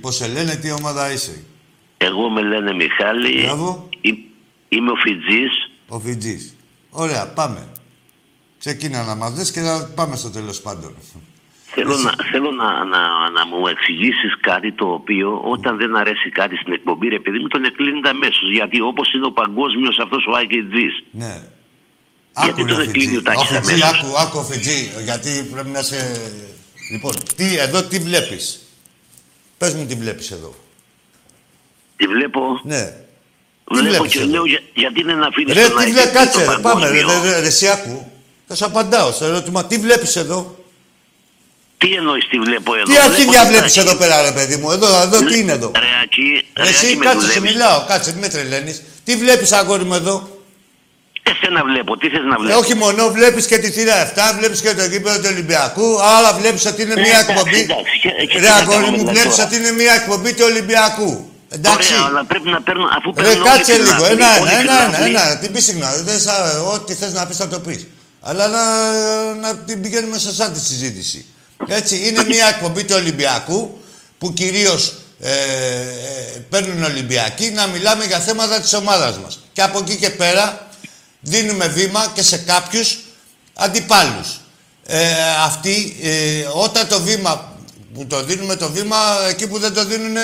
πώς 0.01 0.15
σε 0.15 0.27
λένε, 0.27 0.55
τι 0.55 0.71
ομάδα 0.71 1.11
είσαι; 1.13 1.43
Εγώ 1.97 2.29
με 2.29 2.41
λένε 2.41 2.73
Μιχάλη. 2.73 3.41
Μπράβο. 3.43 3.89
Εί- 4.01 4.27
Είμαι 4.69 4.91
ο 4.91 4.95
Φιτζής. 4.95 5.53
Ο 5.87 5.99
Φιτζής. 5.99 6.55
Ωραία, 6.89 7.27
πάμε. 7.27 7.67
Ξεκίνα 8.59 9.03
να 9.03 9.15
μας 9.15 9.33
δεις 9.33 9.51
και 9.51 9.59
να 9.59 9.83
πάμε 9.95 10.15
στο 10.15 10.29
τέλος 10.29 10.61
πάντων. 10.61 10.95
Θέλω, 11.75 11.97
να, 11.97 12.11
θέλω 12.31 12.51
να, 12.51 12.69
να, 12.93 13.01
να 13.29 13.45
μου 13.49 13.67
εξηγήσεις 13.67 14.33
κάτι 14.41 14.71
το 14.73 14.85
οποίο 14.99 15.41
όταν 15.43 15.77
δεν 15.77 15.95
αρέσει 15.95 16.29
κάτι 16.29 16.55
στην 16.55 16.73
εκπομπή, 16.73 17.07
ρε 17.07 17.19
παιδί 17.19 17.39
μου, 17.39 17.47
τον 17.47 17.63
εκλείνεται 17.63 18.09
αμέσως. 18.09 18.51
Γιατί 18.51 18.81
όπως 18.81 19.13
είναι 19.13 19.25
ο 19.25 19.31
παγκόσμιος 19.31 19.99
αυτός 20.03 20.25
ο 20.25 20.35
Άγγετζής. 20.35 20.93
Ναι. 21.11 21.33
Γιατί 22.43 22.61
Άκου 22.61 22.65
τον 22.69 22.77
ρε 22.77 22.83
εκλείνει 22.83 23.05
Φιτζή. 23.05 23.17
ο 23.17 23.21
Τάκης 23.21 23.41
Ο 23.41 23.53
Φιτζή, 23.53 23.73
αμέσως. 23.73 23.89
άκου, 24.03 24.09
άκου 24.23 24.39
Φιτζή. 24.49 24.79
Γιατί 25.03 25.49
πρέπει 25.53 25.69
να 25.69 25.81
σε... 25.81 25.97
Λοιπόν, 26.89 27.13
τι, 27.35 27.57
εδώ 27.57 27.83
τι 27.83 27.99
βλέπεις; 27.99 28.59
Πες 29.57 29.73
μου 29.73 29.85
τι 29.85 29.95
βλέπεις 29.95 30.31
εδώ. 30.31 30.55
Τη 31.95 32.07
βλέπω, 32.07 32.61
Ναι. 32.63 32.83
Τι 32.83 33.75
βλέπω 33.75 33.89
βλέπεις 33.95 34.11
και 34.11 34.19
εδώ; 34.19 34.29
λέω 34.29 34.45
για- 34.45 34.61
γιατί 34.73 34.99
είναι 34.99 35.13
να 35.13 35.27
αφήνεις 35.27 35.53
Ρε, 35.53 35.61
τον 35.61 35.69
τι 35.71 35.75
Άγγετζή 35.83 35.93
βλέπει, 36.01 36.15
κάτσε, 36.17 36.41
στο 36.43 36.51
ρε, 36.51 36.57
πάμε, 36.61 36.89
ρε, 36.89 36.93
παγκόσμιο. 37.01 37.23
ρε, 37.23 37.29
ρε, 37.31 37.39
ρε, 37.39 37.47
εσύ 37.47 37.67
άκου. 37.67 38.11
Θα 38.47 38.55
σου 38.55 38.65
απαντάω 38.65 39.11
στο 39.11 39.25
ερώτημα. 39.25 39.65
Τι 39.65 39.77
βλέπεις 39.77 40.15
εδώ; 40.15 40.63
Τι 41.77 41.93
εννοείς 41.93 42.27
τι 42.29 42.39
βλέπω 42.39 42.75
εδώ; 42.75 42.83
Τι 42.83 42.91
Βλέπω 42.91 43.05
αρχίδια 43.05 43.39
την 43.41 43.49
βλέπεις 43.49 43.77
αρχή. 43.77 43.89
εδώ 43.89 43.97
πέρα, 43.97 44.21
ρε 44.21 44.31
παιδί 44.31 44.55
μου; 44.57 44.71
Εδώ, 44.71 45.01
εδώ, 45.01 45.25
τι 45.25 45.39
είναι 45.39 45.51
εδώ; 45.51 45.71
Ρε 45.75 45.85
Ακή, 46.03 46.45
ρε 46.57 46.69
Εσύ 46.69 46.85
Ακή, 46.85 46.95
με 46.97 47.05
κάτσε, 47.05 47.27
σε 47.27 47.33
δουλεύεις; 47.33 47.51
μιλάω. 47.51 47.85
Κάτσε, 47.87 48.11
μην 48.11 48.19
με 48.19 48.29
τρελαίνεις. 48.29 48.81
Τι 49.03 49.15
βλέπεις, 49.15 49.51
αγόρι 49.51 49.83
μου, 49.83 49.93
εδώ; 49.93 50.38
Εσένα 51.31 51.61
βλέπω, 51.69 51.97
τι 51.97 52.07
θες 52.13 52.25
να 52.31 52.35
Ε, 52.35 52.41
βλέπω; 52.41 52.59
όχι 52.59 52.75
μόνο, 52.83 53.01
βλέπεις 53.17 53.45
και 53.45 53.57
τη 53.63 53.69
θύρα 53.71 53.95
7, 54.01 54.35
βλέπεις 54.37 54.59
και 54.61 54.73
το 54.79 54.83
γήπεδο 54.91 55.15
του 55.21 55.29
Ολυμπιακού. 55.33 55.87
Άρα 56.15 56.33
βλέπεις 56.39 56.65
ότι 56.65 56.81
είναι 56.81 56.93
Ε, 56.97 57.01
μια 57.07 57.19
εντάξει, 57.19 57.31
εκπομπή. 57.31 57.59
εντάξει, 57.67 57.93
και- 58.03 58.25
και 58.31 58.35
τι 58.37 58.43
Ρε, 58.43 58.47
να 58.49 58.55
αγόρι 58.55 58.69
κάνουμε 58.75 58.89
μου, 58.91 58.97
δηλαδή 58.97 59.13
βλέπεις 59.15 59.35
τώρα; 59.35 59.47
ότι 59.47 59.55
είναι 59.59 59.71
μια 59.81 59.93
εκπομπή 59.99 60.31
του 60.37 60.45
Ολυμπιακού. 60.51 61.09
Εντάξει. 61.57 61.93
Ωραία, 61.93 62.05
αλλά 62.07 62.21
πρέπει 62.31 62.49
να 62.55 62.61
παίρνουν, 62.61 62.87
αφού 62.97 63.07
Ρε, 63.17 63.23
παίρνουν 63.23 63.43
κάτσε 63.49 63.71
όλοι 63.71 63.81
λίγο. 63.81 64.03
φιλάθλοι, 64.03 64.13
Ένα, 64.13 64.39
όλοι 64.41 64.49
ένα, 64.49 64.59
ένα, 64.59 64.79
φιλάθλοι, 64.79 65.09
ένα, 65.09 65.23
ένα. 65.29 65.37
Τι 65.41 65.47
πεις 65.53 65.63
συγγνώμη. 65.67 66.01
Δεν 66.09 66.19
σα- 66.19 66.61
Ό,τι 66.73 66.93
θες 66.99 67.13
να 67.13 67.25
πεις 67.27 67.37
θα 67.37 67.47
το 67.47 67.59
πεις. 67.59 67.81
Αλλά 68.21 68.47
να, 68.47 68.63
να 69.43 69.55
την 69.55 69.81
πηγαίνουμε 69.81 70.17
σε 70.17 70.29
εσά 70.29 70.45
τη 70.51 70.59
συζήτηση. 70.59 71.25
Έτσι, 71.67 71.93
είναι 72.07 72.23
μια 72.23 72.47
εκπομπή 72.47 72.83
του 72.83 72.95
Ολυμπιακού 72.97 73.79
που 74.17 74.33
κυρίως 74.33 74.93
ε, 75.21 75.31
ε, 75.31 76.39
παίρνουν 76.49 76.83
Ολυμπιακοί 76.83 77.51
να 77.51 77.67
μιλάμε 77.67 78.03
για 78.05 78.19
θέματα 78.19 78.59
της 78.59 78.73
ομάδας 78.73 79.17
μας. 79.23 79.39
Και 79.53 79.61
από 79.61 79.79
εκεί 79.79 79.95
και 79.95 80.09
πέρα 80.09 80.67
δίνουμε 81.19 81.67
βήμα 81.67 82.11
και 82.13 82.21
σε 82.23 82.37
κάποιους 82.37 82.97
αντιπάλους. 83.53 84.39
Ε, 84.85 85.07
αυτοί, 85.45 85.95
ε, 86.03 86.45
όταν 86.53 86.87
το 86.87 86.99
βήμα 87.01 87.57
που 87.93 88.05
το 88.07 88.23
δίνουμε 88.23 88.55
το 88.55 88.69
βήμα, 88.71 88.95
εκεί 89.29 89.47
που 89.47 89.59
δεν 89.59 89.73
το 89.73 89.85
δίνουν 89.85 90.15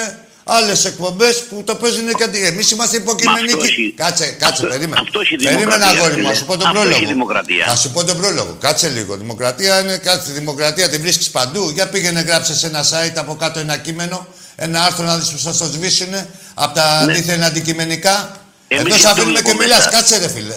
άλλες 0.44 0.86
εκπομπές 0.86 1.44
που 1.50 1.64
το 1.66 1.76
παίζουν 1.76 2.14
και 2.14 2.24
αντί. 2.24 2.46
Εμείς 2.46 2.72
είμαστε 2.72 2.98
Μα 2.98 3.04
υποκειμενικοί. 3.04 3.54
αυτό 3.54 3.64
έχει- 3.66 3.94
Κάτσε, 3.98 4.26
κάτσε, 4.26 4.46
αυτό- 4.46 4.68
περίμενε. 4.68 5.02
αυτό 5.02 5.20
έχει 5.20 5.36
Περίμενε, 5.36 5.60
δημοκρατία, 5.60 5.88
αγόρι 6.00 6.12
μου, 6.12 6.18
φίλε. 6.18 6.28
να 6.28 6.34
σου 6.36 6.46
πω 6.46 6.58
τον 6.58 6.68
Αυτό 6.68 6.80
πρόλογο. 6.80 6.96
έχει 6.98 7.06
δημοκρατία. 7.06 7.66
Θα 7.68 7.76
σου 7.76 7.92
πω 7.92 8.04
τον 8.04 8.18
πρόλογο. 8.18 8.58
Κάτσε 8.60 8.88
λίγο. 8.90 9.18
Δημοκρατία 9.18 9.80
είναι 9.80 9.98
κάτι. 9.98 10.32
Δημοκρατία 10.32 10.90
τη 10.90 10.98
βρίσκεις 10.98 11.30
παντού. 11.30 11.70
Για 11.70 11.88
πήγαινε, 11.90 12.22
γράψες 12.22 12.58
σε 12.58 12.68
ένα 12.68 12.84
site 12.84 13.14
από 13.16 13.36
κάτω 13.36 13.60
ένα 13.60 13.78
κείμενο, 13.78 14.28
ένα 14.56 14.84
άρθρο 14.84 15.06
να 15.06 15.18
δεις 15.18 15.30
που 15.30 15.38
θα 15.38 15.52
το 15.58 15.66
σβήσουν 15.66 16.14
από 16.54 16.76
τα 16.76 17.06
Ναι. 17.06 17.14
δίθεν 17.14 17.44
αντικειμενικά. 17.44 18.32
Εμείς 18.68 18.86
Εδώ 18.86 18.90
σε 18.98 19.08
αυτό 19.08 19.10
αφήνουμε 19.10 19.42
και 19.42 19.48
λοιπόν 19.50 19.66
μιλάς. 19.66 19.86
μετά. 19.86 19.98
Κάτσε, 19.98 20.18
ρε 20.18 20.30
φίλε. 20.30 20.56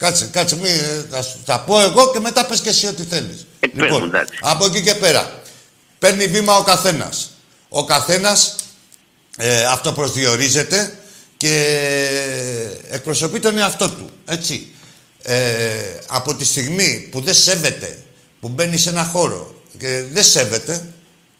Κάτσε, 0.00 0.28
κάτσε. 0.32 0.56
Μη, 0.56 0.68
ε, 0.68 1.04
θα, 1.10 1.22
σου- 1.22 1.38
θα 1.44 1.60
πω 1.60 1.80
εγώ 1.80 2.10
και 2.12 2.20
μετά 2.20 2.46
πες 2.46 2.60
και 2.60 2.68
εσύ 2.68 2.86
ό,τι 2.86 3.02
θέλεις. 3.02 3.46
Ε, 3.60 3.66
πες 3.66 3.90
μου, 3.90 4.04
εντάξει. 4.04 4.38
από 4.40 4.64
εκεί 4.64 4.82
και 4.82 4.94
πέρα. 4.94 5.40
Παίρνει 5.98 6.26
βήμα 6.26 6.56
ο 6.56 6.62
καθένας. 6.62 7.30
Ο 7.68 7.84
καθένας 7.84 8.54
ε, 9.36 9.64
αυτοπροσδιορίζεται 9.64 10.92
και 11.36 11.54
εκπροσωπεί 12.90 13.40
τον 13.40 13.58
εαυτό 13.58 13.88
του. 13.90 14.10
Έτσι. 14.26 14.72
Ε, 15.22 15.36
από 16.08 16.34
τη 16.34 16.44
στιγμή 16.44 17.08
που 17.10 17.20
δεν 17.20 17.34
σέβεται, 17.34 17.98
που 18.40 18.48
μπαίνει 18.48 18.76
σε 18.78 18.88
ένα 18.90 19.04
χώρο 19.04 19.62
και 19.78 20.02
δεν 20.12 20.24
σέβεται, 20.24 20.86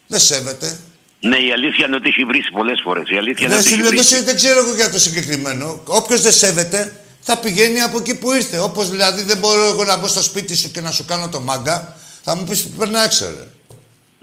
δεν 0.07 0.19
σέβεται. 0.19 0.77
Ναι, 1.19 1.37
η 1.37 1.51
αλήθεια 1.51 1.85
είναι 1.85 1.95
ότι 1.95 2.09
έχει 2.09 2.23
βρει 2.23 2.43
πολλές 2.53 2.79
φορές. 2.83 3.09
Η 3.09 3.17
αλήθεια 3.17 3.45
είναι 3.45 3.55
Δεν, 3.55 3.63
ότι 3.65 3.73
έχει 3.73 3.75
σου 3.75 3.81
λέω, 3.81 3.89
δεν, 3.89 3.97
βρει. 3.99 4.07
σε- 4.07 4.21
δεν 4.23 4.35
ξέρω 4.35 4.59
εγώ 4.59 4.75
για 4.75 4.89
το 4.91 4.99
συγκεκριμένο. 4.99 5.81
Όποιος 5.85 6.21
δεν 6.21 6.31
σέβεται, 6.31 7.00
θα 7.21 7.37
πηγαίνει 7.37 7.81
από 7.81 7.97
εκεί 7.97 8.15
που 8.15 8.31
ήρθε. 8.33 8.57
Όπως 8.59 8.89
δηλαδή 8.89 9.21
δεν 9.23 9.37
μπορώ 9.37 9.63
εγώ 9.65 9.83
να 9.83 9.97
μπω 9.97 10.07
στο 10.07 10.21
σπίτι 10.23 10.55
σου 10.55 10.71
και 10.71 10.81
να 10.81 10.91
σου 10.91 11.05
κάνω 11.05 11.29
το 11.29 11.39
μάγκα, 11.39 11.95
θα 12.23 12.35
μου 12.35 12.43
πεις 12.43 12.67
περνά 12.77 13.03
έξω, 13.03 13.25
ρε. 13.25 13.45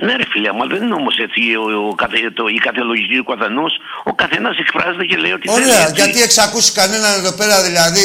Ναι, 0.07 0.12
ρε 0.16 0.24
φίλε, 0.32 0.49
αλλά 0.49 0.66
δεν 0.66 0.82
είναι 0.82 0.94
όμως 0.94 1.16
έτσι 1.26 1.40
ο, 1.62 1.88
ο, 1.90 1.94
καθε- 2.03 2.32
το, 2.34 2.46
η 2.57 2.59
κάθε 2.66 2.80
λογική 2.90 3.16
του 3.16 3.24
καθενός. 3.24 3.72
Ο 4.11 4.14
καθένας 4.22 4.55
εκφράζεται 4.62 5.05
και 5.11 5.16
λέει 5.16 5.32
ότι 5.32 5.49
θέλει. 5.49 5.64
Ωραία, 5.64 5.80
έτσι. 5.88 5.92
γιατί 6.01 6.22
έχεις 6.22 6.38
ακούσει 6.38 6.72
κανέναν 6.72 7.12
εδώ 7.20 7.32
πέρα 7.32 7.62
δηλαδή 7.62 8.05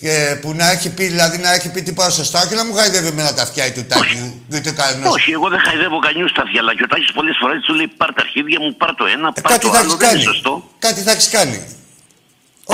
και 0.00 0.12
που 0.40 0.48
να 0.60 0.70
έχει 0.70 0.88
πει, 0.96 1.04
δηλαδή 1.14 1.38
να 1.38 1.50
έχει 1.56 1.68
πει 1.70 1.82
τίποτα 1.82 2.10
σωστά 2.10 2.46
και 2.48 2.54
να 2.54 2.64
μου 2.66 2.74
χαϊδεύει 2.74 3.06
εμένα 3.06 3.34
τα 3.34 3.42
αυτιά 3.42 3.72
του 3.72 3.84
τάκη, 3.88 4.42
ούτε 4.54 4.70
κανένας. 4.70 5.12
Όχι, 5.14 5.30
εγώ 5.30 5.48
δεν 5.48 5.60
χαϊδεύω 5.66 5.98
κανένα 5.98 6.28
στα 6.28 6.42
αυτιά, 6.42 6.60
αλλά 6.60 6.74
και 6.76 6.82
ο 6.82 6.86
Τάκης 6.86 7.12
πολλές 7.12 7.36
φορές 7.40 7.60
του 7.66 7.74
λέει 7.74 7.88
πάρ 7.96 8.08
τα 8.16 8.20
αρχίδια 8.26 8.58
μου, 8.60 8.76
πάρ 8.76 8.94
το 8.94 9.04
ένα, 9.16 9.28
Ε, 9.36 9.40
πάρ 9.40 9.52
κάτι 9.52 9.66
το 9.66 9.72
θα 9.72 9.78
άλλο, 9.78 9.86
έχεις 9.92 9.96
δεν 9.98 10.08
είναι 10.08 10.24
κάνει. 10.24 10.34
σωστό. 10.34 10.52
Κάτι 10.78 11.00
θα 11.06 11.10
έχεις 11.10 11.28
κάνει. 11.36 11.58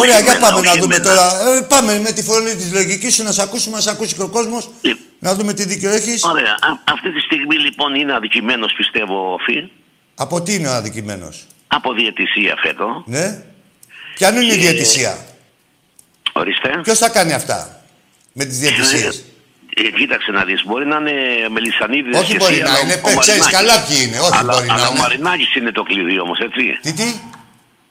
Όχι 0.00 0.08
Ωραία, 0.08 0.20
για 0.20 0.32
εμένα, 0.32 0.46
πάμε 0.46 0.58
όχι 0.58 0.66
να 0.76 0.80
δούμε 0.82 0.94
εμένα. 0.94 1.14
τώρα. 1.14 1.56
Ε, 1.56 1.60
πάμε 1.60 1.98
με 1.98 2.12
τη 2.12 2.22
φωνή 2.22 2.54
της 2.54 2.72
λογικής 2.72 3.14
σου 3.14 3.22
να 3.22 3.32
σε 3.32 3.42
ακούσουμε, 3.42 3.76
να 3.76 3.82
σε 3.82 3.90
ακούσει 3.90 4.14
και 4.14 4.22
ο 4.22 4.28
κόσμος. 4.28 4.70
Ε, 4.82 4.90
Να 5.18 5.34
δούμε 5.34 5.52
τι 5.54 5.64
δίκιο 5.64 5.90
έχεις. 5.90 6.24
Ωραία. 6.24 6.52
Α- 6.52 6.82
αυτή 6.92 7.12
τη 7.12 7.20
στιγμή 7.20 7.56
λοιπόν 7.56 7.94
είναι 7.94 8.14
αδικημένος 8.14 8.72
πιστεύω 8.76 9.32
ο 9.34 9.38
Φι, 9.38 9.70
Από 10.14 10.42
τι 10.42 10.54
είναι 10.54 10.68
ο 10.68 10.72
αδικημένος; 10.72 11.46
από 11.66 11.92
διαιτησία 11.92 12.54
φέτο. 12.62 13.02
Ναι. 13.06 13.42
Ποιανού 14.14 14.40
είναι 14.40 14.52
η 14.52 14.56
Και- 14.56 14.60
διαιτησία; 14.62 15.18
Ορίστε. 16.32 16.80
Ποιος 16.82 16.98
θα 16.98 17.08
κάνει 17.08 17.32
αυτά 17.32 17.80
με 18.32 18.44
τις 18.44 18.58
διαιτησίες; 18.58 19.24
Ε, 19.76 19.90
κοίταξε 19.90 20.30
να 20.30 20.44
δεις, 20.44 20.62
μπορεί 20.66 20.86
να 20.86 20.96
είναι 20.96 21.12
Μελισανίδης 21.50 22.18
Όχι 22.18 22.32
και 22.32 22.38
μπορεί 22.38 22.52
εσύ, 22.54 22.62
να 22.62 22.68
αλλά 22.70 22.80
είναι, 22.80 22.92
ο 22.94 23.00
παι- 23.08 23.18
ξέρεις 23.18 23.40
Μαρινάκης. 23.40 23.68
καλά 23.68 23.84
ποιοι 23.86 23.96
είναι. 24.06 24.18
Όχι 24.18 24.30
αλλά, 24.38 24.52
μπορεί 24.54 24.66
να 24.66 24.74
αλλά 24.74 24.88
ο 24.88 24.90
είναι. 24.90 25.00
Μαρινάκης 25.00 25.54
είναι 25.54 25.72
το 25.72 25.82
κλειδί 25.82 26.20
όμως, 26.20 26.38
έτσι. 26.38 26.78
Τι, 26.82 26.92
τι; 26.92 27.08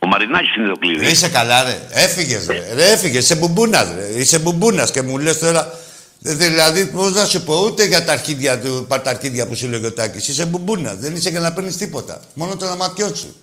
Ο 0.07 0.09
Μαρινάκης 0.09 0.55
είναι 0.55 0.67
το 0.67 0.75
κλειδί. 0.77 1.03
Ρε, 1.05 1.09
είσαι 1.11 1.29
καλά, 1.29 1.63
ρε. 1.63 1.79
Έφυγες, 1.89 2.45
ρε. 2.47 2.73
ρε 2.73 2.91
έφυγες. 2.91 3.23
Είσαι 3.23 3.35
μπουμπούνας, 3.35 3.87
ρε. 3.97 4.19
Είσαι 4.19 4.39
μπουμπούνας 4.39 4.91
και 4.91 5.01
μου 5.01 5.17
λες 5.17 5.39
τώρα. 5.39 5.73
δε- 6.19 6.33
Δηλαδή, 6.33 6.85
πώς 6.85 7.13
να 7.13 7.25
σου 7.25 7.43
πω, 7.43 7.61
ούτε 7.65 7.83
για 7.85 8.03
τα 8.05 8.11
αρχίδια 8.11 8.59
του, 8.59 8.85
πάρ' 8.87 8.99
τα 9.01 9.09
αρχίδια 9.09 9.47
που 9.47 9.55
σου 9.55 9.67
λέγει 9.67 9.85
ο 9.85 9.91
Τάκης. 9.93 10.27
Είσαι 10.27 10.45
μπουμπούνας. 10.45 10.95
Δεν 10.97 11.15
είσαι 11.15 11.29
για 11.29 11.39
να 11.39 11.53
παίρνεις 11.53 11.77
τίποτα. 11.77 12.19
Μόνο 12.33 12.55
το 12.55 12.67
αματιό 12.67 13.15
σου. 13.15 13.35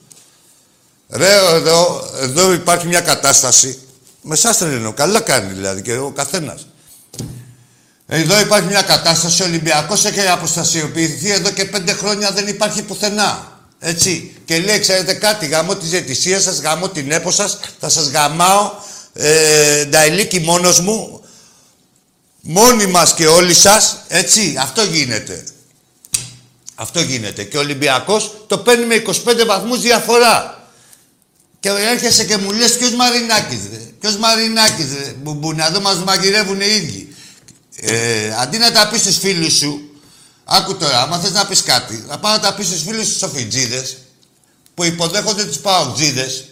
Ρε, 1.10 1.28
εδώ, 1.54 2.08
εδώ 2.20 2.52
υπάρχει 2.52 2.86
μια 2.86 3.00
κατάσταση. 3.00 3.78
Με 4.22 4.34
εσάς 4.34 4.58
δεν 4.58 4.72
εννοώ. 4.72 4.92
Καλά 4.92 5.20
κάνει 5.20 5.52
δηλαδή 5.52 5.82
και 5.82 5.92
ο 5.96 6.10
καθένας. 6.10 6.66
Εδώ 8.06 8.40
υπάρχει 8.40 8.66
μια 8.68 8.82
κατάσταση. 8.82 9.42
Ο 9.42 9.46
Ολυμπιακός 9.46 10.04
έχει 10.04 10.20
αποστασιοποιηθεί 10.28 11.30
εδώ 11.30 11.50
και 11.50 11.64
πέντε 11.64 11.92
χρόνια 11.92 12.30
δεν 12.30 12.46
υπάρχει 12.46 12.82
πουθενά. 12.82 13.53
Έτσι. 13.78 14.36
Και 14.44 14.58
λέει, 14.58 14.78
ξέρετε 14.78 15.14
κάτι, 15.14 15.46
γαμώ 15.46 15.76
τη 15.76 15.86
ζετησία 15.86 16.40
σας, 16.40 16.60
γαμώ 16.60 16.88
την 16.88 17.10
έπο 17.10 17.30
σας, 17.30 17.58
θα 17.80 17.88
σας 17.88 18.08
γαμάω 18.08 18.72
ε, 19.12 19.84
νταηλίκι 19.84 20.40
μόνος 20.40 20.80
μου, 20.80 21.24
μόνοι 22.40 22.86
μας 22.86 23.14
και 23.14 23.26
όλοι 23.26 23.54
σας, 23.54 24.04
έτσι. 24.08 24.56
Αυτό 24.58 24.82
γίνεται. 24.82 25.44
Αυτό 26.74 27.00
γίνεται. 27.00 27.44
Και 27.44 27.56
ο 27.56 27.60
Ολυμπιακός 27.60 28.44
το 28.46 28.58
παίρνει 28.58 28.84
με 28.84 28.94
25 28.94 29.44
βαθμούς 29.46 29.80
διαφορά. 29.80 30.68
Και 31.60 31.68
έρχεσαι 31.68 32.24
και 32.24 32.36
μου 32.36 32.52
λες 32.52 32.76
ποιος 32.76 32.94
Μαρινάκης 32.94 33.60
ρε. 33.72 33.80
Ποιος 34.00 34.16
Μαρινάκης 34.16 34.86
ρε. 34.98 35.14
Μπουμπούνα, 35.22 35.66
εδώ 35.66 35.80
μας 35.80 35.96
μαγειρεύουν 35.96 36.60
οι 36.60 36.66
ίδιοι. 36.76 37.14
Ε, 37.76 38.34
αντί 38.40 38.58
να 38.58 38.72
τα 38.72 38.88
πεις 38.88 39.00
στους 39.00 39.18
φίλους 39.18 39.56
σου, 39.56 39.93
άκου 40.44 40.76
τώρα, 40.76 41.02
άμα 41.02 41.18
θες 41.18 41.32
να 41.32 41.46
πεις 41.46 41.62
κάτι, 41.62 42.04
να 42.08 42.18
πάω 42.18 42.32
να 42.32 42.40
τα 42.40 42.54
πεις 42.54 42.66
στους 42.66 42.82
φίλους 42.82 43.06
σου 43.06 43.18
σοφιτζίδες, 43.18 43.96
που 44.74 44.84
υποδέχονται 44.84 45.44
τους 45.44 45.58
παουτζίδες, 45.58 46.44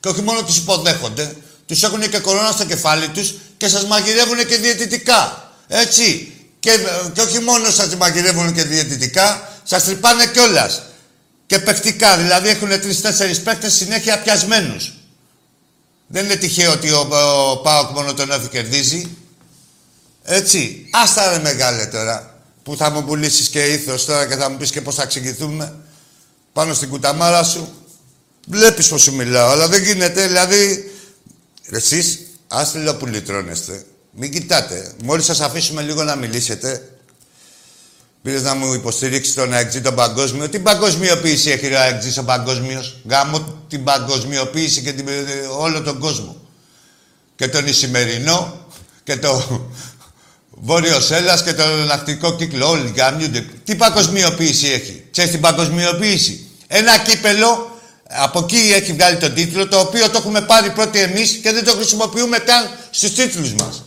και 0.00 0.08
όχι 0.08 0.22
μόνο 0.22 0.42
τους 0.42 0.56
υποδέχονται, 0.56 1.36
τους 1.66 1.82
έχουν 1.82 2.10
και 2.10 2.18
κορώνα 2.18 2.50
στο 2.50 2.64
κεφάλι 2.64 3.08
τους 3.08 3.34
και 3.56 3.68
σας 3.68 3.84
μαγειρεύουν 3.84 4.46
και 4.46 4.56
διαιτητικά. 4.56 5.52
Έτσι. 5.68 6.32
Και, 6.60 6.70
και 7.12 7.20
όχι 7.20 7.38
μόνο 7.38 7.70
σας 7.70 7.96
μαγειρεύουν 7.96 8.54
και 8.54 8.62
διαιτητικά, 8.62 9.52
σας 9.64 9.84
τρυπάνε 9.84 10.26
κιόλας. 10.26 10.82
Και 11.46 11.58
παιχτικά, 11.58 12.16
δηλαδή 12.16 12.48
έχουν 12.48 12.68
τρει-τέσσερι 12.68 13.36
παίκτες 13.36 13.74
συνέχεια 13.74 14.22
πιασμένους. 14.22 14.92
Δεν 16.06 16.24
είναι 16.24 16.36
τυχαίο 16.36 16.72
ότι 16.72 16.90
ο, 16.90 17.08
ο 17.50 17.56
Πάοκ 17.56 17.90
μόνο 17.90 18.14
τον 18.14 18.30
έφη 18.30 18.48
κερδίζει. 18.48 19.16
Έτσι. 20.22 20.88
Άστα 20.92 21.30
ρε 21.30 21.38
μεγάλε 21.38 21.86
τώρα. 21.86 22.37
Που 22.68 22.76
θα 22.76 22.90
μου 22.90 23.04
πουλήσεις 23.04 23.48
και 23.48 23.64
ήθος 23.64 24.04
τώρα 24.04 24.26
και 24.26 24.36
θα 24.36 24.50
μου 24.50 24.56
πεις 24.56 24.70
και 24.70 24.80
πώς 24.80 24.94
θα 24.94 25.02
εξηγηθούμε. 25.02 25.74
Πάνω 26.52 26.74
στην 26.74 26.88
κουταμάρα 26.88 27.44
σου. 27.44 27.68
Βλέπεις 28.46 28.88
πώς 28.88 29.02
σου 29.02 29.14
μιλάω, 29.14 29.50
αλλά 29.50 29.68
δεν 29.68 29.82
γίνεται. 29.82 30.26
Δηλαδή, 30.26 30.92
εσείς, 31.70 32.18
άστιλο 32.48 32.94
που 32.94 33.06
λυτρώνεστε. 33.06 33.84
Μην 34.10 34.32
κοιτάτε. 34.32 34.92
Μόλις 35.04 35.24
σας 35.24 35.40
αφήσουμε 35.40 35.82
λίγο 35.82 36.02
να 36.02 36.16
μιλήσετε, 36.16 36.88
Πήρες 38.22 38.42
να 38.42 38.54
μου 38.54 38.72
υποστηρίξεις 38.72 39.34
τον 39.34 39.52
ΑΕΚΤΖ 39.52 39.80
τον 39.80 39.94
παγκόσμιο. 39.94 40.48
Τι 40.48 40.58
παγκοσμιοποίηση 40.58 41.50
έχει 41.50 41.74
ο 41.74 41.78
ΑΕΚΤΖ 41.78 42.18
ο 42.18 42.24
παγκόσμιος; 42.24 43.00
Γάμω 43.08 43.64
την 43.68 43.84
παγκοσμιοποίηση 43.84 44.82
και 44.82 44.92
την, 44.92 45.06
όλο 45.58 45.82
τον 45.82 45.98
κόσμο. 45.98 46.36
Και 47.36 47.48
τον 47.48 47.66
Ισημερινό 47.66 48.66
και 49.04 49.16
το 49.16 49.60
Βόρειος 50.60 51.10
Έλλας 51.10 51.42
και 51.42 51.54
το 51.54 51.64
λακτικό 51.86 52.36
κύκλο. 52.36 52.68
Όλοι 52.68 52.92
γαμιούνται. 52.96 53.40
Τι 53.64 53.74
παγκοσμιοποίηση 53.74 54.66
έχει; 54.66 55.04
Ξέρεις 55.10 55.30
την 55.30 55.40
παγκοσμιοποίηση; 55.40 56.46
Ένα 56.66 56.98
κύπελο 56.98 57.78
από 58.08 58.38
εκεί 58.38 58.72
έχει 58.74 58.92
βγάλει 58.92 59.16
τον 59.16 59.34
τίτλο 59.34 59.68
το 59.68 59.78
οποίο 59.78 60.10
το 60.10 60.18
έχουμε 60.18 60.40
πάρει 60.40 60.70
πρώτοι 60.70 60.98
εμείς 60.98 61.30
και 61.42 61.52
δεν 61.52 61.64
το 61.64 61.72
χρησιμοποιούμε 61.72 62.38
καν 62.38 62.70
στους 62.90 63.14
τίτλους 63.14 63.52
μας. 63.52 63.82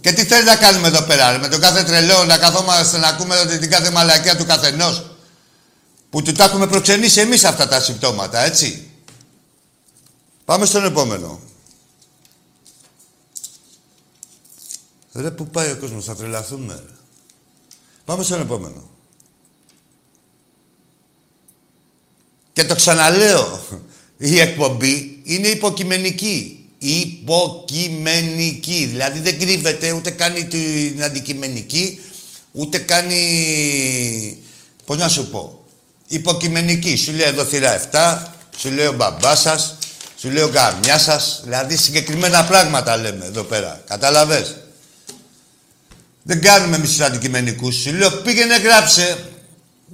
Και 0.00 0.12
τι 0.12 0.24
θέλει 0.24 0.44
να 0.44 0.56
κάνουμε 0.56 0.88
εδώ 0.88 1.02
πέρα, 1.02 1.32
ρε, 1.32 1.38
με 1.38 1.48
τον 1.48 1.60
κάθε 1.60 1.82
τρελό 1.82 2.24
να 2.24 2.38
καθόμαστε 2.38 2.98
να 2.98 3.08
ακούμε 3.08 3.56
την 3.60 3.70
κάθε 3.70 3.90
μαλακία 3.90 4.36
του 4.36 4.44
καθενός. 4.46 5.04
Που 6.10 6.22
του 6.22 6.32
τα 6.32 6.44
έχουμε 6.44 6.66
προξενήσει 6.66 7.20
εμείς 7.20 7.44
αυτά 7.44 7.68
τα 7.68 7.80
συμπτώματα, 7.80 8.44
έτσι. 8.44 8.90
Πάμε 10.44 10.66
στον 10.66 10.84
επόμενο. 10.84 11.40
Ρε, 15.14 15.30
πού 15.30 15.46
πάει 15.46 15.70
ο 15.70 15.76
κόσμος, 15.76 16.04
θα 16.04 16.16
τρελαθούμε. 16.16 16.74
Ρε. 16.74 16.94
Πάμε 18.04 18.24
στον 18.24 18.40
επόμενο. 18.40 18.90
Και 22.52 22.64
το 22.64 22.74
ξαναλέω, 22.74 23.60
η 24.16 24.40
εκπομπή 24.40 25.20
είναι 25.24 25.48
υποκειμενική. 25.48 26.68
Υποκειμενική. 26.78 28.86
Δηλαδή 28.90 29.20
δεν 29.20 29.38
κρύβεται, 29.38 29.92
ούτε 29.92 30.10
κάνει 30.10 30.44
την 30.44 31.02
αντικειμενική, 31.02 32.00
ούτε 32.52 32.78
κάνει... 32.78 34.38
Πώς 34.84 34.98
να 34.98 35.08
σου 35.08 35.30
πω. 35.30 35.64
Υποκειμενική. 36.08 36.96
Σου 36.96 37.12
λέει 37.12 37.26
εδώ 37.26 37.44
θύρα 37.44 37.90
7, 37.90 38.22
σου 38.56 38.70
λέει 38.70 38.86
ο 38.86 38.92
μπαμπά 38.92 39.36
σας, 39.36 39.78
σου 40.16 40.30
λέει 40.30 40.42
ο 40.42 40.48
καμιά 40.48 40.98
σας. 40.98 41.40
Δηλαδή 41.44 41.76
συγκεκριμένα 41.76 42.44
πράγματα 42.44 42.96
λέμε 42.96 43.24
εδώ 43.24 43.42
πέρα. 43.42 43.82
Κατάλαβε. 43.86 44.63
Δεν 46.26 46.40
κάνουμε 46.40 46.76
εμείς 46.76 46.88
τους 46.88 47.00
αντικειμενικούς. 47.00 47.74
Σου 47.76 47.92
λέω 47.92 48.10
πήγαινε 48.10 48.56
γράψε. 48.56 49.18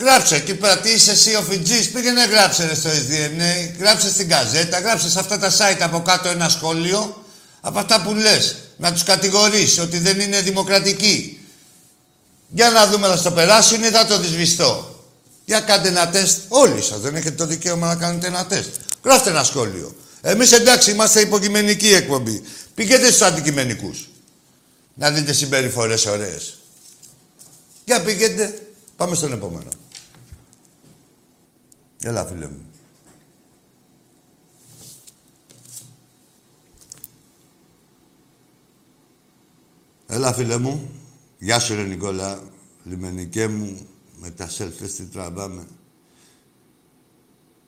Γράψε 0.01 0.35
εκεί 0.35 0.55
πέρα, 0.55 0.79
τι 0.79 0.91
είσαι 0.91 1.11
εσύ 1.11 1.35
ο 1.35 1.43
Φιτζής; 1.43 1.89
Πήγαινε 1.89 2.25
γράψε 2.25 2.67
ρε, 2.67 2.75
στο 2.75 2.91
SDNA, 2.91 3.79
γράψε 3.79 4.09
στην 4.09 4.29
καζέτα, 4.29 4.81
γράψε 4.81 5.11
σε 5.11 5.19
αυτά 5.19 5.39
τα 5.39 5.51
site 5.51 5.81
από 5.81 6.03
κάτω 6.03 6.29
ένα 6.29 6.49
σχόλιο 6.49 7.25
από 7.61 7.79
αυτά 7.79 8.03
που 8.03 8.15
λες. 8.15 8.57
Να 8.77 8.93
τους 8.93 9.03
κατηγορήσει 9.03 9.81
ότι 9.81 9.99
δεν 9.99 10.21
είναι 10.21 10.41
δημοκρατικοί. 10.41 11.41
Για 12.49 12.71
να 12.71 12.87
δούμε, 12.87 13.09
να 13.09 13.17
στο 13.17 13.31
περάσουν 13.31 13.83
ή 13.83 13.87
θα 13.87 14.07
το 14.07 14.19
δυσβηστώ. 14.19 15.05
Για 15.45 15.61
κάντε 15.61 15.89
ένα 15.89 16.09
τεστ. 16.09 16.39
Όλοι 16.49 16.83
σας 16.83 17.01
δεν 17.01 17.15
έχετε 17.15 17.35
το 17.35 17.47
δικαίωμα 17.47 17.87
να 17.87 17.95
κάνετε 17.95 18.27
ένα 18.27 18.47
τεστ. 18.47 18.69
Γράφτε 19.05 19.31
ένα 19.31 19.45
σχόλιο. 19.45 19.95
Εμείς 20.21 20.53
εντάξει 20.53 20.91
είμαστε 20.91 21.21
υποκειμενική 21.21 21.89
εκπομπή. 21.89 22.43
Πηγαίνετε 22.75 23.07
στους 23.07 23.23
αντικειμενικούς. 23.23 24.09
Να 25.01 25.11
δείτε 25.11 25.33
συμπεριφορές 25.33 26.07
ωραίες. 26.07 26.59
Για 27.85 28.03
πηγαίνετε. 28.03 28.73
Πάμε 28.97 29.15
στον 29.15 29.33
επόμενο. 29.33 29.69
Έλα, 32.03 32.27
φίλε 32.27 32.49
μου. 32.49 32.65
Έλα, 40.07 40.33
φίλε 40.33 40.59
μου. 40.59 40.91
Γεια 41.39 41.59
σου, 41.59 41.75
ρε 41.75 41.83
Νικόλα. 41.83 42.43
Λιμενικέ 42.85 43.49
μου, 43.49 43.87
με 44.17 44.31
τα 44.31 44.49
σέλφες 44.49 44.95
τι 44.95 45.05
τραβάμε. 45.05 45.67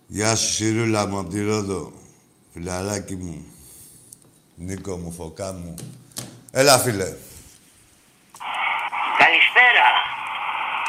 Γεια 0.06 0.36
σου, 0.36 0.52
Σιρούλα 0.52 1.06
μου, 1.06 1.18
απ' 1.18 1.30
τη 1.30 1.42
Ρόδο. 1.42 1.92
Φιλαράκι 2.52 3.16
μου. 3.16 3.44
Νίκο 4.56 4.96
μου, 4.96 5.12
φωκά 5.12 5.52
μου. 5.52 5.74
Έλα, 6.60 6.74
φίλε. 6.84 7.08
Καλησπέρα. 9.22 9.86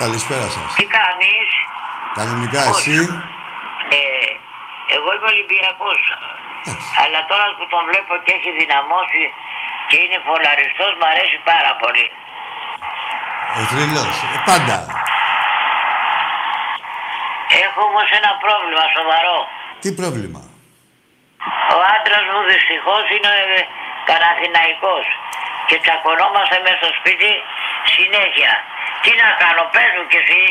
Καλησπέρα 0.04 0.48
σας. 0.56 0.70
Τι 0.80 0.86
κάνεις; 0.98 1.50
Κανονικά 2.20 2.62
Πώς; 2.68 2.78
εσύ; 2.78 2.98
Ε, 3.98 4.00
εγώ 4.96 5.10
είμαι 5.14 5.28
Ολυμπιακός. 5.34 6.02
Αλλά 7.02 7.20
τώρα 7.32 7.46
που 7.58 7.66
τον 7.74 7.82
βλέπω 7.90 8.14
και 8.24 8.32
έχει 8.38 8.52
δυναμώσει 8.62 9.24
και 9.90 9.98
είναι 10.04 10.20
φολαριστός, 10.28 10.92
μου 11.00 11.08
αρέσει 11.14 11.38
πάρα 11.52 11.72
πολύ. 11.82 12.08
Ο 13.60 13.62
θρύλος. 13.72 14.16
Ε, 14.36 14.38
πάντα. 14.50 14.78
Έχω 17.66 17.80
όμως 17.90 18.08
ένα 18.20 18.32
πρόβλημα 18.44 18.86
σοβαρό. 18.98 19.38
Τι 19.84 19.90
πρόβλημα; 20.00 20.42
Ο 21.76 21.78
άντρας 21.96 22.26
μου 22.32 22.42
δυστυχώς 22.52 23.04
είναι 23.16 23.34
ε, 23.58 23.62
Παναθηναϊκός 24.08 25.06
και 25.70 25.78
τσακωνόμαστε 25.84 26.56
μέσα 26.66 26.78
στο 26.82 26.92
σπίτι 27.00 27.32
συνέχεια. 27.96 28.52
Τι 29.04 29.12
να 29.22 29.28
κάνω, 29.42 29.64
πες 29.74 29.90
μου 29.96 30.06
κι 30.12 30.20
εσύ. 30.24 30.44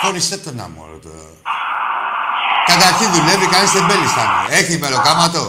Χώρισέ 0.00 0.36
τον 0.44 0.56
άμορο 0.66 0.96
τώρα. 1.06 1.26
Καταρχήν 2.70 3.08
δουλεύει, 3.14 3.46
κανείς 3.54 3.72
δεν 3.76 3.84
μπέλιστανε. 3.86 4.36
Έχει 4.58 4.72
μεροκάματο. 4.82 5.42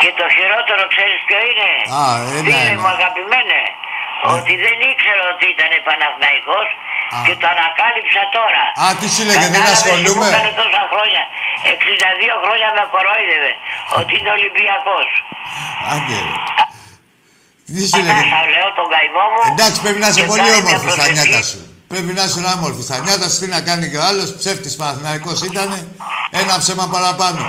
Και 0.00 0.10
το 0.20 0.26
χειρότερο 0.36 0.82
ξέρεις 0.92 1.18
ποιο 1.28 1.38
είναι; 1.50 1.70
Α, 1.98 2.02
ένα, 2.36 2.42
Φίλε 2.46 2.70
ένα. 2.72 2.80
μου 2.80 2.88
αγαπημένε. 2.96 3.60
Ότι 4.34 4.52
δεν 4.64 4.76
ήξερα 4.90 5.22
ότι 5.32 5.46
ήταν 5.54 5.72
Παναθηναϊκός 5.86 6.68
Α. 7.16 7.18
και 7.26 7.34
το 7.40 7.46
ανακάλυψα 7.54 8.22
τώρα. 8.38 8.64
Α, 8.82 8.84
τι 8.98 9.06
σου 9.14 9.22
λέγε, 9.28 9.46
δεν 9.54 9.62
Κατάλαβες 9.62 9.78
ασχολούμαι; 9.78 10.28
Που 10.28 10.32
έκανε 10.32 10.50
τόσα 10.60 10.82
χρόνια. 10.92 11.22
62 11.64 12.34
χρόνια 12.42 12.68
με 12.76 12.82
κορόιδευε 12.92 13.52
ότι 13.98 14.12
είναι 14.18 14.30
Ολυμπιακός. 14.38 15.06
Άγγε. 15.94 16.20
Τι 17.74 17.82
σου 17.90 18.00
Αυτά 18.00 18.06
λέγε; 18.06 18.24
θα 18.36 18.42
λέω 18.54 18.68
τον 18.78 18.86
καημό 18.94 19.24
μου. 19.32 19.40
Εντάξει, 19.52 19.78
πρέπει 19.84 20.00
να 20.04 20.08
είσαι 20.10 20.20
και 20.20 20.26
πολύ 20.32 20.40
κάνει 20.40 20.50
μια 20.50 20.60
όμορφη 20.64 20.88
στα 20.96 21.04
προσευχή. 21.04 21.28
νιάτα 21.28 21.40
σου. 21.50 21.60
Πρέπει 21.92 22.12
να 22.18 22.22
είσαι 22.26 22.40
όμορφη 22.56 22.82
στα 22.88 22.96
νιάτα 23.04 23.26
σου. 23.30 23.38
Τι 23.40 23.46
να 23.54 23.60
κάνει 23.68 23.84
και 23.90 23.98
ο 24.02 24.04
άλλος 24.10 24.28
ψεύτης 24.40 24.74
Παναθηναϊκός 24.80 25.38
ήταν. 25.50 25.68
Ένα 26.40 26.54
ψέμα 26.62 26.86
παραπάνω. 26.94 27.42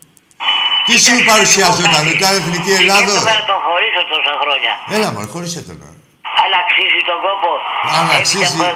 Τι 0.86 0.94
σου 1.04 1.14
παρουσιάζονταν, 1.30 2.00
ότι 2.06 2.16
ήταν 2.18 2.32
εθνική 2.40 2.72
Ελλάδος; 2.80 3.18
Και 3.22 3.30
να 3.38 3.44
τον 3.50 3.58
χωρίσω 3.66 4.02
τόσα 4.12 4.34
χρόνια. 4.42 4.72
Έλα, 4.94 5.08
μωρέ, 5.12 5.26
χωρίσε 5.34 5.60
τον. 5.68 5.99
Αλλά 6.42 6.56
αξίζει 6.64 7.00
τον 7.10 7.18
κόπο. 7.26 7.50
Αν 7.96 8.04
Έτσι 8.20 8.36
αξίζει. 8.40 8.58
από 8.60 8.66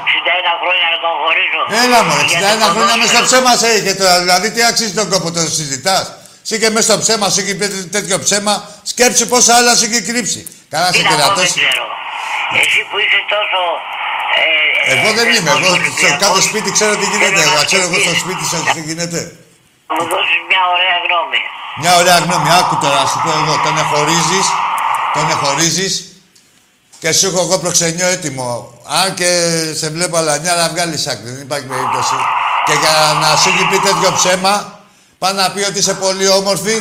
61 0.49 0.53
χρόνια 0.63 0.87
να 0.95 0.99
τον 1.05 1.13
χωρίσω. 1.23 1.61
Έλα, 1.85 1.99
μωρέ, 2.09 2.23
Για 2.33 2.41
61 2.57 2.63
το 2.63 2.69
χρόνια 2.75 2.97
μέσα 3.01 3.11
στο 3.13 3.21
ποδόσφαιρο. 3.21 3.27
ψέμα 3.29 3.53
σε 3.63 3.69
είχε 3.77 3.93
τώρα. 4.01 4.17
Δηλαδή, 4.25 4.47
τι 4.55 4.61
αξίζει 4.71 4.95
τον 5.01 5.07
κόπο, 5.13 5.27
το 5.37 5.41
συζητάς. 5.59 6.05
Εσύ 6.45 6.55
και 6.63 6.69
μέσα 6.75 6.87
στο 6.89 6.97
ψέμα 7.05 7.27
σου 7.33 7.41
είχε 7.43 7.55
πει 7.61 7.67
τέτοιο 7.97 8.17
ψέμα, 8.25 8.55
σκέψου 8.93 9.25
πόσα 9.33 9.53
άλλα 9.59 9.73
σου 9.79 9.85
είχε 9.89 10.01
κρύψει. 10.09 10.41
Καλά, 10.75 10.89
Τι 10.91 10.97
σε 10.97 11.03
να 11.03 11.09
πω, 11.09 11.15
δεν 11.17 11.23
κερατώσει. 11.25 11.59
ξέρω. 11.61 11.85
Εσύ 12.63 12.81
που 12.89 12.97
είσαι 13.03 13.21
τόσο... 13.35 13.61
Ε, 14.43 14.47
ε, 14.91 14.95
Εγώ 14.95 15.09
δεν 15.19 15.27
είμαι. 15.37 15.51
Εγώ 15.51 15.59
θεσμός 15.59 15.95
σε 16.03 16.09
κάθε 16.11 16.15
Ολυμπιακός, 16.15 16.43
σπίτι 16.51 16.69
ξέρω 16.77 16.93
τι 17.01 17.07
γίνεται. 17.13 17.37
θέλω 17.41 17.51
να 17.51 17.61
Εγώ 17.61 17.69
ξέρω 17.71 17.83
εγώ 17.89 17.97
στο 18.07 18.13
σκεφτείς. 18.15 18.23
σπίτι 18.25 18.45
σα 18.53 18.59
τι 18.75 18.81
γίνεται. 18.89 19.21
Να 19.89 19.93
μου 19.97 20.05
δώσεις 20.13 20.41
μια 20.51 20.63
ωραία 20.75 20.97
γνώμη. 21.07 21.41
Μια 21.83 21.93
ωραία 22.01 22.19
γνώμη, 22.25 22.49
άκου 22.61 22.75
τώρα, 22.83 22.97
να 23.03 23.07
σου 23.13 23.19
πω 23.25 23.31
εγώ. 23.41 23.55
Τον 23.67 23.75
εχωρίζεις, 23.83 24.47
τον 25.17 25.27
εχωρίζεις 25.35 25.93
και 27.05 27.13
σου 27.13 27.27
έχω 27.27 27.41
εγώ 27.41 27.59
προξενιό 27.59 28.07
έτοιμο. 28.07 28.49
Αν 29.03 29.15
και 29.15 29.31
σε 29.81 29.89
βλέπω 29.91 30.17
αλανιά 30.17 30.55
να 30.55 30.69
βγάλεις 30.69 31.07
άκρη, 31.07 31.31
δεν 31.31 31.41
υπάρχει 31.41 31.67
περίπτωση. 31.67 32.17
Και 32.67 32.73
για 32.83 32.93
να 33.23 33.29
σου 33.37 33.49
έχει 33.49 33.65
πει 33.71 33.79
τέτοιο 33.89 34.13
ψέμα, 34.19 34.81
πάει 35.19 35.33
να 35.33 35.51
πει 35.51 35.61
ότι 35.71 35.79
είσαι 35.79 35.95
πολύ 35.95 36.29
όμορφη 36.29 36.77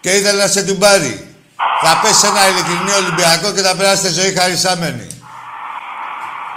και 0.00 0.10
ήθελε 0.10 0.42
να 0.42 0.48
σε 0.48 0.62
ντουμπάρει. 0.62 1.34
Θα 1.82 2.00
πέσει 2.02 2.18
σε 2.22 2.26
ένα 2.26 2.48
ειλικρινή 2.48 2.92
Ολυμπιακό 3.02 3.52
και 3.52 3.60
θα 3.60 3.76
περάσετε 3.76 4.08
ζωή 4.18 4.32
χαρισάμενη. 4.38 5.06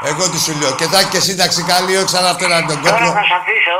Εγώ 0.04 0.30
τι 0.30 0.40
σου 0.40 0.54
λέω. 0.60 0.72
Και 0.76 0.86
θα 0.86 1.00
έχει 1.00 1.10
και 1.10 1.20
σύνταξη 1.20 1.64
καλή, 1.64 1.98
όχι 1.98 2.10
σαν 2.10 2.26
αυτό 2.26 2.48
να 2.48 2.66
τον 2.66 2.82
Τώρα 2.82 2.92
κόπλο. 2.92 3.12
θα 3.20 3.24
σε 3.30 3.36
αφήσω, 3.42 3.78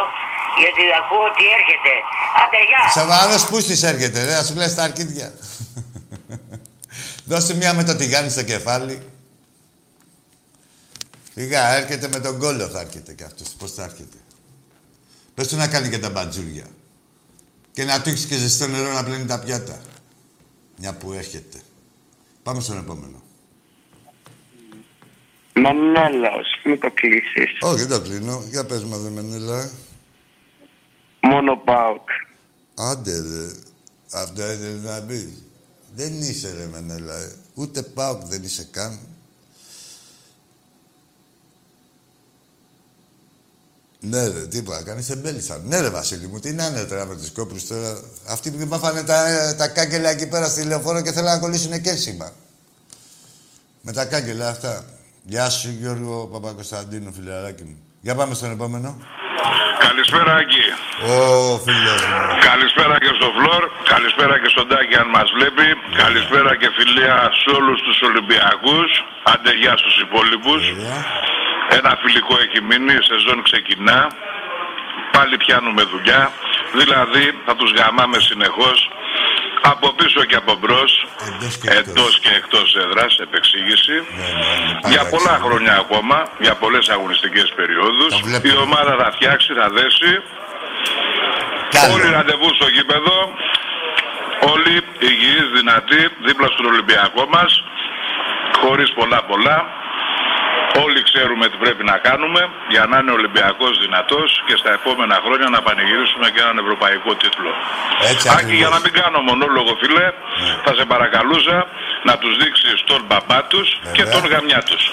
γιατί 0.62 0.84
ακούω 1.00 1.24
ότι 1.32 1.44
έρχεται. 1.58 1.94
Άντε, 2.42 2.60
γεια. 2.70 2.82
Σοβαρός 3.00 3.44
πούστης 3.46 3.84
έρχεται, 3.84 4.26
ρε, 4.26 4.36
να 4.38 4.44
σου 4.44 4.56
λέει 4.56 4.70
στα 4.70 4.84
αρκίδια. 4.84 5.28
Δώσε 7.30 7.56
μια 7.56 7.74
με 7.74 7.84
το 7.84 7.96
τηγάνι 7.96 8.30
στο 8.30 8.44
κεφάλι. 8.44 9.13
Φυγά, 11.34 11.76
έρχεται 11.76 12.08
με 12.08 12.20
τον 12.20 12.40
κόλλο 12.40 12.68
θα 12.68 12.80
έρχεται 12.80 13.14
κι 13.14 13.24
αυτός. 13.24 13.50
Πώς 13.50 13.72
θα 13.72 13.84
έρχεται; 13.84 14.18
Πες 15.34 15.48
του 15.48 15.56
να 15.56 15.68
κάνει 15.68 15.90
και 15.90 16.00
τα 16.00 16.10
μπατζούρια. 16.10 16.66
Και 17.72 17.84
να 17.84 18.02
του 18.02 18.10
έχεις 18.10 18.26
και 18.26 18.38
ζεστό 18.38 18.68
νερό 18.68 18.92
να 18.94 19.04
πλένει 19.04 19.26
τα 19.26 19.40
πιάτα. 19.40 19.82
Μια 20.78 20.94
που 20.94 21.14
έρχεται. 21.14 21.62
Πάμε 22.44 22.60
στον 22.62 22.78
επόμενο. 22.78 23.22
Μανέλαος, 25.56 26.48
μην 26.66 26.80
το 26.80 26.92
κλείσεις. 26.94 27.58
Όχι, 27.62 27.76
δεν 27.86 27.90
το 27.90 28.02
κλείνω. 28.02 28.44
Για 28.50 28.66
πες 28.66 28.84
μας, 28.84 29.00
δε 29.00 29.10
Μενέλα. 29.10 29.70
Μόνο 31.22 31.56
ΠΑΟΚ. 31.58 32.10
Άντε, 32.76 33.12
ρε. 33.22 33.52
Αυτό 34.12 34.52
ήθελε 34.52 34.80
να 34.90 35.02
πει. 35.02 35.38
Δεν 35.96 36.22
είσαι, 36.22 36.54
ρε 36.58 36.66
Μενέλα. 36.66 37.16
ε. 37.16 37.36
Ούτε 37.54 37.82
πάω 37.82 38.16
δεν 38.16 38.44
είσαι 38.44 38.68
καν. 38.72 39.00
Ναι, 44.06 44.28
ρε, 44.28 44.48
τι 44.48 44.58
είπα, 44.58 44.84
κάνεις 44.84 45.10
εμπέλισαν. 45.10 45.62
Ναι, 45.66 45.80
ρε, 45.80 45.90
Βασίλη 45.90 46.28
μου, 46.28 46.40
τι 46.40 46.52
να 46.52 46.66
είναι 46.66 46.84
τώρα 46.84 47.06
με 47.06 47.16
τους 47.16 47.32
κόπρους 47.32 47.68
τώρα. 47.68 48.00
Αυτοί 48.26 48.52
που 48.52 48.68
μάθανε 48.68 49.04
τα, 49.04 49.56
τα 49.58 49.68
κάγκελα 49.68 50.10
εκεί 50.10 50.28
πέρα 50.28 50.48
στη 50.48 50.64
λεωφόρο 50.64 51.02
και 51.02 51.12
θέλανε 51.12 51.36
να 51.36 51.40
κολλήσουν 51.42 51.82
και 51.82 51.96
σήμα. 51.96 52.32
Με 53.82 53.92
τα 53.92 54.06
κάγκελα 54.06 54.50
αυτά. 54.50 54.86
Γεια 55.24 55.50
σου, 55.50 55.70
Γιώργο 55.70 56.26
Παπακοσταντίνου, 56.26 57.14
φιλαράκι 57.14 57.64
μου. 57.64 57.78
Για 58.02 58.16
πάμε 58.16 58.34
στον 58.34 58.52
επόμενο. 58.52 58.98
Καλησπέρα, 59.86 60.32
Άκη. 60.42 60.66
Ω, 61.12 61.16
φίλος 61.66 62.02
μου. 62.10 62.18
Καλησπέρα 62.50 62.96
και 63.04 63.12
στο 63.18 63.28
Φλόρ. 63.36 63.64
Καλησπέρα 63.94 64.36
και 64.42 64.50
στον 64.54 64.66
Τάκη, 64.72 64.96
αν 65.04 65.08
μας 65.16 65.28
βλέπει. 65.38 65.68
Καλησπέρα 66.04 66.52
και 66.60 66.70
φιλία 66.78 67.16
σε 67.42 67.50
όλους 67.58 67.78
τους 67.86 67.98
Ολυμπιακούς. 68.10 68.90
Άντε, 69.32 69.52
γεια 69.62 69.74
στους 69.82 69.96
υπόλοιπους. 70.06 70.62
Ωραία. 70.72 71.02
Ένα 71.78 71.92
φιλικό 72.02 72.34
έχει 72.46 72.60
μείνει, 72.70 72.94
η 73.02 73.04
σεζόν 73.12 73.38
ξεκινά. 73.50 74.00
Πάλι 75.16 75.36
πιάνουμε 75.44 75.84
δουλειά. 75.94 76.24
Δηλαδή, 76.80 77.26
θα 77.46 77.54
τους 77.56 77.72
γαμάμε 77.78 78.18
συνεχώς. 78.30 78.78
Από 79.72 79.88
πίσω 79.98 80.22
και 80.30 80.36
από 80.36 80.54
μπρος. 80.60 80.92
Εντός 81.28 81.54
και 81.62 81.70
εκτός. 81.70 81.88
Εντός 81.92 82.14
και 82.24 82.32
εκτός 82.40 82.68
έδρας, 82.84 83.14
επεξήγηση. 83.28 83.96
Ναι, 83.96 84.30
ναι, 84.40 84.54
ναι, 84.84 84.90
Για 84.94 85.04
πάντα 85.04 85.10
πολλά 85.16 85.34
έτσι. 85.36 85.44
χρόνια 85.46 85.74
ακόμα, 85.84 86.18
για 86.46 86.56
πολλές 86.64 86.86
αγωνιστικές 86.96 87.48
περιόδους. 87.58 88.12
Το 88.16 88.20
βλέπω. 88.28 88.48
Η 88.48 88.54
ομάδα 88.66 88.94
θα 89.02 89.08
φτιάξει, 89.16 89.50
θα 89.60 89.68
δέσει. 89.78 90.12
Κι 91.70 91.78
άλλο. 91.82 91.94
Όλοι 91.94 92.08
ραντεβού 92.18 92.50
στο 92.58 92.68
γήπεδο. 92.76 93.16
Όλοι 94.54 94.74
υγιείς, 95.10 95.48
δυνατοί, 95.58 96.02
δίπλα 96.26 96.48
στον 96.54 96.66
Ολυμπιακό 96.72 97.24
μας. 97.36 97.52
Χωρίς 98.62 98.90
πολλά 98.98 99.20
πολλά. 99.30 99.58
Όλοι 100.86 101.00
ξέρουμε 101.10 101.46
τι 101.52 101.58
πρέπει 101.64 101.84
να 101.92 101.96
κάνουμε 102.08 102.42
για 102.74 102.84
να 102.90 102.96
είναι 103.00 103.12
ο 103.14 103.18
Ολυμπιακός 103.20 103.74
δυνατός 103.86 104.30
και 104.48 104.56
στα 104.62 104.72
επόμενα 104.80 105.18
χρόνια 105.26 105.48
να 105.56 105.60
πανηγυρίσουμε 105.68 106.28
και 106.34 106.40
έναν 106.46 106.58
ευρωπαϊκό 106.64 107.10
τίτλο. 107.22 107.52
Έτσι 108.12 108.26
Άκη, 108.30 108.38
ακριβώς. 108.40 108.60
για 108.62 108.70
να 108.76 108.80
μην 108.84 108.92
κάνω 109.00 109.20
μονόλογο, 109.30 109.72
φίλε, 109.82 110.08
θα 110.66 110.72
σε 110.78 110.84
παρακαλούσα 110.94 111.58
να 112.10 112.14
τους 112.22 112.34
δείξεις 112.42 112.78
τον 112.92 113.02
μπαμπά 113.08 113.40
τους 113.52 113.68
και 113.96 114.04
Βέβαια. 114.04 114.14
τον 114.14 114.24
γαμιά 114.32 114.62
τους. 114.70 114.84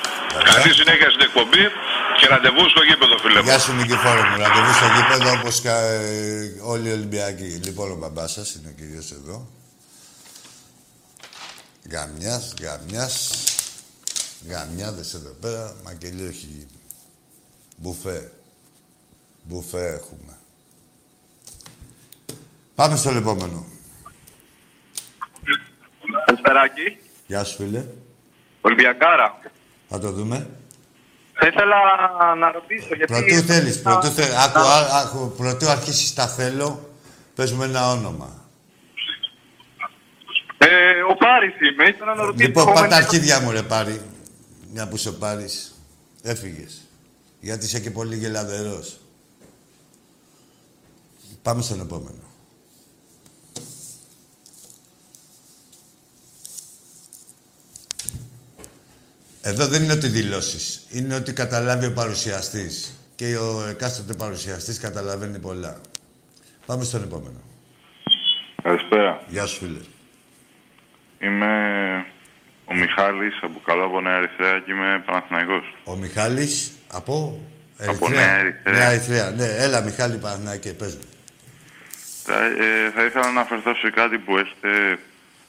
Καλή 0.51 0.71
συνέχεια 0.81 1.09
στην 1.15 1.23
εκπομπή 1.29 1.65
και 2.19 2.27
ραντεβού 2.33 2.65
στο 2.75 2.83
γήπεδο, 2.89 3.15
φίλε 3.23 3.39
μου. 3.41 3.49
Γεια 3.51 3.59
σου 3.65 3.73
Νικηφόρο 3.81 4.23
μου. 4.29 4.37
Ραντεβού 4.45 4.73
στο 4.81 4.89
γήπεδο 4.95 5.29
όπως 5.39 5.55
και 5.65 5.69
ε, 5.69 6.01
όλοι 6.73 6.87
οι 6.89 6.95
Ολυμπιακοί. 6.99 7.49
Λοιπόν, 7.67 7.87
ο 7.95 7.97
μπαμπάς 8.01 8.31
σας 8.37 8.49
είναι 8.55 8.69
ο 8.73 8.75
κυρίως 8.81 9.09
εδώ. 9.19 9.37
Γαμιάς, 11.93 12.45
γαμιάς. 12.63 13.15
Γαμιάδες 14.49 15.15
εδώ 15.15 15.31
πέρα. 15.41 15.75
Μακελιό 15.85 16.27
έχει 16.27 16.67
μπουφέ. 17.77 18.33
Μπουφέ 19.43 19.87
έχουμε. 19.87 20.37
Πάμε 22.75 22.97
στο 22.97 23.11
επόμενο. 23.11 23.67
Καλησπεράκι. 26.27 26.99
Γεια 27.27 27.45
σου 27.45 27.57
φίλε. 27.57 27.85
Ολυμπιακάρα. 28.61 29.41
Θα 29.89 29.99
το 29.99 30.13
δούμε. 30.13 30.49
Θα 31.33 31.47
ήθελα 31.47 31.77
να 32.35 32.51
ρωτήσω 32.53 32.95
γιατί... 32.95 33.13
Πρωτού 33.13 33.35
θέλεις, 33.47 33.83
πρωτού 33.83 34.07
θέλεις. 34.07 34.35
Άκου, 34.35 34.59
α- 34.59 35.01
άκου, 35.03 35.35
πρωτού 35.37 35.69
αρχίσεις 35.69 36.15
τα 36.15 36.27
θέλω, 36.29 36.91
πες 37.35 37.53
μου 37.53 37.63
ένα 37.63 37.91
όνομα. 37.91 38.45
Ε, 40.59 41.03
ο 41.11 41.15
Πάρης 41.17 41.55
είμαι. 41.61 41.85
Ήθελα 41.89 42.15
να 42.15 42.25
ρωτήσω... 42.25 42.47
Λοιπόν, 42.47 42.63
επόμενη- 42.63 42.89
πάτα 42.89 42.97
αρχίδια 43.03 43.41
μου, 43.41 43.51
ρε 43.51 43.63
πάρει. 43.63 44.01
Μια 44.73 44.89
που 44.89 44.97
σε 44.97 45.13
πάρεις. 45.13 45.75
Έφυγες. 46.23 46.81
Γιατί 47.41 47.65
είσαι 47.65 47.81
και 47.81 47.91
πολύ 47.91 48.17
γελαδερός. 48.17 49.01
Πάμε 51.43 51.63
στον 51.63 51.81
επόμενο. 51.81 52.23
Εδώ 59.41 59.67
δεν 59.67 59.83
είναι 59.83 59.93
ότι 59.93 60.09
δηλώσεις. 60.09 60.87
Είναι 60.91 61.15
ότι 61.15 61.33
καταλάβει 61.33 61.87
ο 61.87 61.93
παρουσιαστής. 61.93 62.95
Και 63.15 63.37
ο 63.37 63.67
εκάστοτε 63.67 64.15
παρουσιαστής 64.15 64.79
καταλαβαίνει 64.79 65.39
πολλά. 65.39 65.81
Πάμε 66.67 66.85
στον 66.85 67.03
επόμενο. 67.03 67.41
Καλησπέρα. 68.63 69.25
Γεια 69.29 69.47
σου, 69.47 69.59
φίλε. 69.59 69.81
Είμαι 71.21 71.47
ο 72.71 72.75
Μιχάλης 72.75 73.39
από 73.43 73.61
Καλό 73.65 73.85
από 73.85 74.01
Νέα 74.01 74.17
Ερυθρέα 74.17 74.59
και 74.59 74.73
είμαι 74.73 75.03
Παναθηναϊκός. 75.07 75.75
Ο 75.85 75.95
Μιχάλης 75.97 76.73
από... 76.89 77.41
Από 77.87 78.09
Νέα 78.09 78.37
Ερυθρέα. 78.39 78.75
Νέα 78.75 78.91
Ερυθρέα. 78.91 79.31
Ναι, 79.31 79.45
έλα 79.45 79.81
Μιχάλη 79.81 80.17
Παναθηναϊκέ, 80.17 80.73
πες 80.73 80.95
μου. 80.95 81.09
Θα, 82.25 82.45
ε, 82.45 82.91
θα 82.95 83.05
ήθελα 83.05 83.25
να 83.25 83.31
αναφερθώ 83.31 83.75
σε 83.75 83.91
κάτι 83.91 84.19
που 84.19 84.37
έχετε 84.37 84.99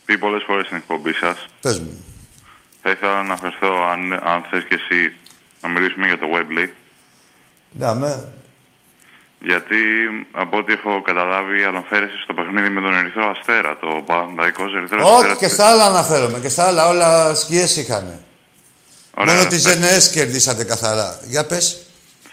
πει 0.06 0.18
πολλές 0.18 0.44
φορές 0.46 0.66
στην 0.66 0.78
εκπομπή 0.78 1.14
σας. 1.14 1.48
Πες 1.62 1.80
μου. 1.80 2.06
Θα 2.82 2.90
ήθελα 2.90 3.14
να 3.14 3.20
αναφερθώ, 3.20 3.74
αν, 3.92 4.14
αν 4.14 4.46
θες 4.50 4.64
και 4.64 4.76
εσύ, 4.76 5.14
να 5.62 5.70
μιλήσουμε 5.70 6.06
για 6.06 6.18
το 6.18 6.28
Webley. 6.34 6.70
Ναι, 7.72 7.94
με. 7.94 8.34
Γιατί 9.50 9.76
από 10.32 10.58
ό,τι 10.58 10.74
έχω 10.74 11.02
καταλάβει, 11.02 11.64
αναφέρεσαι 11.64 12.20
στο 12.24 12.34
παιχνίδι 12.34 12.70
με 12.70 12.82
τον 12.82 12.94
Ερυθρό 12.96 13.26
Αστέρα, 13.36 13.78
το 13.82 13.88
Παναθηναϊκός 14.06 14.74
Ερυθρό 14.74 15.00
Αστέρα. 15.08 15.32
Όχι, 15.32 15.38
και 15.38 15.48
στα 15.48 15.66
άλλα 15.66 15.86
αναφέρομαι. 15.86 16.40
Και 16.40 16.50
στα 16.50 16.64
άλλα 16.68 16.88
όλα 16.88 17.36
σκιές 17.36 17.76
είχανε. 17.78 18.20
Ωραία, 19.14 19.36
Μόνο 19.36 19.48
τις 19.48 19.64
θα- 19.64 19.70
ΖΕΝΕΣ 19.72 20.10
κερδίσατε 20.10 20.64
καθαρά. 20.64 21.20
Για 21.28 21.46
πες. 21.46 21.78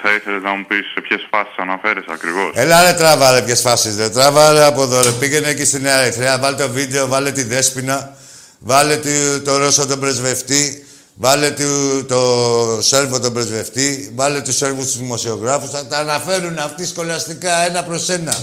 Θα 0.02 0.12
ήθελες 0.12 0.42
να 0.42 0.50
μου 0.54 0.64
πεις 0.66 0.78
σε 0.94 1.00
ποιες 1.00 1.26
φάσεις 1.30 1.54
αναφέρεσαι 1.56 2.06
ακριβώς; 2.12 2.50
Έλα 2.54 2.82
ρε 2.82 2.92
τράβα 2.92 3.32
ρε 3.32 3.42
ποιες 3.42 3.60
φάσεις 3.60 3.96
ρε. 3.96 4.08
Τράβα 4.08 4.52
ρε 4.52 4.64
από 4.64 4.82
εδώ 4.82 5.02
ρε. 5.02 5.10
Πήγαινε 5.10 5.48
εκεί 5.48 5.64
στη 5.64 5.80
Νέα 5.80 5.98
Ερυθρέα. 6.00 6.38
Βάλε 6.38 6.56
το 6.56 6.68
βίντεο, 6.68 7.06
βάλε 7.06 7.32
τη 7.32 7.42
Δέσποινα. 7.42 8.16
Βάλε 8.58 8.96
τη- 8.96 9.40
το 9.44 9.56
Ρώσο 9.56 9.86
τον 9.86 10.00
πρεσβευτή. 10.00 10.86
Βάλε 11.20 11.50
τη- 11.50 12.04
το 12.08 12.78
Σέρβο 12.82 13.20
τον 13.20 13.32
πρεσβευτή. 13.32 14.12
Βάλε 14.14 14.40
τους 14.40 14.56
Σέρβους 14.56 14.84
τους 14.86 14.96
δημοσιογράφους. 14.98 15.70
Θα 15.70 15.86
τα 15.86 15.98
αναφέρουν 15.98 16.58
αυτοί 16.58 16.86
σχολαστικά 16.86 17.58
ένα 17.66 17.84
προς 17.84 18.08
ένα. 18.08 18.38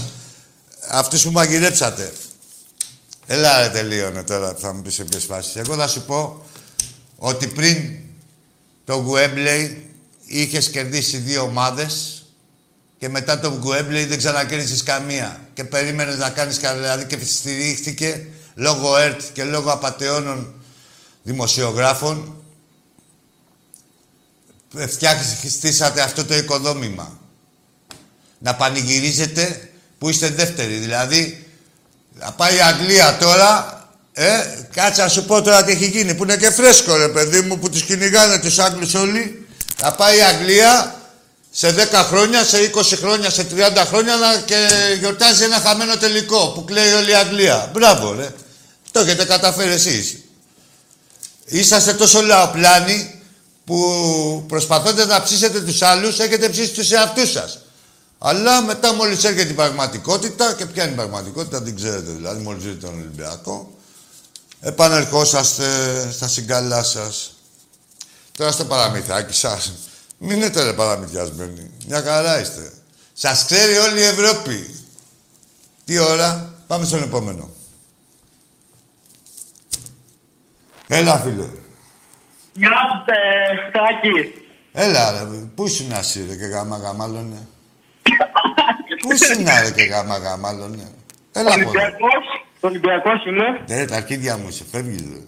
Αυτούς 0.90 1.22
που 1.22 1.30
μαγειρέψατε. 1.30 2.12
Έλα 3.26 3.60
ρε 3.60 3.68
τελείωνε 3.68 4.22
τώρα 4.22 4.54
που 4.54 4.60
θα 4.60 4.72
μου 4.72 4.82
πεις 4.82 4.94
σε 4.94 5.04
ποιες 5.04 5.24
φάσεις. 5.24 5.56
Εγώ 5.56 5.74
θα 5.74 5.88
σου 5.88 6.02
πω 6.02 6.44
ότι 7.16 7.46
πριν 7.46 7.76
το 8.84 8.94
Γουέμπλεϊ 8.94 9.90
είχες 10.26 10.68
κερδίσει 10.70 11.16
δύο 11.16 11.42
ομάδες 11.42 12.24
και 12.98 13.08
μετά 13.08 13.40
το 13.40 13.58
Γκουέμπλεϊ 13.58 14.04
δεν 14.04 14.18
ξανακέρδισες 14.18 14.82
καμία. 14.82 15.40
Και 15.54 15.64
περίμενες 15.64 16.16
να 16.16 16.30
κάνεις 16.30 16.58
καλά, 16.58 16.80
δηλαδή 16.80 17.04
και 17.04 17.18
στηρίχθηκε 17.24 18.26
λόγω 18.54 18.96
ΕΡΤ 18.96 19.20
και 19.32 19.44
λόγω 19.44 19.70
απαταιώνων 19.70 20.54
δημοσιογράφων. 21.22 22.40
Φτιάξατε 24.88 26.00
αυτό 26.00 26.24
το 26.24 26.36
οικοδόμημα. 26.36 27.18
Να 28.38 28.54
πανηγυρίζετε 28.54 29.70
που 29.98 30.08
είστε 30.08 30.28
δεύτεροι. 30.28 30.74
Δηλαδή, 30.74 31.46
να 32.14 32.32
πάει 32.32 32.56
η 32.56 32.60
Αγγλία 32.60 33.16
τώρα, 33.20 33.80
ε, 34.12 34.40
κάτσε 34.72 35.02
να 35.02 35.08
σου 35.08 35.24
πω 35.24 35.42
τώρα 35.42 35.64
τι 35.64 35.72
έχει 35.72 35.86
γίνει, 35.86 36.14
που 36.14 36.22
είναι 36.22 36.36
και 36.36 36.50
φρέσκο 36.50 36.96
ρε 36.96 37.08
παιδί 37.08 37.40
μου, 37.40 37.58
που 37.58 37.70
τους 37.70 37.82
κυνηγάνε 37.82 38.38
τους 38.38 38.58
Άγγλους 38.58 38.94
όλοι. 38.94 39.46
Να 39.82 39.92
πάει 39.92 40.18
η 40.18 40.22
Αγγλία 40.22 41.00
σε 41.50 41.72
10 41.72 42.02
χρόνια, 42.02 42.44
σε 42.44 42.58
20 42.58 42.96
χρόνια, 42.96 43.30
σε 43.30 43.44
30 43.44 43.84
χρόνια 43.86 44.16
να 44.16 44.40
και 44.40 44.68
γιορτάζει 44.98 45.44
ένα 45.44 45.60
χαμένο 45.60 45.96
τελικό 45.96 46.52
που 46.54 46.64
κλαίει 46.64 46.92
όλη 46.92 47.10
η 47.10 47.14
Αγγλία. 47.14 47.70
Μπράβο 47.72 48.12
ρε. 48.12 48.28
Το 48.90 49.00
έχετε 49.00 49.24
καταφέρει 49.24 49.72
εσείς. 49.72 50.16
Είσαστε 51.44 51.92
τόσο 51.92 52.20
λαοπλάνοι 52.22 53.15
που 53.66 54.44
προσπαθώντας 54.48 55.06
να 55.06 55.22
ψήσετε 55.22 55.60
τους 55.60 55.82
άλλους, 55.82 56.18
έχετε 56.18 56.48
ψήσει 56.48 56.72
τους 56.72 56.90
εαυτούς 56.90 57.30
σας. 57.30 57.58
Αλλά 58.18 58.62
μετά 58.62 58.94
μόλις 58.94 59.24
έρχεται 59.24 59.50
η 59.50 59.54
πραγματικότητα, 59.54 60.54
και 60.54 60.66
ποια 60.66 60.82
είναι 60.82 60.92
η 60.92 60.96
πραγματικότητα, 60.96 61.60
δεν 61.60 61.76
ξέρετε 61.76 62.10
δηλαδή, 62.10 62.42
μόλις 62.42 62.62
δείτε 62.62 62.86
τον 62.86 62.94
Ολυμπιακό, 62.94 63.74
επανερχόσαστε 64.60 65.66
στα 66.12 66.28
συγκαλά 66.28 66.82
σας. 66.82 67.34
Τώρα 68.32 68.52
στο 68.52 68.64
παραμυθάκι 68.64 69.34
σας. 69.34 69.72
Μην 70.18 70.42
είστε 70.42 70.62
ρε 70.62 70.72
παραμυθιασμένοι. 70.72 71.70
Μια 71.86 72.02
χαρά 72.02 72.40
είστε. 72.40 72.72
Σας 73.12 73.44
ξέρει 73.44 73.76
όλη 73.76 74.00
η 74.00 74.04
Ευρώπη. 74.04 74.74
Τι 75.84 75.98
ώρα. 75.98 76.54
Πάμε 76.66 76.86
στον 76.86 77.02
επόμενο. 77.02 77.50
Έλα, 80.86 81.18
φίλε. 81.18 81.48
Γεια 82.56 82.68
σου, 82.68 83.04
ε, 83.06 83.68
Στάκη. 83.68 84.42
Έλα, 84.72 85.10
ρε. 85.10 85.24
Πού 85.54 85.66
ήσουν 85.66 85.92
εσύ, 85.92 86.26
ρε, 86.28 86.36
και 86.36 86.44
γάμα 86.44 86.76
γαμάλωνε. 86.76 87.46
Πού 89.00 89.12
ήσουν, 89.12 89.44
ρε, 89.44 89.70
και 89.70 89.82
γάμα 89.82 90.16
γαμάλωνε. 90.18 90.90
Έλα, 91.32 91.50
από 91.50 91.60
εδώ. 91.60 91.68
Ολυμπιακός. 91.70 92.24
Ολυμπιακός 92.60 93.24
είμαι. 93.26 93.64
Ναι, 93.68 93.84
τα 93.84 93.96
αρχίδια 93.96 94.36
μου 94.36 94.48
είσαι, 94.48 94.64
φεύγει, 94.70 95.08
ρε. 95.14 95.20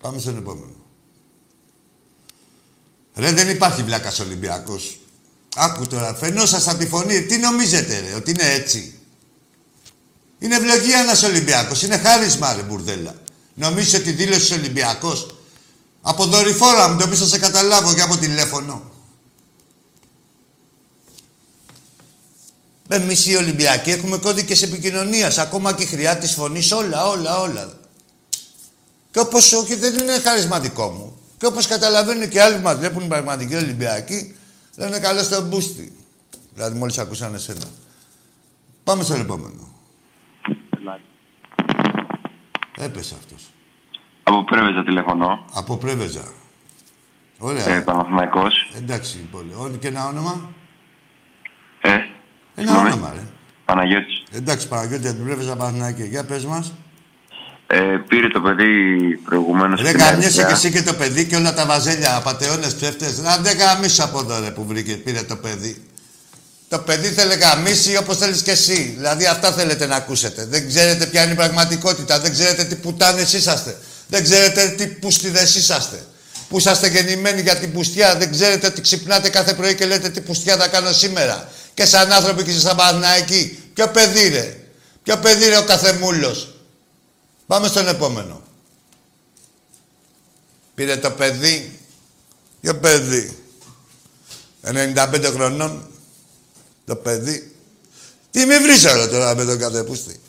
Πάμε 0.00 0.18
στον 0.18 0.36
επόμενο. 0.36 0.74
Ρε, 3.14 3.32
δεν 3.32 3.48
υπάρχει 3.48 3.82
βλάκας 3.82 4.20
Ολυμπιακός. 4.20 4.98
Άκου 5.56 5.86
τώρα, 5.86 6.14
φαινόσασταν 6.14 6.78
τη 6.78 6.86
φωνή. 6.86 7.22
Τι 7.22 7.36
νομίζετε, 7.38 8.00
ρε, 8.00 8.14
ότι 8.14 8.30
είναι 8.30 8.52
έτσι; 8.52 8.98
Είναι 10.38 10.56
ευλογία 10.56 10.98
ένας 10.98 11.22
Ολυμπιακός. 11.22 11.82
Είναι 11.82 11.98
χάρισμα, 11.98 12.54
ρε, 12.54 12.62
μπουρδέλα. 12.62 13.14
Νομίζεις 13.54 13.94
ότι 13.94 14.10
δήλωσε 14.10 14.54
Ολυμπιακός. 14.54 15.34
Από 16.02 16.24
δορυφόρα 16.26 16.88
μου 16.88 16.98
το 16.98 17.08
πεις 17.08 17.20
να 17.20 17.26
σε 17.26 17.38
καταλάβω 17.38 17.94
και 17.94 18.00
από 18.00 18.16
τηλέφωνο. 18.16 18.82
Εμεί 22.88 23.16
οι 23.26 23.36
Ολυμπιακοί 23.36 23.90
έχουμε 23.90 24.16
κώδικες 24.16 24.62
επικοινωνίας. 24.62 25.38
Ακόμα 25.38 25.74
και 25.74 25.86
χρειά 25.86 26.18
της 26.18 26.32
φωνής, 26.32 26.72
όλα, 26.72 27.06
όλα, 27.06 27.38
όλα. 27.38 27.78
Και 29.10 29.20
όπως 29.20 29.52
όχι, 29.52 29.74
δεν 29.74 29.98
είναι 29.98 30.18
χαρισματικό 30.18 30.90
μου. 30.90 31.18
Και 31.38 31.46
όπως 31.46 31.66
καταλαβαίνουν 31.66 32.28
και 32.28 32.42
άλλοι 32.42 32.56
που 32.56 32.62
μας 32.62 32.76
βλέπουν 32.76 33.04
οι 33.04 33.08
πραγματικοί 33.08 33.54
Ολυμπιακοί, 33.54 34.36
λένε 34.76 34.98
καλό 34.98 35.22
στον 35.22 35.46
μπούστι. 35.48 35.92
Δηλαδή, 36.54 36.78
μόλις 36.78 36.98
ακούσαν 36.98 37.34
εσένα. 37.34 37.66
Πάμε 38.84 39.04
στο 39.04 39.14
επόμενο. 39.14 39.68
Έπεσε 42.76 43.14
αυτός. 43.18 43.50
Από 44.22 44.44
Πρέβεζα 44.44 44.82
τηλεφωνώ. 44.84 45.44
Από 45.52 45.76
Πρέβεζα. 45.76 46.24
Ωραία. 47.38 47.68
Ε, 47.68 47.80
Παναθηναϊκός. 47.80 48.54
Εντάξει, 48.76 49.16
πολύ. 49.30 49.52
Ό, 49.56 49.70
και 49.80 49.88
ένα 49.88 50.06
όνομα; 50.06 50.50
Ε, 51.80 51.88
Ένα 51.90 52.02
συγγνώμη. 52.56 52.86
όνομα, 52.92 53.12
ρε. 53.14 53.20
Παναγιώτης. 53.64 54.22
Εντάξει, 54.32 54.68
Παναγιώτη, 54.68 55.02
για 55.02 55.14
την 55.14 55.24
Πρέβεζα 55.24 55.56
Παναθηναϊκή. 55.56 56.04
Για 56.04 56.24
πες 56.24 56.44
μας. 56.44 56.72
Ε, 57.66 57.96
πήρε 58.08 58.28
το 58.28 58.40
παιδί 58.40 58.76
προηγουμένως. 59.24 59.82
Δεν 59.82 59.96
καμιέσαι 59.98 60.44
και 60.44 60.52
εσύ 60.52 60.70
και 60.70 60.82
το 60.82 60.94
παιδί 60.94 61.26
και 61.26 61.36
όλα 61.36 61.54
τα 61.54 61.66
βαζέλια, 61.66 62.16
απαταιώνες 62.16 62.74
ψεύτες. 62.74 63.18
Να 63.18 63.36
δεν 63.36 63.56
γαμίσω 63.56 64.04
από 64.04 64.18
εδώ 64.18 64.40
ρε 64.40 64.50
που 64.50 64.64
βρήκε, 64.66 64.94
πήρε 64.96 65.22
το 65.22 65.36
παιδί. 65.36 65.84
Το 66.68 66.78
παιδί 66.78 67.08
θέλει 67.08 67.34
γαμίσει 67.34 67.96
όπως 67.96 68.16
θέλεις 68.16 68.42
και 68.42 68.50
εσύ. 68.50 68.94
Δηλαδή 68.96 69.26
αυτά 69.26 69.52
θέλετε 69.52 69.86
να 69.86 69.96
ακούσετε. 69.96 70.46
Δεν 70.46 70.68
ξέρετε 70.68 71.06
ποια 71.06 71.22
είναι 71.22 71.32
η 71.32 71.34
πραγματικότητα. 71.36 72.20
Δεν 72.20 72.32
ξέρετε 72.32 72.64
τι 72.64 72.74
πουτάνες 72.76 73.32
είσαστε. 73.32 73.76
Δεν 74.10 74.22
ξέρετε 74.22 74.68
τι 74.68 74.86
πουστιδες 74.86 75.54
είσαστε. 75.54 76.06
Που 76.48 76.58
είσαστε 76.58 76.88
γεννημένοι 76.88 77.40
για 77.40 77.56
την 77.56 77.72
πουστιά. 77.72 78.16
Δεν 78.16 78.30
ξέρετε 78.30 78.66
ότι 78.66 78.80
ξυπνάτε 78.80 79.28
κάθε 79.28 79.54
πρωί 79.54 79.74
και 79.74 79.86
λέτε 79.86 80.08
τι 80.08 80.20
πουστιά 80.20 80.56
θα 80.56 80.68
κάνω 80.68 80.92
σήμερα. 80.92 81.50
Και 81.74 81.84
σαν 81.84 82.12
άνθρωποι 82.12 82.44
και 82.44 82.52
σαν 82.52 82.76
Παναθηναϊκοί. 82.76 83.62
Ποιο 83.74 83.88
παιδί 83.88 84.28
ρε. 84.28 84.56
Ποιο 85.02 85.18
παιδί 85.18 85.48
ρε 85.48 85.58
ο 85.58 85.64
καθεμούλος; 85.64 86.54
Πάμε 87.46 87.68
στον 87.68 87.88
επόμενο. 87.88 88.42
Πήρε 90.74 90.96
το 90.96 91.10
παιδί. 91.10 91.78
Ποιο 92.60 92.74
παιδί; 92.74 93.38
95 94.62 95.30
χρονών. 95.34 95.90
Το 96.84 96.96
παιδί. 96.96 97.56
Τι 98.30 98.46
με 98.46 98.58
βρίσατε 98.58 99.06
τώρα 99.06 99.34
με 99.34 99.44
τον 99.44 99.58
κατεπούστη. 99.58 100.20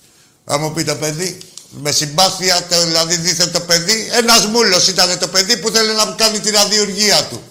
Θα 0.46 0.58
μου 0.58 0.74
πει 0.74 0.84
το 0.84 0.96
παιδί. 0.96 1.38
Με 1.72 1.92
συμπάθεια, 1.92 2.68
το, 2.68 2.86
δηλαδή 2.86 3.18
δίθεν 3.18 3.52
το 3.52 3.60
παιδί. 3.60 4.10
Ένας 4.12 4.46
μούλος 4.46 4.88
ήταν 4.88 5.20
το 5.20 5.28
παιδί 5.28 5.58
που 5.58 5.70
θέλει 5.70 5.96
να 5.96 6.12
κάνει 6.12 6.40
τη 6.40 6.50
ραδιουργία 6.50 7.28
του. 7.28 7.44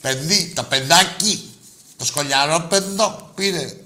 Παιδί, 0.00 0.52
το 0.54 0.62
παιδάκι. 0.62 1.50
Το 1.96 2.04
σκολιαρό 2.04 2.66
παιδό 2.68 3.30
πήρε. 3.34 3.76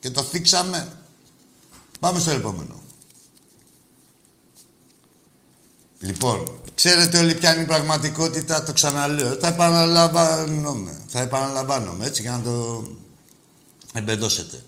Και 0.00 0.10
το 0.10 0.22
θίξαμε. 0.22 0.88
Πάμε 2.00 2.20
στο 2.20 2.30
επόμενο. 2.30 2.82
Λοιπόν, 5.98 6.60
ξέρετε 6.74 7.18
όλοι 7.18 7.34
ποια 7.34 7.52
είναι 7.52 7.62
η 7.62 7.66
πραγματικότητα, 7.66 8.62
το 8.62 8.72
ξαναλέω. 8.72 9.36
Θα 9.40 9.48
επαναλαμβάνομαι. 9.48 11.00
Θα 11.06 11.20
επαναλαμβάνομαι, 11.20 12.06
έτσι, 12.06 12.22
για 12.22 12.30
να 12.30 12.42
το 12.42 12.86
εμπεδώσετε. 13.92 14.62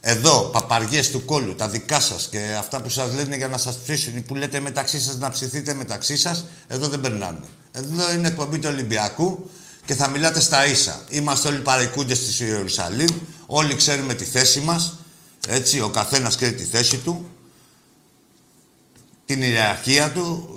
Εδώ, 0.00 0.50
παπαριές 0.52 1.10
του 1.10 1.24
κόλλου, 1.24 1.54
τα 1.54 1.68
δικά 1.68 2.00
σας 2.00 2.28
και 2.30 2.54
αυτά 2.58 2.82
που 2.82 2.88
σας 2.88 3.14
λένε 3.14 3.36
για 3.36 3.48
να 3.48 3.58
σας 3.58 3.76
ψήσουν 3.76 4.16
ή 4.16 4.20
που 4.20 4.34
λέτε 4.34 4.60
μεταξύ 4.60 5.00
σας 5.00 5.16
να 5.16 5.30
ψηθείτε 5.30 5.74
μεταξύ 5.74 6.16
σας, 6.16 6.44
εδώ 6.66 6.88
δεν 6.88 7.00
περνάνε. 7.00 7.40
Εδώ 7.72 8.12
είναι 8.12 8.28
εκπομπή 8.28 8.58
του 8.58 8.68
Ολυμπιακού 8.72 9.50
και 9.84 9.94
θα 9.94 10.08
μιλάτε 10.08 10.40
στα 10.40 10.66
ίσα. 10.66 11.04
Είμαστε 11.08 11.48
όλοι 11.48 11.58
παρεκούντες 11.58 12.24
της 12.24 12.40
Ιερουσαλήμ, 12.40 13.16
όλοι 13.46 13.74
ξέρουμε 13.74 14.14
τη 14.14 14.24
θέση 14.24 14.60
μας, 14.60 14.98
έτσι, 15.48 15.80
ο 15.80 15.88
καθένας 15.88 16.36
ξέρει 16.36 16.54
τη 16.54 16.64
θέση 16.64 16.96
του, 16.96 17.30
την 19.26 19.42
ιεραρχία 19.42 20.10
του, 20.10 20.48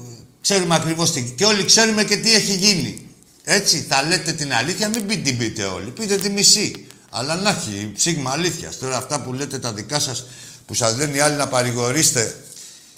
ξέρουμε 0.41 0.75
ακριβώς 0.75 1.11
τι... 1.11 1.33
Και 1.37 1.45
όλοι 1.45 1.65
ξέρουμε 1.65 2.03
και 2.03 2.17
τι 2.17 2.33
έχει 2.33 2.55
γίνει. 2.55 3.05
Έτσι, 3.43 3.85
θα 3.89 4.03
λέτε 4.03 4.31
την 4.31 4.53
αλήθεια, 4.53 4.89
μην 4.89 5.05
πει- 5.05 5.23
την 5.23 5.37
πείτε 5.37 5.63
όλοι, 5.63 5.89
πείτε 5.89 6.15
τη 6.15 6.29
μισή. 6.29 6.85
Αλλά 7.13 7.35
να 7.35 7.49
έχει 7.49 7.91
ψήγμα 7.95 8.31
αλήθεια. 8.31 8.69
Τώρα 8.79 8.97
αυτά 8.97 9.21
που 9.21 9.33
λέτε 9.33 9.59
τα 9.59 9.73
δικά 9.73 9.99
σας, 9.99 10.25
που 10.65 10.73
σας 10.73 10.95
λένε 10.97 11.15
οι 11.17 11.19
άλλοι 11.19 11.35
να 11.35 11.47
παρηγορήσετε, 11.47 12.35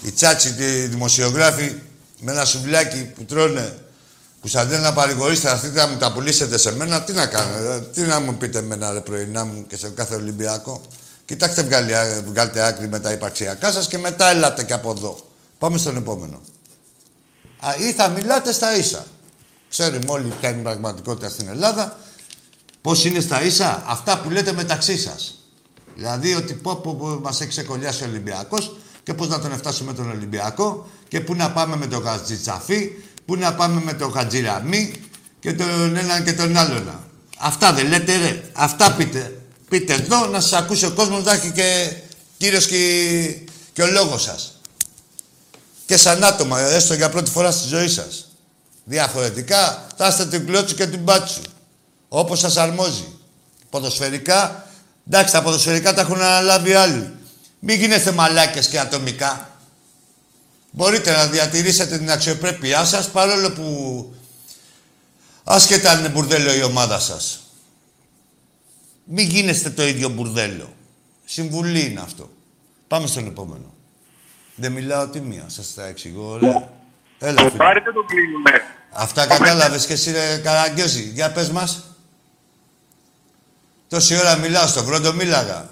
οι 0.02 0.12
τσάτσι, 0.12 0.56
οι 0.60 0.86
δημοσιογράφοι, 0.88 1.76
με 2.20 2.32
ένα 2.32 2.46
σουβλάκι 2.46 3.04
που 3.16 3.24
τρώνε, 3.26 3.78
που 4.42 4.48
σας 4.48 4.68
λένε 4.68 4.82
να 4.82 4.94
παρηγορήσετε, 4.94 5.50
αυτοί 5.50 5.68
να 5.70 5.88
μου 5.88 5.98
τα 5.98 6.14
πουλήσετε 6.14 6.58
σε 6.58 6.76
μένα, 6.76 7.02
τι 7.02 7.14
να 7.14 7.26
κάνω, 7.26 7.58
ε, 7.72 7.80
τι 7.94 8.02
να 8.02 8.20
μου 8.20 8.36
πείτε 8.36 8.58
εμένα 8.58 8.92
ρε 8.92 9.00
πρωινά 9.00 9.46
μου 9.46 9.66
και 9.68 9.78
σε 9.78 9.90
κάθε 9.90 10.16
Ολυμπιακό. 10.16 10.82
Κοιτάξτε, 11.26 11.64
βγάλε- 11.64 12.24
βγάλτε 12.26 12.66
άκρη 12.66 12.88
με 12.88 13.00
τα 13.00 13.12
υπαρξιακά 13.12 13.72
σας 13.72 13.88
και 13.88 13.98
μετά 13.98 14.30
έλατε 14.30 14.64
και 14.64 14.74
από 14.74 14.92
εδώ. 14.92 15.18
Πάμε 15.58 15.78
στον 15.78 15.98
επόμενο. 15.98 16.42
Α, 17.60 17.76
ή 17.78 17.92
θα 17.94 18.08
μιλάτε 18.10 18.52
στα 18.52 18.76
ίσα. 18.78 19.06
Ξέρουμε 19.70 20.04
όλοι 20.08 20.34
ποια 20.40 20.50
είναι 20.50 20.60
η 20.60 20.64
πραγματικότητα 20.64 21.30
στην 21.30 21.48
Ελλάδα. 21.48 21.98
Πώς 22.84 23.06
είναι 23.06 23.20
στα 23.20 23.44
ίσα; 23.44 23.84
Αυτά 23.88 24.20
που 24.20 24.30
λέτε 24.30 24.54
μεταξύ 24.54 24.98
σας. 24.98 25.38
Δηλαδή 25.96 26.34
ότι 26.34 26.54
πω, 26.54 26.76
πω, 26.76 26.96
πω 26.96 27.08
μας 27.08 27.42
έχει 27.42 27.50
ξεκολλιάσει 27.50 28.04
ο 28.04 28.08
Ολυμπιακός 28.08 28.76
και 29.04 29.14
πώς 29.14 29.28
να 29.28 29.40
τον 29.40 29.58
φτάσουμε 29.58 29.94
τον 29.94 30.10
Ολυμπιακό 30.12 30.90
και 31.08 31.20
πού 31.20 31.36
να 31.36 31.52
πάμε 31.52 31.76
με 31.76 31.88
τον 31.88 32.04
Χατζητσαφή, 32.04 32.90
πού 33.26 33.36
να 33.36 33.54
πάμε 33.54 33.82
με 33.84 33.94
τον 33.94 34.12
Χατζηραμή 34.12 34.94
και 35.40 35.54
τον 35.54 35.96
έναν 35.96 36.24
και 36.24 36.34
τον 36.34 36.58
άλλον. 36.58 37.00
Αυτά 37.38 37.74
δεν 37.74 37.88
λέτε 37.88 38.18
ρε. 38.18 38.44
Αυτά 38.54 38.92
πείτε. 38.92 39.38
Πείτε 39.70 39.94
εδώ 39.94 40.26
να 40.26 40.40
σας 40.40 40.54
ακούσει 40.54 40.86
ο 40.86 40.92
κόσμος 40.92 41.24
να 41.24 41.34
έχει 41.34 41.52
και 41.52 41.94
κύριος 42.38 42.68
και, 42.68 42.78
και 43.74 43.82
ο 43.82 43.88
λόγος 43.88 44.22
σας. 44.22 44.60
Και 45.86 45.98
σαν 45.98 46.24
άτομα, 46.24 46.60
έστω 46.60 46.94
για 46.94 47.10
πρώτη 47.10 47.32
φορά 47.32 47.52
στη 47.52 47.68
ζωή 47.68 47.88
σας. 47.88 48.28
Διαφορετικά 48.84 49.88
θα 49.98 50.08
είστε 50.08 50.26
την 50.26 50.46
κλώτσου 50.46 50.76
και 50.76 50.88
την 50.88 51.00
μπάτσου. 51.00 51.42
Όπως 52.16 52.40
σας 52.40 52.58
αρμόζει. 52.58 53.08
Ποδοσφαιρικά, 53.70 54.68
εντάξει 55.08 55.34
τα 55.34 55.42
ποδοσφαιρικά 55.42 55.94
τα 55.94 56.02
έχουν 56.02 56.22
αναλάβει 56.22 56.74
άλλοι. 56.74 57.14
Μην 57.60 57.80
γίνεστε 57.80 58.12
μαλάκες 58.12 58.68
και 58.68 58.80
ατομικά. 58.80 59.50
Μπορείτε 60.72 61.12
να 61.12 61.28
διατηρήσετε 61.28 61.98
την 61.98 62.12
αξιοπρέπειά 62.12 62.86
σας 62.86 63.10
παρόλο 63.10 63.52
που 63.52 63.66
άσχετα 65.44 65.92
αν 65.92 66.00
είναι 66.00 66.10
μπουρδέλο 66.10 66.54
η 66.54 66.64
ομάδα 66.64 67.00
σας. 67.00 67.40
Μην 69.04 69.30
γίνεστε 69.30 69.70
το 69.70 69.84
ίδιο 69.88 70.10
μπουρδέλο. 70.10 70.74
Συμβουλή 71.26 71.86
είναι 71.86 72.02
αυτό. 72.02 72.30
Πάμε 72.88 73.08
στον 73.08 73.28
επόμενο. 73.28 73.74
Δεν 74.56 74.72
μιλάω 74.72 75.08
τιμία, 75.08 75.46
σας 75.48 75.74
τα 75.74 75.86
εξηγώ. 75.86 76.30
Ωραία. 76.30 76.70
Έλα, 77.20 77.42
φίλε. 77.42 77.58
Πάρετε 77.58 77.92
το 77.92 78.04
κλείνουμε. 78.04 78.52
Αυτά 78.92 79.28
κατάλαβες 79.28 79.86
και 79.86 79.94
εσύ 79.94 80.12
ρε 80.12 80.38
Καραγκιόζη. 80.38 81.12
Για 81.14 81.32
πες 81.32 81.50
μας. 81.50 81.84
Τόση 83.94 84.18
ώρα 84.18 84.36
μιλάω 84.36 84.68
στον 84.68 84.86
πρώτο 84.86 85.14
μίλαγα. 85.14 85.70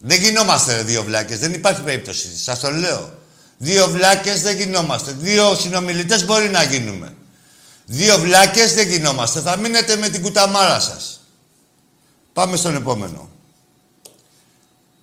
Δεν 0.00 0.20
γινόμαστε 0.20 0.76
ρε 0.76 0.82
δύο 0.82 1.02
βλάκες. 1.02 1.38
Δεν 1.38 1.52
υπάρχει 1.52 1.82
περίπτωση. 1.82 2.38
Σας 2.38 2.60
το 2.60 2.70
λέω. 2.70 3.18
Δύο 3.56 3.88
βλάκες 3.88 4.42
δεν 4.42 4.56
γινόμαστε. 4.56 5.12
Δύο 5.12 5.54
συνομιλητές 5.54 6.24
μπορεί 6.24 6.48
να 6.48 6.62
γίνουμε. 6.62 7.14
Δύο 7.86 8.18
βλάκες 8.18 8.74
δεν 8.74 8.88
γινόμαστε. 8.88 9.40
Θα 9.40 9.56
μείνετε 9.56 9.96
με 9.96 10.08
την 10.08 10.22
κουταμάρα 10.22 10.80
σας. 10.80 11.20
Πάμε 12.32 12.56
στον 12.56 12.74
επόμενο. 12.74 13.30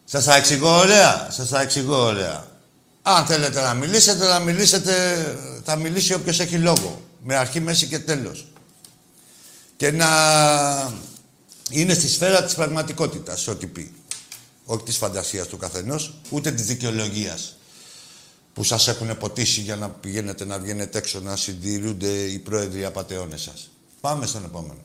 Σας 0.06 0.24
τα 0.24 0.36
εξηγώ 0.36 0.78
ωραία. 0.78 1.28
Σας 1.32 1.50
τα 1.50 1.62
εξηγώ 1.62 2.04
ωραία. 2.04 2.48
Αν 3.02 3.26
θέλετε 3.26 3.62
να 3.62 3.74
μιλήσετε, 3.74 4.28
να 4.28 4.40
μιλήσετε, 4.40 4.94
θα 5.64 5.76
μιλήσει 5.76 6.14
όποιος 6.14 6.40
έχει 6.40 6.56
λόγο. 6.56 7.02
Με 7.24 7.36
αρχή, 7.36 7.60
μέση 7.60 7.88
και 7.88 8.00
τέλος. 8.00 8.48
Και 9.78 9.92
να 9.92 10.08
είναι 11.72 11.94
στη 11.94 12.08
σφαίρα 12.08 12.44
της 12.44 12.56
πραγματικότητας, 12.56 13.48
ό,τι 13.48 13.68
πει. 13.68 13.94
Όχι 14.66 14.84
της 14.84 14.98
φαντασίας 14.98 15.48
του 15.48 15.58
καθενός, 15.58 16.14
ούτε 16.30 16.52
της 16.52 16.66
δικαιολογίας 16.66 17.56
που 18.54 18.64
σας 18.64 18.88
έχουν 18.88 19.18
ποτίσει 19.18 19.62
για 19.62 19.76
να 19.76 19.90
πηγαίνετε 19.90 20.46
να 20.46 20.60
βγαίνετε 20.60 20.98
έξω 20.98 21.20
να 21.20 21.36
συντηρούνται 21.36 22.08
οι 22.08 22.40
πρόεδροι 22.40 22.86
απατεώνες 22.86 23.42
σας. 23.42 23.70
Πάμε 24.02 24.26
στον 24.26 24.44
επόμενο. 24.44 24.84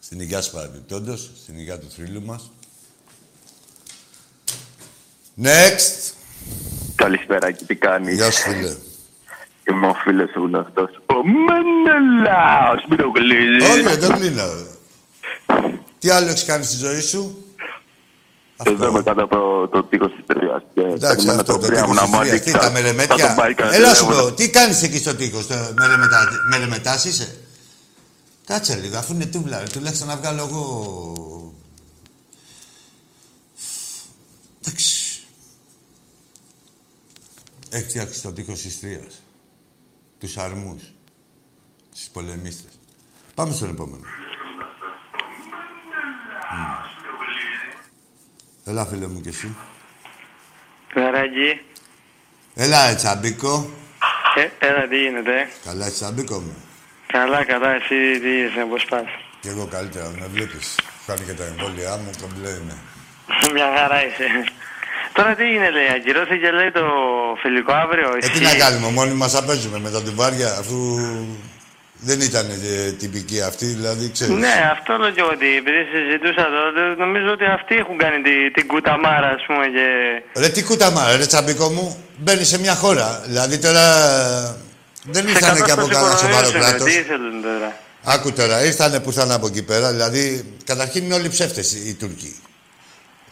Στην 0.00 0.20
υγεία 0.20 0.42
σας 0.42 0.52
παραμπιπτόντως, 0.52 1.30
στην 1.42 1.58
υγεία 1.58 1.78
του 1.78 1.90
θρύλου 1.90 2.22
μας. 2.22 2.50
Next. 5.42 6.12
Καλησπέρα 6.94 7.50
και 7.50 7.64
τι 7.64 7.74
κάνεις; 7.74 8.14
Γεια 8.14 8.30
σου, 8.30 8.40
φίλε. 8.40 8.76
Είμαι 9.72 9.86
ο 9.86 9.94
φίλο 9.94 10.28
ο 10.36 10.40
γνωστό. 10.40 10.88
Ο 11.06 11.14
Μενελάο. 11.46 12.74
Μην 12.88 12.98
το 12.98 13.10
κλείσει. 13.10 13.70
Όχι, 13.70 13.82
δεν 13.82 14.00
το 14.00 14.16
κλείνω. 14.16 14.48
Τι 15.98 16.10
άλλο 16.10 16.28
έχεις 16.28 16.44
κάνει 16.44 16.64
στη 16.64 16.76
ζωή 16.76 17.00
σου; 17.00 17.44
Εδώ 18.64 18.92
με 18.92 19.02
κάτω 19.02 19.22
από 19.22 19.68
το 19.72 19.82
τείχος 19.82 20.12
της 20.12 20.24
τρίας. 20.26 20.62
Εντάξει, 20.74 21.28
αυτό 21.28 21.58
το 21.58 21.58
τείχος 21.58 21.98
της 21.98 22.10
Τρίας. 22.10 22.42
Τι, 22.42 22.52
τα 22.52 22.70
μερεμέτια. 22.70 23.36
Έλα 23.72 23.94
σου 23.94 24.06
πω, 24.06 24.32
τι 24.32 24.50
κάνεις 24.50 24.82
εκεί 24.82 24.96
στο 24.96 25.14
τείχος, 25.14 25.46
το 25.46 25.54
μερεμετά, 25.78 26.28
μερεμετάς 26.50 27.04
είσαι. 27.04 27.36
Κάτσε 28.46 28.74
λίγο, 28.76 28.96
αφού 28.96 29.12
είναι 29.12 29.26
τούβλα, 29.26 29.58
ρε, 29.58 29.66
τουλάχιστον 29.66 30.08
να 30.08 30.16
βγάλω 30.16 30.42
εγώ... 30.42 30.92
Εντάξει. 34.64 35.20
Έχει 37.70 37.88
φτιάξει 37.88 38.22
το 38.22 38.32
τείχος 38.32 38.60
της 38.60 38.80
Τρίας. 38.80 39.21
Τους 40.22 40.36
αρμούς. 40.36 40.82
Τις 41.92 42.08
πολεμίστες. 42.12 42.72
Πάμε 43.34 43.52
στον 43.54 43.68
επόμενο. 43.70 44.02
Μμ. 46.52 46.90
Έλα, 48.64 48.86
φίλε 48.86 49.06
μου 49.06 49.20
κι 49.20 49.28
εσύ. 49.28 49.56
Καράγι, 50.94 51.64
Έλα, 52.54 52.88
ε, 52.88 52.94
τσαμπίκο. 52.94 53.70
ε, 54.36 54.66
έλα 54.66 54.88
τι 54.88 54.98
γίνεται; 55.02 55.48
Καλά, 55.64 55.86
ε, 55.86 55.90
τσαμπίκο 55.90 56.38
μου. 56.38 56.56
Καλά, 57.06 57.44
καλά, 57.44 57.70
εσύ 57.74 58.20
τι 58.20 58.28
είσαι, 58.28 58.66
πώς 58.70 58.84
πας; 58.84 59.04
Κι 59.40 59.48
εγώ 59.48 59.66
καλύτερα, 59.66 60.08
με 60.20 60.26
βλέπεις. 60.26 60.78
Κάνει 61.06 61.20
και 61.24 61.32
τα 61.32 61.44
εμβόλια 61.44 61.96
μου, 61.96 62.10
κομπλέ 62.20 62.48
είμαι. 62.50 62.76
Μια 63.52 63.76
χαρά 63.76 64.06
είσαι. 64.06 64.24
Τώρα 65.12 65.34
τι 65.34 65.44
είναι, 65.54 65.70
λέει, 65.70 65.88
ακυρώθηκε, 65.96 66.50
λέει, 66.50 66.70
το 66.70 66.84
φιλικό 67.42 67.72
αύριο. 67.72 68.08
Ε, 68.20 68.28
τι 68.28 68.40
να 68.40 68.54
κάνουμε, 68.54 68.88
μόνοι 68.90 69.14
μας 69.14 69.32
θα 69.32 69.42
παίζουμε 69.44 69.78
με 69.78 69.90
τα 69.90 70.02
τυβάρια, 70.02 70.50
αφού 70.60 70.76
δεν 72.08 72.20
ήταν 72.20 72.46
ε, 72.50 72.90
τυπική 72.92 73.40
αυτή, 73.42 73.66
δηλαδή 73.66 74.10
ξέρεις. 74.10 74.34
Ναι, 74.34 74.54
αυτό 74.72 74.96
λέω 74.96 75.10
και 75.10 75.20
εγώ 75.20 75.30
ότι 75.38 75.48
επειδή 75.56 75.82
συζητούσα 75.92 76.44
τότε, 76.56 76.80
νομίζω 77.04 77.30
ότι 77.36 77.44
αυτοί 77.44 77.74
έχουν 77.74 77.96
κάνει 77.98 78.18
τη, 78.22 78.50
την 78.50 78.66
κουταμάρα, 78.66 79.28
ας 79.28 79.42
πούμε, 79.46 79.64
και... 79.76 79.86
Ρε 80.40 80.48
τι 80.48 80.62
κούταμα, 80.62 81.16
ρε 81.16 81.26
τσαμπικό 81.26 81.68
μου, 81.68 82.04
μπαίνεις 82.16 82.48
σε 82.48 82.58
μια 82.58 82.74
χώρα. 82.74 83.22
Δηλαδή 83.26 83.58
τώρα 83.58 83.84
δεν 85.04 85.22
Σε 85.24 85.30
ήρθανε 85.30 85.60
και 85.60 85.70
από 85.70 85.86
κατάσταση 85.86 86.26
κανένα 86.26 86.46
σοβαρό 86.46 86.46
κορονοϊός 86.46 86.50
είναι, 86.50 86.58
κράτος. 86.58 86.84
Τι 86.84 86.98
ήθελαν 86.98 87.42
τώρα; 87.42 87.76
Άκου 88.04 88.32
τώρα, 88.32 88.64
ήρθανε 88.64 89.00
πουθενά 89.00 89.34
από 89.34 89.46
εκεί 89.46 89.62
πέρα. 89.62 89.90
Δηλαδή, 89.90 90.54
καταρχήν 90.64 91.04
είναι 91.04 91.14
όλοι 91.14 91.28
ψεύτες 91.28 91.72
οι 91.72 91.94
Τούρκοι. 91.94 92.36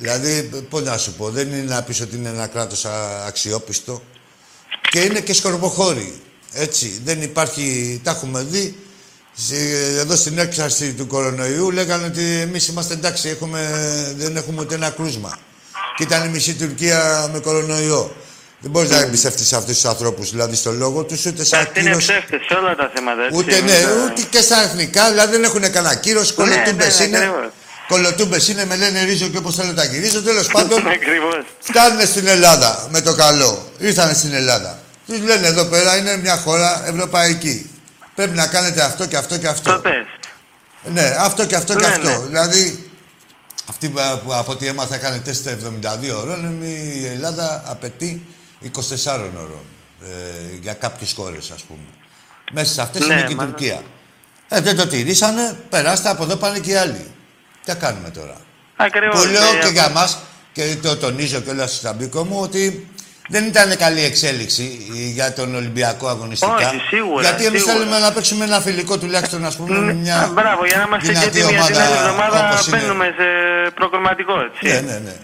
Δηλαδή, 0.00 0.42
πώς 0.70 0.82
να 0.82 0.96
σου 0.98 1.12
πω, 1.12 1.30
δεν 1.30 1.48
είναι 1.52 1.74
να 1.74 1.82
πεις 1.82 2.00
ότι 2.00 2.16
είναι 2.16 2.28
ένα 2.28 2.46
κράτος 2.46 2.84
αξιόπιστο. 3.26 4.02
Και 4.90 5.00
είναι 5.00 5.20
και 5.20 5.32
σκορποχώροι. 5.34 6.20
Έτσι, 6.52 7.00
δεν 7.04 7.22
υπάρχει, 7.22 8.00
τα 8.04 8.10
έχουμε 8.10 8.42
δει. 8.50 8.76
σε- 9.34 9.98
Εδώ 9.98 10.16
στην 10.16 10.38
έξαρση 10.38 10.92
του 10.92 11.06
κορονοϊού 11.06 11.70
λέγανε 11.70 12.06
ότι 12.06 12.22
εμείς 12.40 12.66
είμαστε 12.68 12.94
εντάξει, 12.94 13.28
έχουμε, 13.28 13.60
δεν 14.16 14.36
έχουμε 14.36 14.60
ούτε 14.60 14.74
ένα 14.74 14.90
κρούσμα. 14.90 15.38
Και 15.96 16.02
ήταν 16.02 16.24
η 16.26 16.28
μισή 16.28 16.54
Τουρκία 16.54 17.28
με 17.32 17.38
κορονοϊό. 17.38 18.14
Δεν 18.60 18.70
μπορείς 18.70 18.90
να 18.90 18.98
εμπιστευτείς 19.00 19.46
σε 19.46 19.56
αυτούς 19.56 19.74
τους 19.74 19.84
ανθρώπους, 19.84 20.30
δηλαδή 20.30 20.56
στο 20.56 20.72
λόγο 20.72 21.02
τους, 21.04 21.26
ούτε 21.26 21.44
σε 21.44 21.56
Αυτοί 21.56 21.80
είναι 21.80 21.88
ακύρωση. 21.88 22.06
ψεύτες 22.12 22.40
σε 22.48 22.54
όλα 22.54 22.74
τα 22.74 22.90
θέματα, 22.94 23.22
έτσι. 23.22 23.36
Ούτε 23.38 23.54
ναι, 23.54 23.60
μετά- 23.60 24.04
ούτε 24.04 24.22
και 24.30 24.40
στα 24.40 24.62
εθνικά, 24.62 25.10
δηλαδή 25.10 25.32
δεν 25.32 25.44
έχουν 25.44 25.60
κανένα 25.60 25.94
κύρος, 25.94 26.28
Ναι, 26.28 26.34
κολοτούμπες 26.44 26.98
ναι, 26.98 27.04
είναι. 27.04 27.30
Ακριβώς. 27.94 28.10
Κολοτούμπες 28.14 28.48
είναι, 28.48 28.64
με 28.64 28.76
λένε 28.76 29.02
ρίζο 29.04 29.28
και 29.28 29.36
όπως 29.36 29.54
θέλω 29.54 29.74
τα 29.74 29.84
γυρίζω. 29.84 30.22
Τέλος 30.22 30.46
πάντων, 30.46 30.86
Ακριβώς. 30.98 31.44
φτάνουν 31.60 32.06
στην 32.06 32.26
Ελλάδα 32.26 32.86
με 32.90 33.00
το 33.00 33.14
καλό. 33.14 33.70
Ήρθανε 33.78 34.14
στην 34.14 34.32
Ελλάδα. 34.32 34.78
Τους 35.06 35.20
λένε 35.20 35.46
εδώ 35.46 35.64
πέρα 35.64 35.96
είναι 35.96 36.16
μια 36.16 36.36
χώρα 36.36 36.88
ευρωπαϊκή. 36.88 37.70
Πρέπει 38.14 38.36
να 38.36 38.46
κάνετε 38.46 38.82
αυτό 38.82 39.06
και 39.06 39.16
αυτό 39.16 39.38
και 39.38 39.46
αυτό. 39.48 39.72
Το 39.72 39.78
πες. 39.78 40.06
Ναι, 40.84 41.14
αυτό 41.18 41.46
και 41.46 41.56
αυτό 41.56 41.74
και 41.74 41.86
Ναι, 41.86 41.92
αυτό. 41.92 42.08
ναι. 42.08 42.26
Δηλαδή, 42.26 42.90
αυτοί 43.70 43.88
που 43.88 44.00
που 44.24 44.34
από 44.34 44.52
ό,τι 44.52 44.66
έμαθα 44.66 44.94
έκανε 44.94 45.18
τεστ 45.18 45.48
72 45.48 46.16
ώρων, 46.20 46.44
εμ, 46.44 46.62
η 46.62 47.06
Ελλάδα 47.14 47.62
απαιτεί 47.66 48.26
24 48.64 48.70
ώρων 49.36 49.60
ε, 50.02 50.08
για 50.60 50.72
κάποιες 50.72 51.12
χώρες, 51.16 51.50
ας 51.54 51.62
πούμε. 51.62 51.80
Μέσα 52.52 52.72
σε 52.72 52.80
αυτές 52.80 53.06
Ναι, 53.06 53.14
είναι 53.14 53.22
και 53.22 53.32
η 53.32 53.36
μα- 53.36 53.44
Τουρκία. 53.44 53.82
Ε, 54.48 54.60
δεν 54.60 54.76
το 54.76 54.86
τηρήσανε, 54.86 55.56
περάστε, 55.68 56.08
από 56.08 56.22
εδώ 56.22 56.36
πάνε 56.36 56.58
και 56.58 56.70
οι 56.70 56.74
άλλοι. 56.76 57.06
Τι 57.70 57.76
θα 57.76 57.86
κάνουμε 57.86 58.10
τώρα; 58.10 58.36
Ακριβώς. 58.76 59.20
Που 59.20 59.30
λέω 59.32 59.40
ναι, 59.42 59.50
και 59.50 59.56
αυτό- 59.56 59.70
για 59.70 59.88
μας, 59.88 60.18
και 60.52 60.76
το 60.82 60.96
τονίζω 60.96 61.40
και 61.40 61.50
όλα 61.50 61.66
στα 61.66 61.92
μπίκο 61.92 62.24
μου, 62.24 62.38
ότι 62.40 62.88
δεν 63.28 63.46
ήταν 63.46 63.76
καλή 63.76 64.02
εξέλιξη 64.04 64.62
για 65.14 65.32
τον 65.32 65.54
Ολυμπιακό 65.54 66.08
αγωνιστικά. 66.08 66.54
Όχι, 66.54 66.80
σίγουρα, 66.88 67.22
Γιατί 67.22 67.44
εμείς 67.44 67.60
σίγουρα. 67.62 67.78
θέλουμε 67.78 67.98
να 67.98 68.12
παίξουμε 68.12 68.44
ένα 68.44 68.60
φιλικό 68.60 68.98
τουλάχιστον, 68.98 69.44
ας 69.44 69.56
πούμε, 69.56 69.78
με 69.78 69.92
μια 69.92 70.16
Α, 70.22 70.26
Μπράβο, 70.26 70.66
για 70.66 70.76
να 70.76 70.82
είμαστε 70.82 71.06
και 71.12 71.18
δυνατή 71.18 71.38
έτοιμοι 71.38 71.52
για 71.52 71.64
την 71.66 71.76
άλλη 71.76 71.92
ομάδα 71.92 72.08
εβδομάδα 72.08 72.48
όπως 72.52 72.66
είναι. 72.66 72.76
μπαίνουμε 72.76 73.04
σε 73.04 73.26
προκριματικό, 73.74 74.32
έτσι. 74.40 74.66
Ναι, 74.74 74.92
ναι, 74.92 74.98
ναι. 74.98 75.14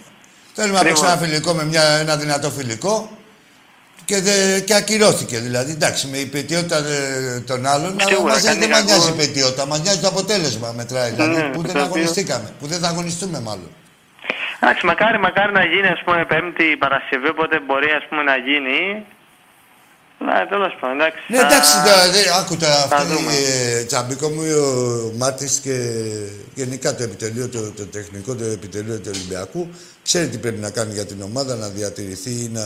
Θέλουμε 0.55 0.79
να 0.79 0.85
παίξουμε 0.85 1.09
ένα 1.09 1.19
φιλικό 1.19 1.53
με 1.53 1.65
μια, 1.65 1.83
ένα 1.83 2.17
δυνατό 2.17 2.51
φιλικό 2.51 3.11
και, 4.09 4.21
δε, 4.21 4.61
και 4.61 4.75
ακυρώθηκε 4.75 5.39
δηλαδή. 5.39 5.73
Εντάξει, 5.73 6.07
με 6.07 6.17
η 6.19 6.27
πετιότητα 6.27 6.77
ε, 6.77 7.41
των 7.41 7.67
άλλων, 7.67 7.93
αλλά 8.01 8.09
Σίγουρα, 8.11 8.33
μας 8.33 8.43
κάνει 8.43 8.59
δεν 8.59 8.69
μας 8.71 8.79
κακό. 8.79 8.91
νοιάζει 8.93 9.09
η 9.09 9.17
πετιότητα, 9.23 9.67
μας 9.67 9.81
νοιάζει 9.83 9.99
το 10.01 10.09
αποτέλεσμα 10.09 10.73
μετράει. 10.77 11.11
Δηλαδή, 11.11 11.37
Ναι, 11.37 11.43
που 11.43 11.63
το 11.63 11.69
δεν 11.69 11.71
οποίο- 11.71 11.83
αγωνιστήκαμε, 11.83 12.49
που 12.61 12.67
δεν 12.67 12.79
θα 12.81 12.89
αγωνιστούμε 12.89 13.41
μάλλον. 13.41 13.71
Εντάξει, 14.61 14.87
μακάρι, 14.87 15.19
μακάρι 15.19 15.53
να 15.53 15.65
γίνει, 15.65 15.87
ας 15.97 16.03
πούμε, 16.05 16.25
Πέμπτη 16.25 16.77
Παρασκευή, 16.85 17.29
οπότε 17.29 17.61
μπορεί, 17.67 17.91
ας 17.91 18.05
πούμε, 18.09 18.23
να 18.23 18.37
γίνει. 18.37 18.79
Ναι, 20.27 20.47
τέλος 20.49 20.73
πάντων, 20.81 20.97
εντάξει. 21.01 21.19
Ναι, 21.29 21.39
θα- 21.39 21.47
εντάξει, 21.47 21.73
τώρα, 21.87 22.11
δε, 22.15 22.21
άκου 22.41 22.57
τώρα, 22.57 22.75
θα 22.75 22.97
αυτή 22.97 23.13
δούμε. 23.13 23.33
ε, 23.33 23.85
τσαμπίκο 23.85 24.29
μου, 24.29 24.43
ο 24.65 25.13
Μάρτης 25.17 25.59
και 25.65 25.75
γενικά 26.55 26.95
το 26.95 27.03
επιτελείο, 27.03 27.49
το, 27.49 27.61
το 27.71 27.85
τεχνικό 27.87 28.35
το 28.35 28.45
επιτελείο 28.45 28.97
του 29.01 29.11
Ολυμπιακού, 29.15 29.69
ξέρει 30.03 30.27
τι 30.29 30.39
πρέπει 30.39 30.61
να 30.61 30.71
κάνει 30.71 30.93
για 30.93 31.07
την 31.07 31.23
ομάδα, 31.23 31.55
να 31.55 31.69
διατηρηθεί 31.69 32.31
ή 32.31 32.51
να 32.53 32.65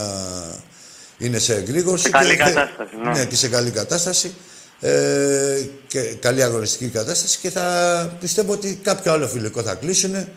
είναι 1.21 1.37
σε 1.37 1.53
εγρήγορση. 1.55 2.03
Σε 2.03 2.09
καλή 2.09 2.29
και- 2.37 2.43
κατάσταση, 2.43 2.95
ναι. 3.03 3.11
Ναι, 3.11 3.25
και 3.25 3.35
σε 3.35 3.49
καλή 3.49 3.71
κατάσταση. 3.71 4.33
Ε, 4.83 4.91
και 5.87 5.99
καλή 6.19 6.43
αγωνιστική 6.43 6.89
κατάσταση 6.91 7.39
και 7.39 7.49
θα 7.49 7.65
πιστεύω 8.19 8.51
ότι 8.53 8.79
κάποιο 8.83 9.11
άλλο 9.13 9.27
φιλικό 9.27 9.61
θα 9.61 9.75
κλείσουν. 9.75 10.27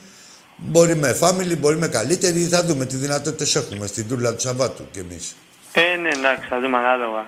Μπορεί 0.56 0.94
με 0.96 1.10
family, 1.20 1.56
μπορεί 1.58 1.76
με 1.76 1.88
καλύτερη, 1.88 2.40
θα 2.54 2.62
δούμε 2.64 2.84
τι 2.86 2.96
δυνατότητες 2.96 3.54
έχουμε 3.60 3.86
στην 3.86 4.08
τούρλα 4.08 4.30
του 4.34 4.40
Σαββάτου 4.40 4.84
κι 4.92 4.98
εμείς. 4.98 5.36
Ε, 5.72 5.96
ναι, 6.02 6.08
εντάξει, 6.18 6.46
θα 6.50 6.56
δούμε 6.60 6.76
ανάλογα. 6.82 7.24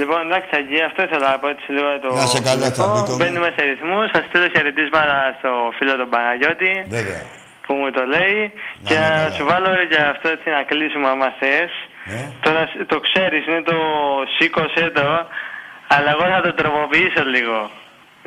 Λοιπόν, 0.00 0.20
εντάξει, 0.28 0.48
εκεί 0.62 0.78
αυτό 0.88 1.00
ήθελα 1.06 1.26
να 1.32 1.38
πω 1.42 1.48
έτσι 1.54 1.66
λίγο 1.76 1.88
για 1.94 2.00
το. 2.04 2.08
Να 2.20 2.26
σε 2.34 2.40
καλά, 2.48 2.64
φιλικό. 2.64 2.72
Τσαμπίκο 2.76 3.10
μου. 3.10 3.16
Μπαίνουμε 3.20 3.50
σε 3.56 3.62
ρυθμούς. 3.70 4.06
Θα 4.14 4.20
στείλω 4.28 4.46
χαιρετίσματα 4.54 5.16
στο 5.38 5.50
φίλο 5.76 5.92
τον 6.00 6.08
Παναγιώτη 6.14 6.72
Βέβαια. 6.96 7.22
που 7.66 7.72
μου 7.80 7.88
το 7.96 8.02
λέει. 8.14 8.38
Να 8.82 8.86
και 8.88 8.94
είναι 8.94 9.08
να 9.08 9.16
καλά. 9.22 9.30
σου 9.36 9.44
βάλω 9.50 9.70
για 9.92 10.02
αυτό 10.14 10.26
έτσι 10.34 10.46
να 10.56 10.60
κλείσουμε 10.70 11.06
άμα 11.14 11.28
θες. 11.40 11.72
Ναι. 12.08 12.22
Τώρα 12.44 12.62
σ- 12.70 12.86
το 12.92 12.96
ξέρεις, 13.06 13.42
είναι 13.46 13.62
το 13.70 13.78
σήκωσε 14.34 14.84
το, 14.98 15.08
αλλά 15.94 16.08
εγώ 16.14 16.24
θα 16.34 16.40
το 16.46 16.52
τροποποιήσω 16.60 17.22
λίγο. 17.34 17.58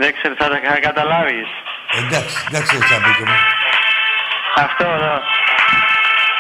Δεν 0.01 0.09
ξέρω, 0.15 0.34
θα, 0.39 0.45
θα 0.73 0.80
καταλάβεις. 0.88 1.49
Εντάξει, 1.99 2.36
εντάξει, 2.49 2.71
ρε 2.77 2.84
Τσαμπίκο 2.88 3.23
μου. 3.30 3.38
Αυτό 4.65 4.86
εδώ. 4.97 5.15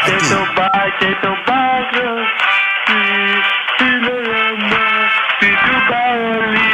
Και 0.05 0.11
τι; 0.19 0.27
το 0.33 0.41
μπα 0.55 0.71
και 0.99 1.09
το 1.25 1.31
μπάκρο. 1.45 2.13
Τι 3.77 3.87
λέγαμε, 4.05 4.81
τι 5.39 5.49
του 5.63 5.75
παολί. 5.89 6.67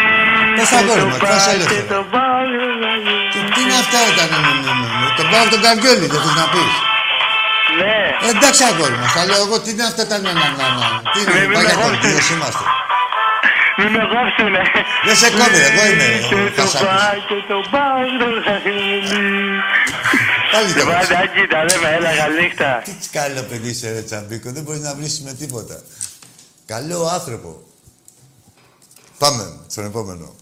Πες 0.57 0.69
τα 0.69 0.77
αγόρι 0.81 1.03
μας, 1.11 1.17
πες 1.29 1.47
έλεγχο. 1.53 1.73
Και 1.75 1.81
το 1.93 2.01
μπάκρο. 2.11 2.67
Τι, 3.31 3.39
τι 3.53 3.59
είναι 3.63 3.77
αυτά 3.83 3.99
όταν 4.11 4.27
είναι, 4.37 4.53
ναι, 4.65 4.73
ναι, 4.81 4.87
ναι. 5.01 5.07
Τον 5.17 5.25
πάω 5.31 5.45
τον 5.53 5.61
Καριόλι, 5.65 6.05
δεν 6.13 6.19
θες 6.23 6.35
να 6.41 6.45
πεις. 6.53 6.73
Ναι. 7.81 7.95
Ε, 8.25 8.29
εντάξει 8.35 8.63
αγόρι 8.69 8.95
μας, 9.01 9.11
τα 9.13 9.25
λέω 9.25 9.41
εγώ, 9.45 9.55
τι 9.63 9.69
είναι 9.71 9.83
αυτά 9.91 10.03
τα 10.07 10.17
ναι, 10.17 10.31
ναι, 10.31 10.47
ναι, 10.59 10.67
ναι. 10.77 10.87
Τι 11.13 11.19
Ναι, 11.25 11.31
είναι, 11.31 11.45
μην 11.47 11.53
πάγια 11.55 11.75
με 11.75 11.81
κόψεις. 11.81 11.99
κορδίες 12.01 12.29
είμαστε. 12.33 12.63
Μην 13.77 13.89
με 13.95 14.03
κόψουνε. 14.13 14.61
Δεν 15.07 15.15
σε 15.21 15.27
κόβει, 15.37 15.59
εγώ 15.69 15.83
είμαι 15.91 16.07
Και 16.29 16.35
ο 16.35 16.51
το 16.57 16.61
Χασάπης. 16.61 16.87
μπα 16.87 16.99
και 17.29 17.37
το 17.51 17.57
μπάκρο. 17.71 18.27
Πάλι 20.51 20.67
το 20.73 20.79
Λοιπόν, 20.79 20.93
πας. 20.93 21.07
Τάκη, 21.07 21.43
τα 21.53 21.59
λέμε, 21.67 21.87
έλα, 21.97 22.11
καλή 22.21 22.41
νύχτα. 22.41 22.69
Τι 22.85 23.09
καλό 23.17 23.41
παιδί 23.49 23.69
είσαι 23.69 23.91
ρε 23.91 24.01
Τσαμπίκο, 24.01 24.51
δεν 24.51 24.63
μπορείς 24.63 24.81
να 24.81 24.93
βρεις 24.95 25.21
με 25.21 25.33
τίποτα. 25.33 25.77
Καλό 26.65 26.99
άνθρωπο. 27.17 27.63
Πάμε 29.17 29.43
στον 29.67 29.85
επόμενο. 29.85 30.35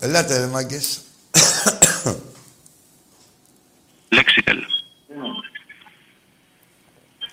Ελάτε 0.00 0.38
ρε 0.38 0.46
μάγκες. 0.46 1.00
Λέξιτελ. 4.12 4.58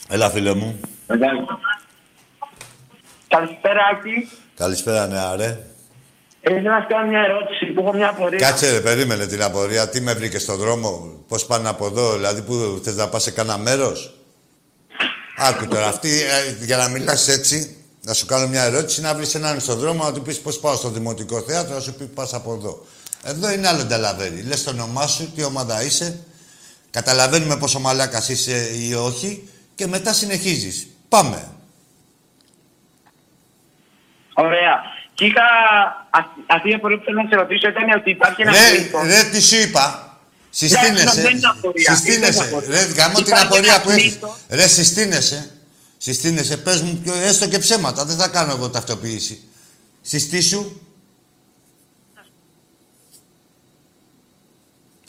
Έλα 0.10 0.30
φίλε 0.30 0.54
μου. 0.54 0.80
Καλησπέρα, 3.28 3.82
Άκη. 3.92 4.30
Καλησπέρα 4.56 5.08
νέα 5.08 5.36
ρε. 5.36 5.60
Ε, 6.42 6.52
Ήθελα 6.52 6.76
να 6.76 6.82
σου 6.82 6.88
κάνω 6.88 7.08
μια 7.08 7.20
ερώτηση 7.22 7.66
που 7.66 7.82
έχω 7.82 7.94
μια 7.94 8.10
απορία. 8.10 8.40
Κάτσε 8.40 8.72
ρε, 8.72 8.80
περίμενε 8.82 9.26
την 9.26 9.44
απορία. 9.44 9.90
Τι 9.90 10.02
με 10.02 10.14
βρήκες 10.14 10.42
στον 10.42 10.56
δρόμο, 10.56 11.24
πώς 11.28 11.46
πάνε 11.46 11.70
από 11.70 11.86
εδώ, 11.86 12.14
δηλαδή 12.14 12.42
που 12.42 12.82
θες 12.84 12.96
να 12.96 13.08
πας 13.10 13.24
σε 13.24 13.32
κάνα 13.32 13.58
μέρος; 13.58 14.14
Άκου 15.38 15.68
τώρα, 15.68 15.88
αυτή, 15.88 16.10
ε, 16.10 16.66
για 16.66 16.78
να 16.78 16.88
μιλάς 16.88 17.28
έτσι, 17.28 17.76
να 18.02 18.14
σου 18.14 18.26
κάνω 18.26 18.48
μια 18.48 18.64
ερώτηση, 18.64 19.02
να 19.02 19.16
βρεις 19.16 19.36
έναν 19.36 19.60
στον 19.60 19.78
δρόμο, 19.78 20.04
να 20.04 20.14
του 20.14 20.22
πεις 20.22 20.40
πώς 20.40 20.60
πάω 20.60 20.76
στο 20.76 20.90
Δημοτικό 20.90 21.42
Θέατρο, 21.42 21.74
να 21.76 21.80
σου 21.82 21.94
πει 21.94 22.06
πας 22.06 22.34
από 22.34 22.54
εδώ. 22.54 22.86
Εδώ 23.24 23.52
είναι 23.52 23.68
άλλο 23.68 23.84
νταλαβέρι. 23.84 24.42
Λες 24.42 24.64
το 24.64 24.70
όνομά 24.70 25.08
σου, 25.08 25.32
τι 25.36 25.44
ομάδα 25.44 25.84
είσαι, 25.84 26.20
καταλαβαίνουμε 26.92 27.58
πόσο 27.58 27.80
μαλάκας 27.80 28.30
είσαι 28.30 28.70
ή 28.88 28.94
όχι 28.94 29.50
και 29.76 29.88
μετά 29.88 30.14
συνεχίζεις. 30.14 30.88
Πάμε. 31.10 31.48
Ωραία. 34.34 34.82
Και 35.14 35.26
είχα... 35.26 35.42
α- 36.10 36.34
Αυτή 36.48 36.70
η 36.70 36.74
απορία 36.74 36.98
που 36.98 37.04
θέλω 37.04 37.22
να 37.22 37.30
σε 37.30 37.36
ρωτήσω 37.36 37.68
ήταν 37.70 37.90
ότι 38.00 38.10
υπάρχει 38.10 38.42
ένα 38.42 38.52
Ρε, 38.52 38.58
τρίτο. 38.78 39.00
ρε, 39.04 39.24
τι 39.32 39.42
σου 39.42 39.56
είπα. 39.56 40.04
Συστήνεσαι. 40.50 41.22
δεν 41.22 41.38
είναι 41.38 41.48
απορία. 41.48 41.96
Συστήνεσαι. 41.96 42.32
Δεν 42.32 42.48
είναι 42.48 42.58
απορία. 42.58 42.70
Ρε, 42.70 42.86
γάμω 42.94 43.16
την 43.16 43.26
Υπάρχει 43.26 43.46
απορία 43.46 43.74
ένα 43.74 43.82
που 43.84 43.90
έχεις. 43.90 44.12
τρίτο. 44.12 44.36
Ρε, 44.50 44.68
συστήνεσαι. 44.68 45.52
Συστήνεσαι. 45.98 46.58
Πες 46.58 46.82
μου 46.82 47.00
πιο- 47.04 47.14
έστω 47.16 47.48
και 47.48 47.60
ψέματα. 47.60 48.06
Δεν 48.06 48.18
θα 48.18 48.28
κάνω 48.28 48.52
εγώ 48.52 48.70
ταυτοποίηση. 48.70 49.42
Συστήσου. 50.02 50.82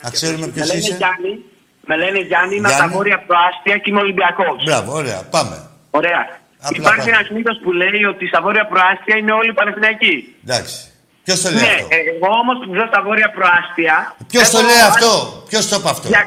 Να 0.03 0.11
ξέρουμε 0.11 0.47
Με 0.47 0.53
ποιος 0.53 0.66
λένε 0.66 0.78
είσαι. 0.78 0.99
Γιάννη. 1.91 1.93
Με 1.93 1.95
λένε 2.03 2.18
Γιάννη, 2.30 2.55
είμαι 2.57 2.68
από 2.68 2.76
τα 2.76 2.82
Γιάννη. 2.82 2.95
βόρεια 2.97 3.18
προάστια 3.28 3.74
και 3.82 3.88
είμαι 3.91 4.03
Ολυμπιακός. 4.07 4.57
Μπράβο, 4.68 4.91
ωραία. 5.01 5.20
Πάμε. 5.36 5.57
Ωραία. 6.01 6.22
Απλά 6.68 6.78
Υπάρχει 6.82 7.07
πάμε. 7.09 7.16
ένας 7.16 7.26
μύθος 7.34 7.57
που 7.62 7.70
λέει 7.80 8.03
ότι 8.12 8.24
στα 8.32 8.41
βόρεια 8.45 8.64
προάστια 8.72 9.14
είναι 9.20 9.32
όλοι 9.41 9.51
Παναθηναϊκοί. 9.59 10.14
Εντάξει. 10.45 10.76
Ποιος 11.26 11.38
το 11.45 11.49
λέει 11.55 11.62
Ναι, 11.66 11.74
αυτό; 11.80 11.95
ε, 11.97 11.99
εγώ 12.12 12.28
όμως 12.43 12.57
που 12.66 12.72
ζω 12.78 12.84
στα 12.93 13.01
βόρεια 13.07 13.28
προάστια... 13.38 13.95
Ποιος 14.32 14.47
το 14.55 14.59
έχω- 14.59 14.66
λέει 14.68 14.82
αυτό; 14.91 15.11
Ποιος 15.51 15.64
το 15.70 15.76
είπε 15.78 15.88
αυτό; 15.97 16.07
Για... 16.14 16.22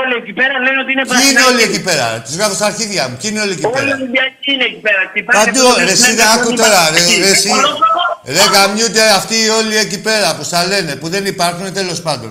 Όλοι 0.00 0.14
εκεί 0.22 0.32
πέρα 0.40 0.54
λένε 0.64 0.78
ότι 0.84 0.90
είναι 0.94 1.04
Ποιοι 1.12 1.20
είναι 1.30 1.40
Παναθηναϊκοί. 1.40 1.50
όλοι 1.50 1.62
εκεί 1.68 1.80
πέρα, 1.88 2.06
τους 2.24 2.34
γράφω 2.38 2.54
στα 2.60 2.66
αρχίδια 2.72 3.02
μου. 3.08 3.14
Ποιοι 3.20 3.28
είναι 3.32 3.42
όλοι 3.44 3.52
εκεί 3.56 3.64
Όλοι 3.66 3.74
οι 3.74 3.78
πέρα; 3.78 3.94
Ολυμπιακοί 4.00 4.48
είναι 4.54 4.66
εκεί 4.70 4.80
πέρα. 4.86 5.00
Τι 5.12 5.18
πάνε 5.26 5.36
Παντού, 5.38 5.60
από 5.68 5.78
το 5.78 5.78
ρε, 5.78 5.84
εσύ 5.84 5.90
Μεσμέρι 5.90 6.16
δεν 6.20 6.26
μέχρι 6.26 6.40
άκου 6.40 6.48
τον 6.52 6.56
τώρα, 6.62 6.80
ρε, 6.80 7.00
Παναθηναϊκή. 7.00 7.20
ρε, 7.24 7.30
εσύ. 7.36 7.50
Ολόκληρο- 7.56 8.00
Ρε 8.36 8.44
γαμιούνται 8.54 9.04
αυτοί 9.20 9.36
όλοι 9.60 9.74
εκεί 9.84 9.98
πέρα 10.08 10.28
που 10.36 10.42
στα 10.50 10.60
λένε, 10.72 10.92
που 11.00 11.08
δεν 11.14 11.22
υπάρχουν 11.34 11.66
τέλος 11.80 11.98
πάντων. 12.06 12.30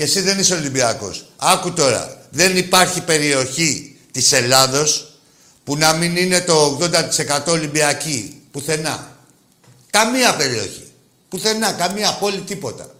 Και 0.00 0.06
εσύ 0.06 0.20
δεν 0.20 0.38
είσαι 0.38 0.54
Ολυμπιακός. 0.54 1.24
Άκου 1.36 1.72
τώρα, 1.72 2.26
δεν 2.30 2.56
υπάρχει 2.56 3.00
περιοχή 3.00 3.98
της 4.12 4.32
Ελλάδος 4.32 5.18
που 5.64 5.76
να 5.76 5.92
μην 5.92 6.16
είναι 6.16 6.40
το 6.40 6.78
80% 6.80 7.46
Ολυμπιακή. 7.46 8.42
Πουθενά. 8.50 9.16
Καμία 9.90 10.36
περιοχή. 10.36 10.92
Πουθενά, 11.28 11.72
καμία 11.72 12.12
πόλη, 12.12 12.40
τίποτα. 12.40 12.94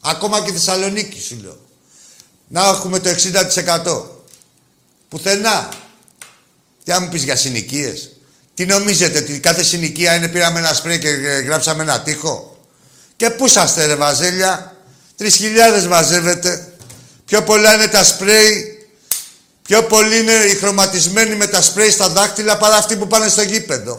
Ακόμα 0.00 0.40
και 0.40 0.52
Θεσσαλονίκη 0.52 1.20
σου 1.20 1.38
λέω. 1.42 1.58
Να 2.48 2.68
έχουμε 2.68 2.98
το 2.98 3.10
60%. 3.10 4.02
Πουθενά. 5.08 5.68
Τι 6.84 6.92
αν 6.92 7.02
μου 7.02 7.08
πεις 7.08 7.22
για 7.22 7.36
συνοικίες; 7.36 8.10
Τι 8.54 8.66
νομίζετε, 8.66 9.18
ότι 9.18 9.40
κάθε 9.40 9.62
συνοικία 9.62 10.14
είναι 10.14 10.28
πήραμε 10.28 10.58
ένα 10.58 10.74
σπρέι 10.74 10.98
και 10.98 11.08
ε, 11.08 11.40
γράψαμε 11.40 11.82
ένα 11.82 12.00
τοίχο. 12.00 12.58
Και 13.16 13.30
πού 13.30 13.46
είσαστε 13.46 13.86
ρε 13.86 13.94
βαζέλια. 13.94 14.75
Τρεις 15.16 15.36
χιλιάδες 15.36 15.86
μαζεύετε. 15.86 16.72
Πιο 17.24 17.42
πολλά 17.42 17.74
είναι 17.74 17.86
τα 17.86 18.04
σπρέι. 18.04 18.70
Πιο 19.62 19.82
πολλοί 19.82 20.18
είναι 20.18 20.32
οι 20.32 20.54
χρωματισμένοι 20.54 21.34
με 21.34 21.46
τα 21.46 21.62
σπρέι 21.62 21.90
στα 21.90 22.08
δάχτυλα 22.08 22.56
παρά 22.56 22.76
αυτοί 22.76 22.96
που 22.96 23.06
πάνε 23.06 23.28
στο 23.28 23.42
γήπεδο. 23.42 23.98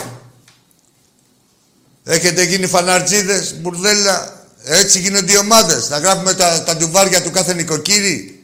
Έχετε 2.04 2.44
γίνει 2.44 2.68
φαναρτζίδες, 2.68 3.56
μπουρδέλα. 3.56 4.46
Έτσι 4.64 5.00
γίνονται 5.00 5.32
οι 5.32 5.38
ομάδες. 5.38 5.90
Να 5.90 5.98
γράφουμε 5.98 6.34
τα, 6.34 6.64
τα 6.64 6.76
ντουβάρια 6.76 7.22
του 7.22 7.32
κάθε 7.32 7.54
νοικοκύρη. 7.54 8.44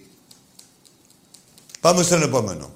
Πάμε 1.79 2.03
στον 2.03 2.21
επόμενο. 2.21 2.73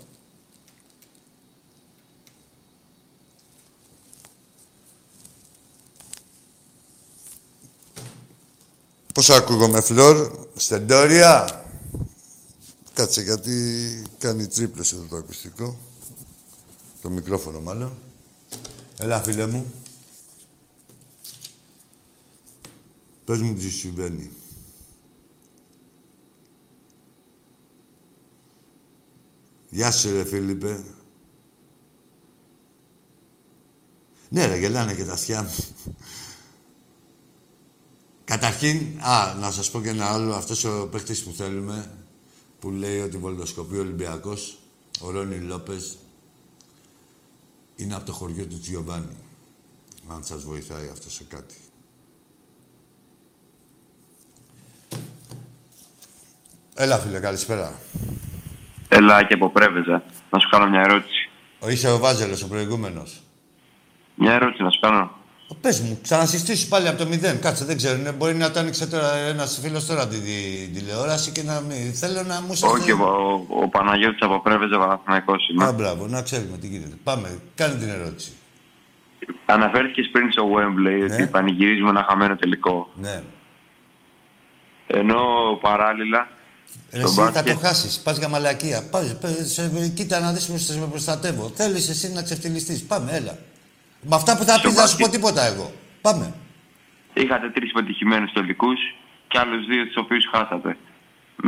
Πώς 9.18 9.30
ακούγομαι, 9.30 9.82
Φλόρ, 9.82 10.48
στεντόρια. 10.56 11.66
Κάτσε, 12.94 13.22
γιατί 13.22 14.04
κάνει 14.18 14.48
τρίπλες 14.48 14.92
εδώ 14.92 15.04
το 15.10 15.16
ακουστικό. 15.16 15.78
Το 17.02 17.10
μικρόφωνο, 17.10 17.60
μάλλον. 17.60 17.98
Έλα, 18.98 19.22
φίλε 19.22 19.46
μου. 19.48 19.74
Πες 23.26 23.42
μου 23.42 23.54
τι 23.54 23.70
συμβαίνει. 23.70 24.32
Γεια 29.70 29.92
σου, 29.92 30.12
ρε 30.12 30.26
Φίλιππε. 30.26 30.84
Ναι, 34.30 34.46
ρε, 34.46 34.58
γελάνε 34.58 34.94
και 34.94 35.06
τα 35.06 35.14
αυτιά 35.14 35.44
μου. 35.44 35.56
Καταρχήν, 38.28 39.00
α, 39.02 39.34
να 39.40 39.52
σας 39.52 39.72
πω 39.72 39.82
και 39.82 39.90
ένα 39.90 40.12
άλλο. 40.12 40.34
Αυτός 40.34 40.64
ο 40.64 40.88
παίχτης 40.92 41.24
που 41.24 41.32
θέλουμε, 41.32 41.92
που 42.60 42.70
λέει 42.72 43.00
ότι 43.00 43.18
βολιδοσκοπεί 43.18 43.78
ο 43.78 43.80
Ολυμπιακός, 43.80 44.58
ο 45.02 45.12
Ρόνι 45.12 45.38
Λόπες, 45.38 45.98
είναι 47.76 47.96
από 47.96 48.06
το 48.06 48.12
χωριό 48.12 48.46
του 48.46 48.60
Τζιοβάνι. 48.60 49.18
Αν 50.08 50.24
σας 50.24 50.44
βοηθάει 50.44 50.90
αυτό 50.92 51.10
σε 51.10 51.24
κάτι. 51.24 51.56
Έλα, 56.76 56.98
φίλε, 56.98 57.20
καλησπέρα. 57.20 57.80
Έλα 58.88 59.24
και 59.24 59.34
από 59.34 59.50
Πρέβεζα. 59.50 60.04
Να 60.30 60.40
σου 60.40 60.50
κάνω 60.50 60.70
μια 60.70 60.82
ερώτηση. 60.82 61.30
Ο 61.60 61.70
είσαι 61.70 61.92
ο 61.92 61.98
Βάζελος, 61.98 62.44
ο 62.44 62.48
προηγούμενος. 62.48 63.22
Μια 64.16 64.34
ερώτηση 64.34 64.64
να 64.64 64.70
σου 64.70 64.80
κάνω. 64.80 65.17
Πες 65.62 65.80
μου, 65.80 66.00
ξανασυστήσου 66.02 66.68
πάλι 66.68 66.88
από 66.88 66.98
το 66.98 67.06
μηδέν. 67.08 67.40
Κάτσε, 67.40 67.66
δεν 67.66 67.78
ξέρω. 67.78 68.00
είναι- 68.00 68.12
Μπορεί 68.12 68.36
να 68.36 68.52
το 68.52 68.60
άνοιξε 68.60 68.88
τώρα 68.88 69.16
ένας 69.16 69.60
φίλος 69.62 69.86
τώρα 69.86 70.08
τη, 70.08 70.18
τη, 70.20 70.70
τηλεόραση 70.74 71.32
και 71.32 71.44
να 71.44 71.60
μην. 71.60 71.94
Θέλω 71.94 72.24
να 72.24 72.42
μου 72.42 72.56
σας... 72.56 72.72
Όχι, 72.72 72.92
ο, 72.92 72.98
ο, 73.50 73.62
ο 73.64 73.68
Παναγιώτης 73.70 74.22
από 74.22 74.42
Πρέβεζα 74.42 74.78
Παναθηναϊκός 74.78 75.50
είμαι. 75.50 75.66
Α, 75.66 75.72
μπράβο, 75.72 76.08
να 76.08 76.22
ξέρουμε 76.22 76.58
τι 76.58 76.68
γίνεται. 76.68 76.96
Πάμε, 77.04 77.40
κάνε 77.56 77.74
την 77.76 77.90
ερώτηση. 77.90 78.32
Αναφέρθηκες 79.46 80.10
πριν 80.12 80.32
στο 80.32 80.44
Wembley 80.56 81.08
Ναι. 81.08 81.14
ότι 81.14 81.26
πανηγυρίζουμε 81.28 81.90
ένα 81.90 82.06
χαμένο 82.10 82.36
τελικό. 82.36 82.90
Ναι. 82.96 83.22
Ενώ 84.88 85.20
παράλληλα 85.62 86.28
Ρε, 86.92 87.00
στο 87.00 87.08
εσύ 87.08 87.16
θα 87.16 87.24
μπάσκετ 87.32 87.54
το 87.54 87.60
χάσεις. 87.60 88.00
Πας 88.00 88.18
για 88.18 88.28
μαλακία. 88.28 88.84
Πας, 88.92 89.18
πες, 89.22 89.52
σε- 89.54 89.92
κοίτα 89.96 90.20
να 90.20 90.32
δεις 90.34 90.46
πώς 90.46 90.64
σε 90.64 90.80
με 90.80 90.86
προστατεύω. 90.86 91.52
Θέλεις 91.56 91.90
εσύ 91.90 92.12
να 92.12 92.22
ξεφτυλιστείς. 92.24 92.84
Πάμε, 92.84 93.12
έλα. 93.12 93.38
Με 94.10 94.16
αυτά 94.16 94.38
που 94.38 94.44
θα 94.44 94.54
πεις, 94.54 94.60
Στο 94.62 94.70
δεν 94.70 94.78
θα 94.80 94.88
σου 94.88 94.96
πω 94.98 95.04
μπάσκετ. 95.04 95.12
τίποτα 95.22 95.44
εγώ. 95.52 95.74
Πάμε. 96.02 96.34
είχατε 97.14 97.50
τρεις 97.50 97.72
πετυχημένους 97.72 98.32
τελικούς 98.34 98.80
και 99.28 99.38
άλλους 99.40 99.66
δύο 99.66 99.86
τους 99.86 99.98
οποίους 100.04 100.24
χάσατε. 100.32 100.78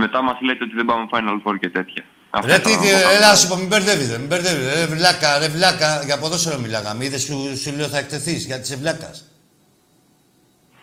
Μετά 0.01 0.21
μας 0.21 0.37
λέτε 0.41 0.63
ότι 0.63 0.75
δεν 0.75 0.85
πάμε 0.85 1.03
Final 1.13 1.37
Four 1.43 1.55
και 1.59 1.69
τέτοια. 1.69 2.03
Αυτό 2.29 2.47
Ρε, 2.51 2.59
τι, 2.59 2.71
ήθελα 2.71 2.97
να 2.99 3.03
πω. 3.07 3.09
έλα, 3.15 3.35
σου 3.35 3.47
πω, 3.47 3.55
μην 3.55 3.67
μπερδεύει, 3.67 4.05
μην 4.17 4.27
μπερδεύει. 4.27 4.63
Ρε, 4.73 4.85
βλάκα, 4.85 5.37
ρε, 5.37 5.47
βλάκα. 5.47 6.01
Για 6.05 6.17
ποδόσφαιρο 6.19 6.57
μιλάγαμε. 6.59 7.05
Είδες 7.05 7.21
σου, 7.21 7.57
σου 7.61 7.71
λέω 7.75 7.87
θα 7.87 7.97
εκτεθείς 7.97 8.45
γιατί 8.45 8.61
είσαι 8.61 8.75
βλάκα. 8.75 9.11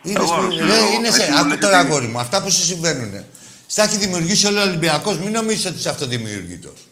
Είδες 0.02 0.22
Εγώ, 0.22 0.34
που. 0.36 0.52
σου 0.52 0.58
Ρε, 0.58 0.64
λέω, 0.64 0.92
είναι 0.92 1.10
σε. 1.10 1.20
έτσι 1.20 1.30
μου 1.32 1.38
Άκου 1.38 1.48
λέτε 1.48 1.60
τώρα, 1.66 1.80
τι. 1.82 1.86
αγόρι 1.88 2.06
μου, 2.06 2.18
αυτά 2.18 2.42
που 2.42 2.50
σου 2.50 2.62
συμβαίνουν. 2.64 3.24
Στα 3.66 3.82
έχει 3.82 3.96
δημιουργήσει 3.96 4.46
όλο 4.46 4.58
ο 4.60 4.62
Ολυμπιακός. 4.62 5.18
Μην 5.18 5.30
νομίζεις 5.32 5.66
ότι 5.66 5.76
είσαι 5.78 5.88
αυτοδημιουργητός. 5.88 6.86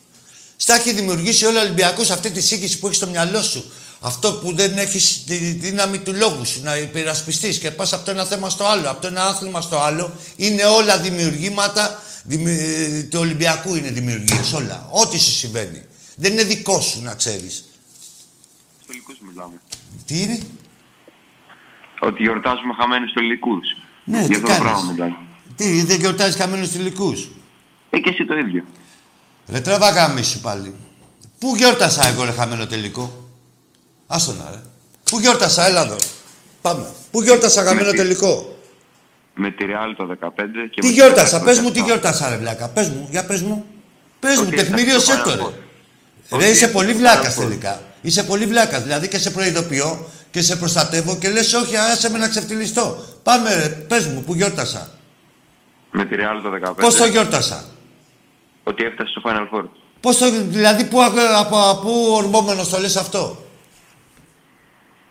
Στα 0.57 0.75
έχει 0.75 0.93
δημιουργήσει 0.93 1.45
όλο 1.45 1.59
ο 1.59 1.61
Ολυμπιακός 1.63 2.11
αυτή 2.11 2.31
τη 2.31 2.41
σύγκριση 2.41 2.79
που 2.79 2.87
έχεις 2.87 2.99
στο 2.99 3.07
μυαλό 3.07 3.43
σου. 3.43 3.73
Αυτό 4.07 4.33
που 4.33 4.55
δεν 4.55 4.79
έχεις 4.79 5.25
τη 5.25 5.37
δύναμη 5.37 5.99
του 5.99 6.13
λόγου 6.15 6.45
σου 6.47 6.63
να 6.63 6.77
υπερασπιστείς 6.77 7.59
και 7.59 7.71
πας 7.71 7.93
από 7.93 8.05
το 8.05 8.11
ένα 8.11 8.25
θέμα 8.25 8.51
στο 8.51 8.65
άλλο, 8.67 8.91
από 8.91 9.01
το 9.01 9.07
ένα 9.07 9.25
άθλημα 9.27 9.61
στο 9.61 9.79
άλλο. 9.79 10.13
Είναι 10.37 10.65
όλα 10.65 10.99
δημιουργήματα 10.99 12.03
δημι- 12.25 12.61
ε, 12.61 13.03
του 13.03 13.19
Ολυμπιακού 13.21 13.75
είναι 13.75 13.91
δημιουργίες. 13.91 14.53
Όλα. 14.53 14.89
Ό,τι 14.91 15.19
σου 15.19 15.31
συμβαίνει. 15.31 15.83
Δεν 16.17 16.33
είναι 16.33 16.43
δικό 16.45 16.81
σου 16.81 17.03
να 17.03 17.15
ξέρεις. 17.15 17.65
Στους 18.75 18.87
τελικούς 18.87 19.17
μιλάμε. 19.29 19.61
Τι 20.07 20.23
είναι; 20.23 20.39
Ότι 22.01 22.23
γιορτάζουμε 22.23 22.75
χαμένους 22.79 23.13
τελικούς. 23.13 23.67
Ναι, 24.05 24.19
Για 24.19 24.29
τι 24.29 24.35
αυτό 24.35 24.47
το 24.47 24.53
κάνεις; 24.53 24.63
πράγμα 24.71 24.93
μιλάμε. 24.93 25.17
Τι, 25.57 25.83
δεν 25.83 26.01
γιορτάζεις 26.01 26.37
χαμένους 26.37 26.73
τελικού. 26.73 27.13
Ε, 27.91 27.99
και 27.99 28.11
εσύ 28.11 28.25
το 28.25 28.37
ίδιο. 28.37 28.65
Ρε 29.49 29.61
τραβά 29.61 29.91
γάμισου 29.91 30.41
πάλι. 30.41 30.75
Πού 31.39 31.55
γιόρτασα 31.57 32.07
εγώ 32.07 32.25
ρε 32.25 32.31
χαμένο 32.31 32.67
τελικό; 32.67 33.24
Άστο 34.15 34.33
να 34.33 34.51
ρε. 34.51 34.61
Πού 35.11 35.19
γιόρτασα, 35.21 35.67
έλα 35.67 35.83
εδώ. 35.83 35.97
Πάμε. 36.63 36.87
Πού 37.11 37.23
γιόρτασα 37.23 37.63
χαμένο 37.65 37.91
τι- 37.91 37.97
τελικό. 37.97 38.57
Με 39.35 39.51
τη 39.51 39.65
Real 39.69 39.95
το 39.97 40.07
15 40.07 40.69
και 40.71 40.81
Τι 40.81 40.87
με 40.87 40.89
τη 40.89 40.93
γιόρτασα, 40.93 41.41
Real 41.41 41.45
πες 41.45 41.57
το 41.57 41.63
μου 41.63 41.71
τι 41.71 41.81
17. 41.81 41.85
γιόρτασα 41.85 42.29
ρε 42.29 42.37
βλάκα. 42.37 42.69
Πες 42.69 42.89
μου, 42.89 43.09
για 43.11 43.25
πες 43.25 43.41
μου. 43.43 43.65
Πες 44.21 44.37
μου, 44.39 44.45
Ότι 44.47 44.57
τεκμήριο 44.57 44.95
έφτασε 44.95 45.23
το 45.23 45.29
σε 45.29 45.33
Final 45.33 45.37
ρε. 45.37 45.43
Four. 45.43 45.51
Ρε, 46.31 46.37
Ότι 46.37 46.45
είσαι 46.45 46.51
έφτασε 46.53 46.73
πολύ 46.73 46.93
το 46.93 46.99
βλάκας 46.99 47.35
Final 47.35 47.39
Four. 47.39 47.43
τελικά. 47.43 47.83
Είσαι 48.03 48.23
πολύ 48.25 48.47
βλάκας. 48.47 48.83
Δηλαδή 48.83 49.09
και 49.09 49.19
σε 49.19 49.31
προειδοποιώ 49.31 50.07
και 50.31 50.43
σε 50.43 50.57
προστατεύω 50.57 51.17
και 51.17 51.29
λες 51.31 51.53
όχι, 51.53 51.77
άσε 51.77 52.11
με 52.11 52.19
να 52.19 52.29
ξεφτυλιστώ. 52.29 53.05
Πάμε 53.23 53.55
ρε, 53.55 53.69
πες 53.69 54.07
μου, 54.07 54.23
πού 54.23 54.35
γιόρτασα. 54.35 54.91
Με 55.91 56.05
τη 56.05 56.15
Real 56.19 56.41
το 56.43 56.51
15. 56.51 56.75
Πώς 56.83 56.95
το 56.97 57.05
γιόρτασα. 57.07 57.65
Ότι 58.65 58.85
έφτασε 58.85 59.11
στο 59.11 59.23
Final 59.25 59.57
Four. 59.59 59.65
Πώς 60.01 60.17
το, 60.19 60.27
δηλαδή 60.49 60.85
πού, 60.85 61.03
ακ- 61.03 61.19
από, 61.39 61.71
από 61.71 61.81
πού 61.83 62.13
ορμόμενος 62.13 62.69
το 62.69 62.79
λες 62.79 62.97
αυτό. 62.97 63.44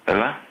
Έλα. 0.05 0.41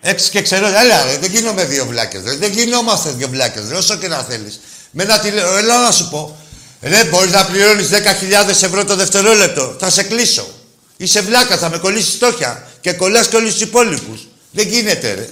Έξι 0.00 0.30
και 0.30 0.42
ξέρω, 0.42 0.66
έλα 0.66 1.04
ρε, 1.04 1.18
δεν 1.18 1.30
γίνομαι 1.30 1.64
δύο 1.64 1.86
βλάκες, 1.86 2.22
ρε. 2.24 2.36
Δεν 2.36 2.52
γινόμαστε 2.52 3.10
δύο 3.10 3.28
βλάκες, 3.28 3.68
ρε, 3.68 3.76
όσο 3.76 3.96
και 3.96 4.08
να 4.08 4.22
θέλεις. 4.22 4.60
Με 4.90 5.02
ένα 5.02 5.18
τηλε... 5.18 5.40
Έλα 5.40 5.82
να 5.82 5.90
σου 5.90 6.08
πω. 6.08 6.36
Ρε, 6.82 7.04
μπορείς 7.04 7.32
να 7.32 7.44
πληρώνεις 7.46 7.88
10.000 7.88 8.48
ευρώ 8.48 8.84
το 8.84 8.96
δευτερόλεπτο. 8.96 9.76
Θα 9.78 9.90
σε 9.90 10.02
κλείσω. 10.02 10.48
Είσαι 10.96 11.20
βλάκα, 11.20 11.58
θα 11.58 11.68
με 11.68 11.78
κολλήσεις 11.78 12.14
στόχια. 12.14 12.68
Και 12.80 12.92
κολλάς 12.92 13.28
και 13.28 13.36
όλους 13.36 13.52
τους 13.52 13.60
υπόλοιπους. 13.60 14.26
Δεν 14.50 14.68
γίνεται, 14.68 15.12
ρε. 15.14 15.28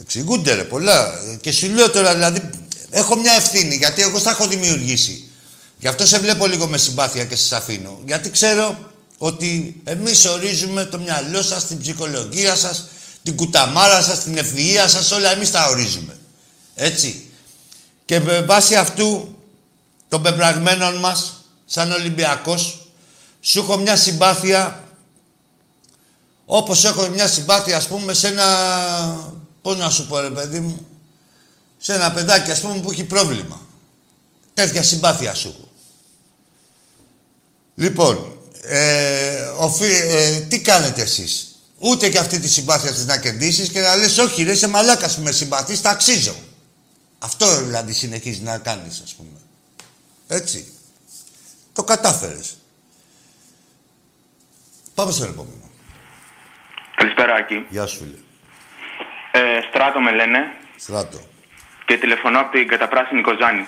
Εξηγούνται, 0.00 0.54
ρε, 0.54 0.64
πολλά. 0.64 1.14
Και 1.40 1.52
σου 1.52 1.68
λέω 1.68 1.90
τώρα, 1.90 2.14
δηλαδή, 2.14 2.50
έχω 2.90 3.16
μια 3.16 3.32
ευθύνη, 3.32 3.74
γιατί 3.74 4.02
εγώ 4.02 4.18
θα 4.18 4.30
έχω 4.30 4.46
δημιουργήσει. 4.46 5.30
Γι' 5.78 5.88
αυτό 5.88 6.06
σε 6.06 6.18
βλέπω 6.18 6.46
λίγο 6.46 6.66
με 6.66 6.78
συμπάθεια 6.78 7.24
και 7.24 7.36
σας 7.36 7.52
αφήνω. 7.52 8.00
Γιατί 8.06 8.30
ξέρω 8.30 8.89
ότι 9.22 9.80
εμείς 9.84 10.24
ορίζουμε 10.24 10.84
το 10.84 10.98
μυαλό 10.98 11.42
σας, 11.42 11.66
την 11.66 11.78
ψυχολογία 11.78 12.54
σας, 12.54 12.88
την 13.22 13.36
κουταμάρα 13.36 14.02
σας, 14.02 14.22
την 14.22 14.38
ευφυΐα 14.38 14.88
σας, 14.88 15.10
όλα 15.10 15.30
εμείς 15.30 15.50
τα 15.50 15.68
ορίζουμε. 15.68 16.18
Έτσι. 16.74 17.30
Και 18.04 18.20
με 18.20 18.40
βάση 18.40 18.76
αυτού 18.76 19.36
των 20.08 20.22
πεπραγμένων 20.22 20.96
μας, 20.96 21.44
σαν 21.66 21.92
Ολυμπιακός, 21.92 22.86
σου 23.40 23.58
έχω 23.58 23.76
μια 23.76 23.96
συμπάθεια, 23.96 24.84
όπως 26.46 26.84
έχω 26.84 27.08
μια 27.08 27.28
συμπάθεια, 27.28 27.76
ας 27.76 27.86
πούμε, 27.86 28.14
σε 28.14 28.28
ένα... 28.28 28.46
Πώς 29.62 29.76
να 29.76 29.90
σου 29.90 30.06
πω, 30.06 30.20
ρε 30.20 30.30
παιδί 30.30 30.60
μου, 30.60 30.86
σε 31.78 31.94
ένα 31.94 32.12
παιδάκι, 32.12 32.50
ας 32.50 32.60
πούμε, 32.60 32.80
που 32.80 32.90
έχει 32.90 33.04
πρόβλημα. 33.04 33.60
τέτοια 34.54 34.82
συμπάθεια 34.82 35.34
σου 35.34 35.48
έχω. 35.48 35.68
Λοιπόν, 37.74 38.29
ε, 38.70 39.52
οφεί, 39.56 39.92
ε, 39.92 40.40
τι 40.40 40.60
κάνετε 40.60 41.02
εσείς; 41.02 41.44
Ούτε 41.78 42.08
και 42.08 42.18
αυτή 42.18 42.38
τη 42.38 42.48
συμπάθεια 42.48 42.92
της 42.92 43.06
να 43.06 43.18
κερδίσεις 43.18 43.68
και 43.68 43.80
να 43.80 43.96
λες 43.96 44.18
όχι 44.18 44.42
ρε, 44.42 44.52
είσαι 44.52 44.68
μαλάκας 44.68 45.16
που 45.16 45.22
με 45.22 45.32
συμπαθείς, 45.32 45.80
τα 45.80 45.90
αξίζω. 45.90 46.34
Αυτό 47.18 47.62
δηλαδή 47.62 47.92
συνεχίζει 47.92 48.42
να 48.42 48.58
κάνεις, 48.58 49.00
ας 49.04 49.14
πούμε. 49.14 49.38
Έτσι. 50.28 50.72
Το 51.72 51.84
κατάφερες. 51.84 52.56
Πάμε 54.94 55.12
στο 55.12 55.24
επόμενο. 55.24 55.70
Καλησπέρα, 56.96 57.34
Άκη. 57.34 57.66
Γεια 57.68 57.86
σου, 57.86 57.96
φίλε. 57.96 58.16
Ε, 59.32 59.60
στράτο 59.68 60.00
με 60.00 60.12
λένε 60.12 60.38
Στράτο. 60.76 61.20
και 61.86 61.96
τηλεφωνώ 61.96 62.40
από 62.40 62.50
την 62.50 62.68
καταπράσινη 62.68 63.22
Κοζάνη. 63.22 63.66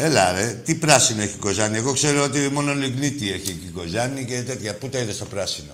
Έλα 0.00 0.32
ρε, 0.32 0.46
τι 0.46 0.74
πράσινο 0.74 1.22
έχει 1.22 1.34
η 1.34 1.38
Κοζάνη. 1.38 1.76
Εγώ 1.76 1.92
ξέρω 1.92 2.22
ότι 2.22 2.38
μόνο 2.52 2.74
λιγνίτη 2.74 3.32
έχει 3.32 3.50
εκεί 3.50 3.66
η 3.66 3.70
Κοζάνη 3.70 4.24
και 4.24 4.42
τέτοια. 4.42 4.74
Πού 4.74 4.88
τα 4.88 4.98
είδες 4.98 5.18
το 5.18 5.24
πράσινο; 5.24 5.72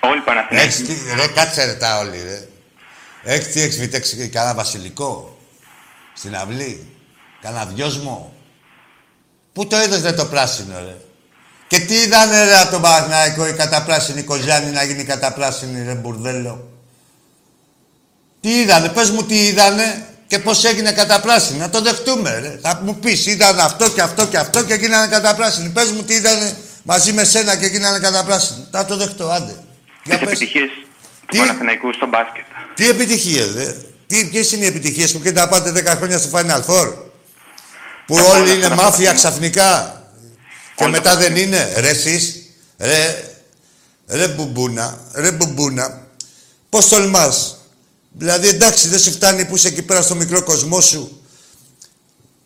Όλοι 0.00 0.20
Παναθηναϊκοί. 0.20 0.68
Έχεις 0.68 0.86
τι, 0.86 1.14
ρε, 1.14 1.26
κάτσε 1.26 1.64
ρε 1.64 1.74
τα 1.74 1.98
όλοι, 1.98 2.22
ρε. 2.22 2.48
Έχεις 3.22 3.52
τι, 3.52 3.60
έχεις 3.60 3.76
φυτέξει 3.76 4.28
κανένα 4.28 4.54
βασιλικό. 4.54 5.38
Στην 6.14 6.36
αυλή. 6.36 6.86
Κανένα 7.40 7.66
δυόσμο. 7.66 8.32
Πού 9.52 9.66
το 9.66 9.82
είδες 9.82 10.02
ρε 10.02 10.12
το 10.12 10.24
πράσινο, 10.24 10.78
ρε; 10.78 10.96
Και 11.66 11.78
τι 11.78 11.94
είδανε 11.94 12.44
ρε 12.44 12.58
από 12.58 12.70
τον 12.70 12.82
Παναθηναϊκό 12.82 13.46
η 13.48 13.52
καταπράσινη 13.52 14.22
Κοζάνη 14.22 14.70
να 14.70 14.82
γίνει 14.82 15.04
καταπράσινη 15.04 15.84
ρε 15.84 15.94
μπουρδέλο; 15.94 16.68
Τι 18.40 18.60
είδανε, 18.60 18.88
πες 18.88 19.10
μου 19.10 19.22
τι 19.22 19.46
είδανε 19.46 20.08
και 20.34 20.40
πώς 20.40 20.64
έγινε 20.64 20.92
καταπράσινη. 20.92 21.58
Να 21.58 21.70
το 21.70 21.80
δεχτούμε 21.80 22.38
ρε. 22.38 22.58
Θα 22.62 22.80
μου 22.84 22.96
πεις 22.96 23.26
είδαν 23.26 23.60
αυτό 23.60 23.90
και 23.90 24.00
αυτό 24.00 24.26
και 24.26 24.38
αυτό 24.38 24.64
και 24.64 24.74
γίνανε 24.74 25.06
καταπράσινοι. 25.06 25.68
Πες 25.68 25.90
μου 25.90 26.02
τι 26.02 26.14
είδανε 26.14 26.56
μαζί 26.82 27.12
με 27.12 27.24
σένα 27.24 27.56
και 27.56 27.66
γίνανε 27.66 27.98
καταπράσινοι. 27.98 28.66
Θα 28.70 28.84
το 28.84 28.96
δεχτώ, 28.96 29.28
άντε. 29.28 29.54
Τις 30.02 30.14
επιτυχίες 30.14 30.68
του 31.26 31.36
Παναθηναϊκού 31.36 31.92
στο 31.92 32.06
μπάσκετ; 32.06 32.44
Τι 32.74 32.88
επιτυχίες, 32.88 33.52
δε. 33.52 33.72
Τι, 34.06 34.24
ποιες 34.24 34.52
είναι 34.52 34.64
οι 34.64 34.68
επιτυχίες 34.68 35.12
που 35.12 35.20
και 35.20 35.32
να 35.32 35.48
πάτε 35.48 35.72
10 35.72 35.96
χρόνια 35.96 36.18
στο 36.18 36.30
Final 36.32 36.62
Four; 36.66 36.92
Που 38.06 38.18
όλοι 38.34 38.54
είναι 38.54 38.68
μάφια 38.68 39.12
ξαφνικά; 39.12 40.02
Και 40.74 40.86
μετά 40.86 41.16
δεν 41.16 41.36
είναι; 41.36 41.72
Ρε 41.76 41.88
εσείς, 41.88 42.34
ρε, 42.78 43.24
ρε 44.08 44.28
μπουμπούνα, 44.28 44.98
ρε 45.14 45.30
μπουμπούνα. 45.30 46.02
Πώς 46.68 46.88
τολμάς; 46.88 47.56
Δηλαδή 48.16 48.48
εντάξει 48.48 48.88
δεν 48.88 48.98
σου 48.98 49.10
φτάνει 49.10 49.44
που 49.44 49.56
είσαι 49.56 49.68
εκεί 49.68 49.82
πέρα 49.82 50.02
στο 50.02 50.14
μικρό 50.14 50.42
κοσμό 50.42 50.80
σου. 50.80 51.22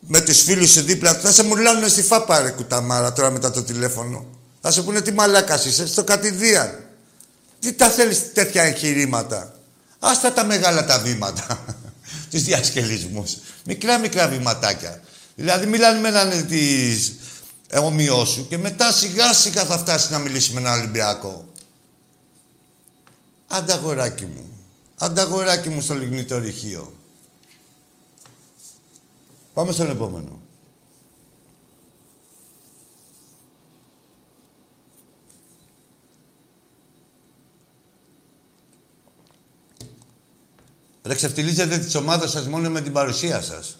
Με 0.01 0.21
τους 0.21 0.43
φίλους 0.43 0.71
σου 0.71 0.83
δίπλα. 0.83 1.15
Θα 1.15 1.33
σε 1.33 1.43
μουρλάνουν 1.43 1.89
στη 1.89 2.03
φάπα 2.03 2.41
ρε 2.41 2.51
κουταμάρα 2.51 3.13
τώρα 3.13 3.31
μετά 3.31 3.51
το 3.51 3.63
τηλέφωνο. 3.63 4.27
Θα 4.61 4.71
σου 4.71 4.85
πούνε 4.85 5.01
τι 5.01 5.13
μαλάκας 5.13 5.65
είσαι 5.65 5.87
στο 5.87 6.05
κατηδίαν. 6.05 6.85
Τι 7.61 7.73
τα 7.73 7.89
θέλεις 7.89 8.33
τέτοια 8.33 8.63
εγχειρήματα. 8.63 9.55
Άστα 9.99 10.33
τα 10.33 10.45
μεγάλα 10.45 10.85
τα 10.85 10.99
βήματα. 10.99 11.65
Τους 12.31 12.43
διασκελισμούς. 12.43 13.37
Μικρά 13.65 13.99
μικρά 13.99 14.29
βηματάκια. 14.29 15.01
Δηλαδή 15.35 15.67
μιλάνε 15.67 16.01
με 16.01 16.09
έναν 16.09 16.47
της 16.47 17.15
ομοιός 17.75 18.29
σου 18.29 18.47
και 18.49 18.59
μετά 18.59 18.93
σιγά 18.93 19.33
σιγά 19.33 19.65
θα 19.65 19.79
φτάσεις 19.79 20.11
να 20.11 20.19
μιλήσεις 20.19 20.51
με 20.51 20.61
έναν 20.61 20.79
Ολυμπιακό. 20.79 21.45
Άντα 23.47 23.75
αγοράκι 23.75 24.25
μου. 24.25 24.58
Άντα 24.99 25.23
αγοράκι 25.23 25.69
μου 25.69 25.81
στο 25.81 25.95
λιγνητό 25.95 26.39
ρηχείο. 26.39 26.93
Πάμε 29.55 29.73
στον 29.73 29.91
επόμενο. 29.91 30.41
Ρε 41.03 41.15
ξεφτυλίζετε 41.15 41.79
τις 41.79 41.95
ομάδες 41.95 42.31
σας 42.31 42.47
μόνο 42.47 42.71
με 42.71 42.81
την 42.81 42.93
παρουσία 42.93 43.43
σας. 43.43 43.79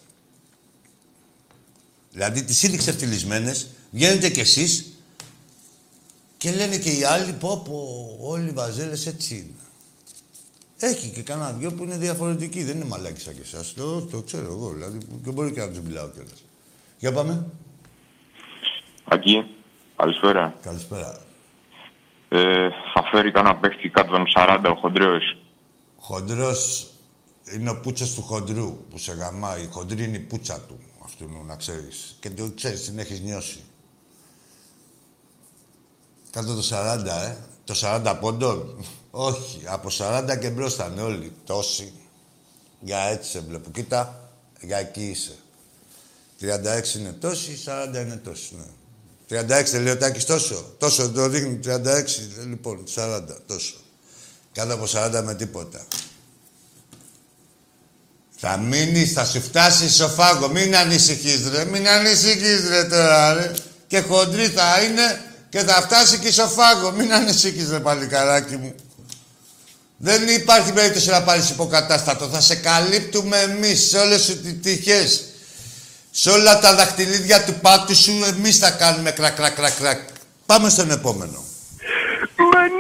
Δηλαδή 2.11 2.45
τις 2.45 2.63
ήδη 2.63 2.77
ξεφτυλισμένες, 2.77 3.67
βγαίνετε 3.91 4.31
κι 4.31 4.41
εσείς 4.41 4.93
και 6.37 6.51
λένε 6.51 6.79
και 6.79 6.91
οι 6.91 7.05
άλλοι 7.05 7.33
πω 7.33 7.63
πω 7.65 8.17
όλοι 8.21 8.49
οι 8.49 8.53
βαζέλες 8.53 9.07
έτσι 9.07 9.35
είναι. 9.35 9.68
Έχει 10.81 11.11
και 11.11 11.23
κανένα 11.23 11.53
δυο 11.53 11.73
που 11.73 11.83
είναι 11.83 11.97
διαφορετικοί. 11.97 12.65
Δεν 12.65 12.77
είναι 12.77 12.85
μαλάκι 12.85 13.21
σαν 13.21 13.35
και 13.35 13.41
εσάς. 13.41 13.75
Το, 13.75 14.03
το 14.03 14.23
ξέρω 14.23 14.45
εγώ 14.45 14.71
δηλαδή 14.71 14.99
και 15.25 15.31
μπορεί 15.31 15.53
και 15.53 15.61
να 15.61 15.69
τους 15.69 15.81
μιλάω 15.81 16.09
κιόλας. 16.09 16.45
Για 16.99 17.13
πάμε. 17.13 17.47
Ακή, 19.05 19.45
καλησπέρα. 19.97 20.55
Καλησπέρα. 20.63 21.21
Ε, 22.29 22.69
θα 22.95 23.03
φέρει 23.11 23.31
κανένα 23.31 23.57
παίχτη 23.57 23.89
κάτω 23.89 24.11
των 24.13 24.25
40 24.37 24.65
ο 24.71 24.75
Χοντρέος. 24.75 25.37
Χοντρός 25.99 26.91
είναι 27.55 27.71
ο 27.71 27.81
πούτσας 27.81 28.15
του 28.15 28.23
χοντρού 28.23 28.79
που 28.91 28.99
σε 28.99 29.13
γαμάει. 29.13 29.63
Η 29.63 29.69
χοντρή 29.71 30.05
είναι 30.05 30.17
η 30.17 30.21
πούτσα 30.21 30.61
του 30.61 30.79
αυτού 31.05 31.45
να 31.47 31.57
ξέρεις. 31.57 32.17
Και 32.21 32.31
το 32.31 32.51
ξέρεις, 32.55 32.85
την 32.85 32.99
έχεις 32.99 33.21
νιώσει. 33.21 33.59
Κάτω 36.31 36.55
το 36.55 36.63
40, 36.63 37.23
ε. 37.25 37.37
Το 37.65 37.75
40 37.75 38.19
πόντων. 38.21 38.85
Όχι, 39.11 39.63
από 39.65 39.89
40 39.99 40.39
και 40.41 40.51
μπρος 40.51 40.75
θα 40.75 40.89
είναι 40.93 41.03
όλοι. 41.03 41.33
Τόσοι. 41.45 41.93
Για 42.81 42.99
έτσι 42.99 43.31
σε 43.31 43.41
βλέπω. 43.41 43.71
Κοίτα, 43.71 44.31
για 44.61 44.79
εκεί 44.79 45.05
είσαι. 45.05 45.37
36 46.41 46.99
είναι 46.99 47.13
τόσοι, 47.13 47.63
40 47.65 47.95
είναι 47.95 48.17
τόσοι, 48.25 48.57
ναι. 48.57 48.65
36 49.29 49.71
δεν 49.71 49.83
λέει 49.83 49.93
ο 49.93 49.97
Τάκης 49.97 50.25
τόσο. 50.25 50.75
Τόσο 50.79 51.11
το 51.11 51.29
δείχνει, 51.29 51.61
36, 51.65 51.77
λοιπόν, 52.47 52.85
40, 52.95 53.23
τόσο. 53.47 53.75
Κάτω 54.53 54.75
από 54.75 54.85
40 54.93 55.23
με 55.25 55.35
τίποτα. 55.35 55.87
Θα 58.37 58.57
μείνει, 58.57 59.07
θα 59.07 59.25
σου 59.25 59.41
φτάσει 59.41 59.91
στο 59.91 60.09
φάγκο. 60.09 60.49
Μην 60.49 60.77
ανησυχείς 60.77 61.49
ρε, 61.49 61.65
μην 61.65 61.89
ανησυχείς 61.89 62.69
ρε 62.69 62.85
τώρα 62.85 63.35
ρε. 63.35 63.53
Και 63.87 64.01
χοντρή 64.01 64.49
θα 64.49 64.83
είναι 64.83 65.21
και 65.49 65.59
θα 65.59 65.73
φτάσει 65.83 66.19
και 66.19 66.31
στο 66.31 66.49
φάγκο. 66.49 66.91
Μην 66.91 67.13
ανησυχείς 67.13 67.71
ρε 67.71 67.81
παλικαράκι 67.81 68.57
μου. 68.57 68.75
Δεν 70.01 70.29
υπάρχει 70.29 70.73
περίπτωση 70.73 71.09
να 71.09 71.23
πάρεις 71.23 71.51
υποκατάστατο. 71.51 72.27
Θα 72.27 72.41
σε 72.41 72.55
καλύπτουμε 72.55 73.39
εμείς 73.39 73.89
σε 73.89 73.99
όλες 73.99 74.23
σου 74.23 74.41
τις 74.41 74.55
τυχές. 74.63 75.25
Σε 76.11 76.31
όλα 76.31 76.59
τα 76.61 76.75
δαχτυλίδια 76.75 77.45
του 77.45 77.55
πάτου 77.55 77.97
σου 77.97 78.13
εμείς 78.27 78.59
θα 78.59 78.71
κάνουμε 78.71 79.11
κρακ 79.11 79.35
κρακ 79.37 79.55
κρακ 79.55 79.77
κρακ. 79.77 79.99
Πάμε 80.47 80.69
στον 80.71 80.91
επόμενο. 80.91 81.45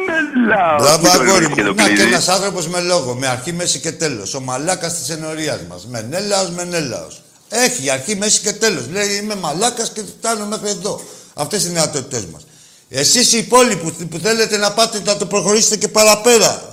Μενελάος. 0.06 0.82
Μπράβο, 0.82 1.08
αγόρι 1.08 1.48
μου. 1.48 1.74
Να 1.74 1.88
και 1.88 2.02
ένας 2.02 2.28
άνθρωπος 2.28 2.68
με 2.68 2.80
λόγο. 2.80 3.14
Με 3.14 3.26
αρχή, 3.26 3.52
μέση 3.52 3.78
και 3.78 3.92
τέλος. 3.92 4.34
Ο 4.34 4.40
μαλάκας 4.40 4.98
της 4.98 5.08
ενορίας 5.08 5.58
μας. 5.68 5.86
Μενέλαο, 5.86 6.48
μενέλαο. 6.50 7.06
Έχει 7.48 7.90
αρχή, 7.90 8.16
μέση 8.16 8.40
και 8.40 8.52
τέλος. 8.52 8.88
Λέει 8.90 9.14
είμαι 9.14 9.34
μαλάκας 9.34 9.90
και 9.90 10.02
φτάνω 10.18 10.46
μέχρι 10.46 10.68
εδώ. 10.68 11.00
Αυτές 11.34 11.60
είναι 11.60 11.70
οι 11.70 11.72
δυνατότητές 11.72 12.24
μας. 12.32 12.46
Εσείς 12.88 13.32
οι 13.32 13.38
υπόλοιποι 13.38 13.92
που, 13.92 14.06
που 14.06 14.18
θέλετε 14.18 14.56
να 14.56 14.72
πάτε 14.72 15.00
να 15.04 15.16
το 15.16 15.26
προχωρήσετε 15.26 15.76
και 15.76 15.88
παραπέρα. 15.88 16.67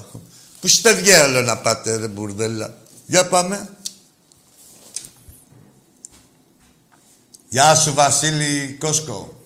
Πού 0.66 0.72
είστε 0.72 0.94
διάλο 0.94 1.42
να 1.42 1.58
πάτε, 1.58 1.96
ρε 1.96 2.08
μπουρδέλα. 2.08 2.74
Για 3.06 3.28
πάμε. 3.28 3.70
Γεια 7.50 7.76
σου, 7.76 7.94
Βασίλη 7.94 8.78
Κόσκο. 8.80 9.44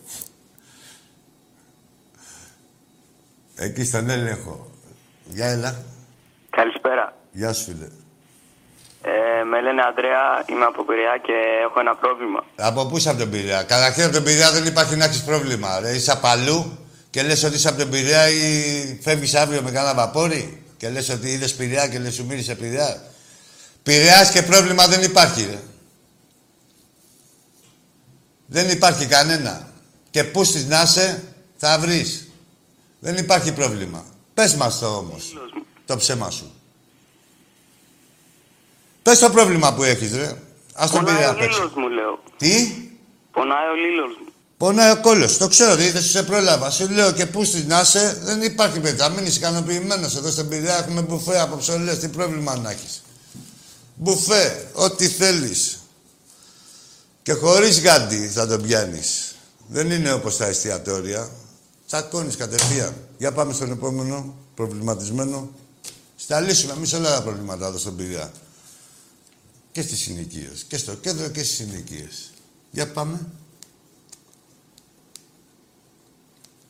Εκεί 3.55 3.83
στον 3.83 4.09
έλεγχο. 4.09 4.71
Γεια, 5.25 5.45
έλα. 5.45 5.83
Καλησπέρα. 6.49 7.17
Γεια 7.31 7.53
σου, 7.53 7.63
φίλε. 7.63 7.87
Ε, 9.01 9.43
με 9.43 9.61
λένε 9.61 9.81
Αντρέα, 9.81 10.43
είμαι 10.45 10.65
από 10.65 10.83
Πειραιά 10.85 11.17
και 11.17 11.33
έχω 11.63 11.79
ένα 11.79 11.95
πρόβλημα. 11.95 12.45
Από 12.55 12.85
πού 12.85 12.97
είσαι 12.97 13.09
από 13.09 13.19
τον 13.19 13.29
Πειραιά; 13.29 13.63
Καταρχήν 13.63 14.03
από 14.03 14.13
τον 14.13 14.23
Πειραιά 14.23 14.51
δεν 14.51 14.65
υπάρχει 14.65 14.95
να 14.95 15.05
έχεις 15.05 15.23
πρόβλημα. 15.23 15.79
Ρε. 15.79 15.91
Είσαι 15.95 16.11
απαλού 16.11 16.77
και 17.09 17.23
λες 17.23 17.43
ότι 17.43 17.55
είσαι 17.55 17.67
από 17.67 17.77
τον 17.77 17.89
Πειραιά 17.89 18.29
ή 18.29 18.99
φεύγεις 19.03 19.35
αύριο 19.35 19.61
με 19.61 19.71
κανένα 19.71 19.93
βαπόρι; 19.93 20.63
Και 20.79 20.89
λες 20.89 21.09
ότι 21.09 21.29
είδες 21.31 21.55
Πειραιά 21.55 21.87
και 21.87 21.99
λες 21.99 22.13
σου 22.13 22.25
μύρισε 22.25 22.55
Πειραιά. 22.55 23.03
Πειραιάς 23.83 24.31
και 24.31 24.41
πρόβλημα 24.41 24.87
δεν 24.87 25.03
υπάρχει, 25.03 25.45
ρε. 25.45 25.59
Δεν 28.45 28.69
υπάρχει 28.69 29.05
κανένα. 29.05 29.71
Και 30.11 30.23
πού 30.23 30.43
στις 30.43 30.65
να 30.65 30.81
είσαι, 30.81 31.23
θα 31.57 31.79
βρεις. 31.79 32.27
Δεν 32.99 33.17
υπάρχει 33.17 33.53
πρόβλημα. 33.53 34.05
Πες 34.33 34.55
μας 34.55 34.79
το 34.79 34.87
όμως, 34.87 35.37
το 35.85 35.97
ψέμα 35.97 36.29
σου. 36.29 36.51
Πες 39.03 39.19
το 39.19 39.29
πρόβλημα 39.29 39.73
που 39.73 39.83
έχεις, 39.83 40.15
ρε. 40.15 40.41
Ας 40.73 40.91
τον 40.91 40.99
Πονάει 40.99 41.15
Πειραιά 41.15 41.31
ο 41.31 41.35
παίξει. 41.39 41.59
λίλος 41.59 41.73
μου, 41.75 41.87
λέω. 41.89 42.23
Τι; 42.37 42.53
Πονάει 43.31 43.67
ο 43.67 43.73
λίλος 43.75 44.17
μου. 44.21 44.28
Πονάει 44.59 44.91
ο 44.91 44.99
κόλλος. 45.01 45.37
Το 45.37 45.47
ξέρω, 45.47 45.75
δεν 45.75 46.01
σε 46.01 46.23
πρόλαβα. 46.23 46.69
Σου 46.69 46.89
λέω 46.89 47.11
και 47.11 47.25
πού 47.25 47.43
στις 47.43 47.65
να 47.65 47.81
είσαι, 47.81 48.19
δεν 48.23 48.41
υπάρχει 48.41 48.79
παιδί. 48.79 48.97
Θα 48.97 49.09
μείνεις 49.09 49.35
ικανοποιημένος. 49.35 50.15
Εδώ 50.15 50.31
στην 50.31 50.47
Πειραιά 50.47 50.77
έχουμε 50.77 51.01
μπουφέ 51.01 51.39
από 51.39 51.57
ψωλές. 51.57 51.99
Τι 51.99 52.07
πρόβλημα 52.07 52.55
να 52.55 52.69
έχεις. 52.69 53.01
Μπουφέ, 53.95 54.67
ό,τι 54.73 55.07
θέλεις. 55.07 55.79
Και 57.23 57.33
χωρίς 57.33 57.79
γάντι 57.79 58.27
θα 58.27 58.47
τον 58.47 58.61
πιάνεις. 58.61 59.35
Δεν 59.67 59.91
είναι 59.91 60.11
όπως 60.11 60.37
τα 60.37 60.45
εστιατόρια. 60.45 61.29
Τσακώνεις 61.87 62.35
κατευθείαν. 62.35 62.93
Για 63.17 63.31
πάμε 63.31 63.53
στον 63.53 63.71
επόμενο 63.71 64.35
προβληματισμένο. 64.55 65.49
Στα 66.15 66.39
λύσουμε 66.39 66.73
εμείς 66.73 66.93
όλα 66.93 67.15
τα 67.15 67.21
προβλήματα 67.21 67.67
εδώ 67.67 67.77
στον 67.77 67.95
Πειραιά. 67.95 68.31
Και 69.71 69.81
στις 69.81 69.99
συνοικίες. 69.99 70.65
Και 70.67 70.77
στο 70.77 70.93
κέντρο 70.93 71.27
και 71.27 71.43
στις 71.43 71.55
συνοικίες. 71.55 72.31
Για 72.71 72.91
πάμε. 72.91 73.19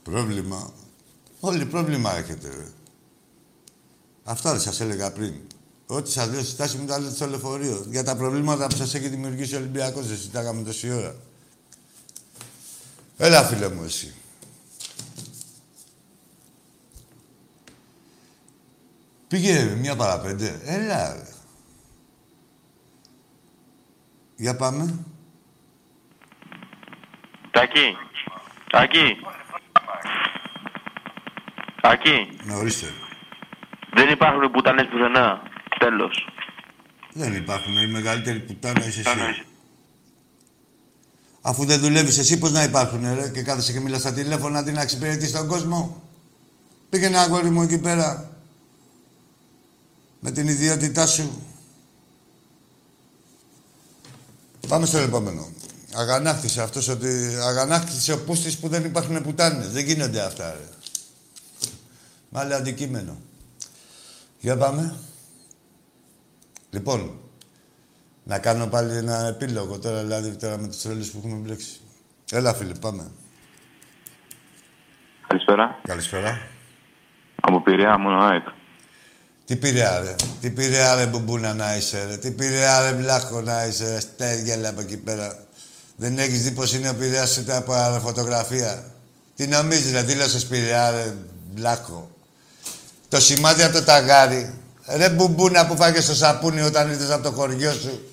Πρόβλημα. 0.09 0.73
Όλοι 1.39 1.65
πρόβλημα 1.65 2.15
έχετε, 2.15 2.47
ρε. 2.47 2.67
Αυτά 4.23 4.51
δεν 4.51 4.61
σας 4.61 4.79
έλεγα 4.79 5.11
πριν. 5.11 5.33
Ό,τι 5.87 6.11
σας 6.11 6.29
λέω 6.29 6.39
στη 6.39 6.51
στάση 6.51 6.77
μου 6.77 6.85
τα 6.85 6.99
λέτε 6.99 7.15
στο 7.15 7.27
λεωφορείο. 7.27 7.85
Για 7.87 8.03
τα 8.03 8.15
προβλήματα 8.15 8.67
που 8.67 8.75
σας 8.75 8.93
έχει 8.93 9.07
δημιουργήσει 9.07 9.55
ο 9.55 9.57
Ολυμπιακός, 9.57 10.07
δεν 10.07 10.15
συζητάγαμε 10.15 10.63
τόση 10.63 10.91
ώρα. 10.91 11.15
Έλα, 13.17 13.43
φίλε 13.43 13.69
μου, 13.69 13.83
εσύ. 13.83 14.13
Πήγε 19.27 19.63
μια 19.63 19.95
παραπέντε. 19.95 20.61
Έλα, 20.63 21.13
ρε. 21.13 21.27
Για 24.35 24.55
πάμε. 24.55 25.05
Τάκη. 27.51 27.95
Τάκη. 28.71 29.17
Τάκη. 31.81 32.27
Ναι, 32.43 32.53
ορίστε. 32.55 32.87
Δεν 33.93 34.09
υπάρχουν 34.09 34.51
πουτάνες 34.51 34.87
πουθενά. 34.91 35.41
Τέλος. 35.79 36.27
Δεν 37.13 37.33
υπάρχουν. 37.33 37.77
Η 37.77 37.87
μεγαλύτερη 37.87 38.39
πουτάνα 38.39 38.87
είσαι 38.87 38.99
εσύ. 38.99 39.43
Αφού 41.41 41.65
δεν 41.65 41.79
δουλεύεις 41.79 42.17
εσύ, 42.17 42.39
πώς 42.39 42.51
να 42.51 42.63
υπάρχουν, 42.63 43.15
ρε, 43.15 43.29
και 43.29 43.41
κάθεσαι 43.41 43.71
και 43.71 43.79
μιλάς 43.79 43.99
στα 43.99 44.13
τηλέφωνα 44.13 44.59
αντί 44.59 44.71
να 44.71 44.81
εξυπηρετείς 44.81 45.31
τον 45.31 45.47
κόσμο; 45.47 46.03
Πήγαινε 46.89 47.17
αγόρι 47.17 47.49
μου 47.49 47.61
εκεί 47.61 47.79
πέρα. 47.79 48.29
Με 50.19 50.31
την 50.31 50.47
ιδιότητά 50.47 51.07
σου. 51.07 51.43
Πάμε 54.67 54.85
στο 54.85 54.97
επόμενο. 54.97 55.47
Αγανάκτησε 55.95 56.61
αυτός 56.61 56.87
ότι... 56.87 57.35
Αγανάκτησε 57.47 58.13
ο 58.13 58.23
Πούστης 58.23 58.57
που 58.57 58.67
δεν 58.67 58.83
υπάρχουν 58.83 59.21
πουτάνες. 59.21 59.71
Δεν 59.71 59.85
γίνονται 59.85 60.21
αυτά, 60.21 60.51
ρε. 60.51 60.67
Μάλλον 62.29 62.53
αντικείμενο. 62.53 63.17
Για 64.39 64.57
πάμε. 64.57 64.99
Λοιπόν, 66.69 67.19
να 68.23 68.39
κάνω 68.39 68.67
πάλι 68.67 68.95
ένα 68.95 69.27
επίλογο 69.27 69.79
τώρα, 69.79 70.01
δηλαδή 70.01 70.35
τώρα 70.35 70.57
με 70.57 70.67
τις 70.67 70.83
ρόλες 70.83 71.11
που 71.11 71.17
έχουμε 71.17 71.35
μπλέξει. 71.35 71.79
Έλα, 72.31 72.53
φίλε, 72.53 72.73
πάμε. 72.73 73.11
Καλησπέρα. 75.27 75.79
Καλησπέρα. 75.83 76.37
Από 77.41 77.61
Πειραιά, 77.61 77.97
μόνο 77.97 78.23
ΑΕΚ. 78.23 78.47
Τι 79.45 79.55
πήρε 79.55 79.99
ρε. 79.99 80.15
Τι 80.41 80.49
πήρε 80.49 80.95
ρε 80.95 81.05
μπουμπούνα 81.05 81.53
να 81.53 81.75
είσαι, 81.75 82.05
ρε; 82.05 82.17
Τι 82.17 82.31
πήρε 82.31 82.89
ρε 82.89 82.93
μπλάχο 82.93 83.41
να 83.41 83.65
είσαι, 83.65 83.93
ρε; 83.93 83.99
Στέργελα 83.99 84.69
από 84.69 84.81
εκεί 84.81 84.97
πέρα. 84.97 85.47
Δεν 85.95 86.17
έχεις 86.17 86.43
δει 86.43 86.51
πως 86.51 86.73
είναι 86.73 86.89
ο 86.89 86.95
Πειραιάς 86.95 87.37
ούτε 87.37 87.55
από 87.55 87.73
φωτογραφία. 88.01 88.91
Τι 89.35 89.47
νομίζεις, 89.47 89.91
ρε; 89.91 90.03
Δήλωσες 90.03 90.45
Πειραιά, 90.45 90.91
ρε 90.91 91.13
μπλάχο. 91.51 92.09
Το 93.09 93.19
σημάδι 93.19 93.63
από 93.63 93.73
το 93.73 93.83
ταγάρι. 93.83 94.53
Ρε 94.85 95.09
μπουμπούνα 95.09 95.67
που 95.67 95.75
φάγες 95.75 96.03
στο 96.03 96.15
σαπούνι 96.15 96.61
όταν 96.61 96.89
ήρθες 96.89 97.09
από 97.09 97.23
το 97.23 97.31
χωριό 97.31 97.71
σου. 97.71 98.09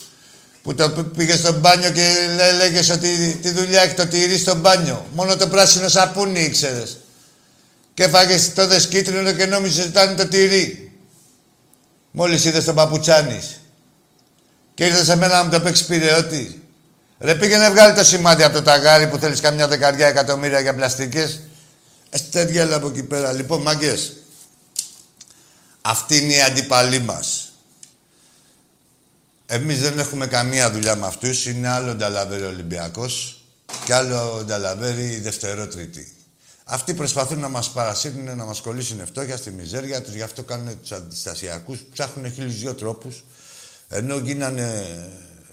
Που 0.63 0.75
το 0.75 0.91
πήγες 0.91 1.39
στο 1.39 1.53
μπάνιο 1.53 1.91
και 1.91 2.13
λέ, 2.37 2.53
λέγες 2.53 2.91
ότι 2.91 3.39
τη 3.43 3.51
δουλειά 3.51 3.83
έχει 3.83 3.95
το 3.95 4.07
τυρί 4.07 4.39
στο 4.39 4.55
μπάνιο. 4.55 5.07
Μόνο 5.13 5.37
το 5.37 5.49
πράσινο 5.49 5.89
σαπούνι 5.89 6.41
ήξερες. 6.41 6.99
Και 7.95 8.09
φάγες 8.09 8.53
τότε 8.55 8.81
κίτρινο 8.89 9.33
και 9.33 9.47
νόμιζες 9.47 9.79
ότι 9.79 9.89
ήταν 9.89 10.17
το 10.17 10.27
τυρί. 10.27 10.93
Μόλις 12.11 12.45
είδες 12.45 12.65
τον 12.65 12.75
παπουτσάνης. 12.75 13.61
Και 14.75 14.85
ήρθες 14.85 15.05
σε 15.05 15.17
μένα 15.17 15.37
να 15.37 15.45
μου 15.45 15.51
το 15.51 15.61
παίξεις 15.61 15.87
πυρεώτη. 15.87 16.63
Ρε 17.19 17.35
πήγαινε 17.35 17.71
βγάλει 17.71 17.95
το 17.95 18.05
σημάδι 18.05 18.43
από 18.43 18.55
το 18.55 18.63
ταγάρι 18.63 19.09
που 19.09 19.17
θέλεις 19.17 19.41
καμιά 19.41 19.69
δεκαριά 19.69 20.07
εκατομμύρια 20.07 20.61
για 20.61 20.75
πλαστικές. 20.75 21.41
Εστέργελα 22.11 22.77
από 22.77 22.89
εκεί 22.89 23.03
πέρα. 23.03 23.33
Λοιπόν, 23.33 23.63
μάγκες. 23.63 24.13
Αυτή 25.89 26.17
είναι 26.17 26.35
η 26.35 26.43
αντίπαλή 26.43 26.99
μας. 26.99 27.53
Εμείς 29.47 29.81
δεν 29.81 29.99
έχουμε 29.99 30.27
καμία 30.27 30.71
δουλειά 30.71 30.97
με 30.97 31.07
αυτούς. 31.07 31.47
Είναι 31.47 31.69
άλλο 31.69 31.95
νταλαβέρι 31.95 32.43
Ολυμπιακός 32.43 33.41
και 33.85 33.95
άλλο 33.95 34.43
νταλαβέρι 34.45 35.21
δευτερότριτη. 35.21 36.13
Αυτοί 36.65 36.95
προσπαθούν 36.95 37.39
να 37.39 37.49
μας 37.49 37.71
παρασύρουν, 37.71 38.37
να 38.37 38.45
μας 38.45 38.61
κολλήσουν 38.61 39.07
φτώχεια 39.07 39.37
στη 39.37 39.51
μιζέρια 39.51 40.03
τους, 40.03 40.15
γι' 40.15 40.23
αυτό 40.23 40.43
κάνουν 40.43 40.81
τους 40.81 40.93
αντιστασιακούς, 40.93 41.79
ψάχνουν 41.93 42.33
χίλιους 42.33 42.59
δυο 42.59 42.75
τρόπους. 42.75 43.25
Ενώ 43.89 44.17
γίνανε 44.17 44.87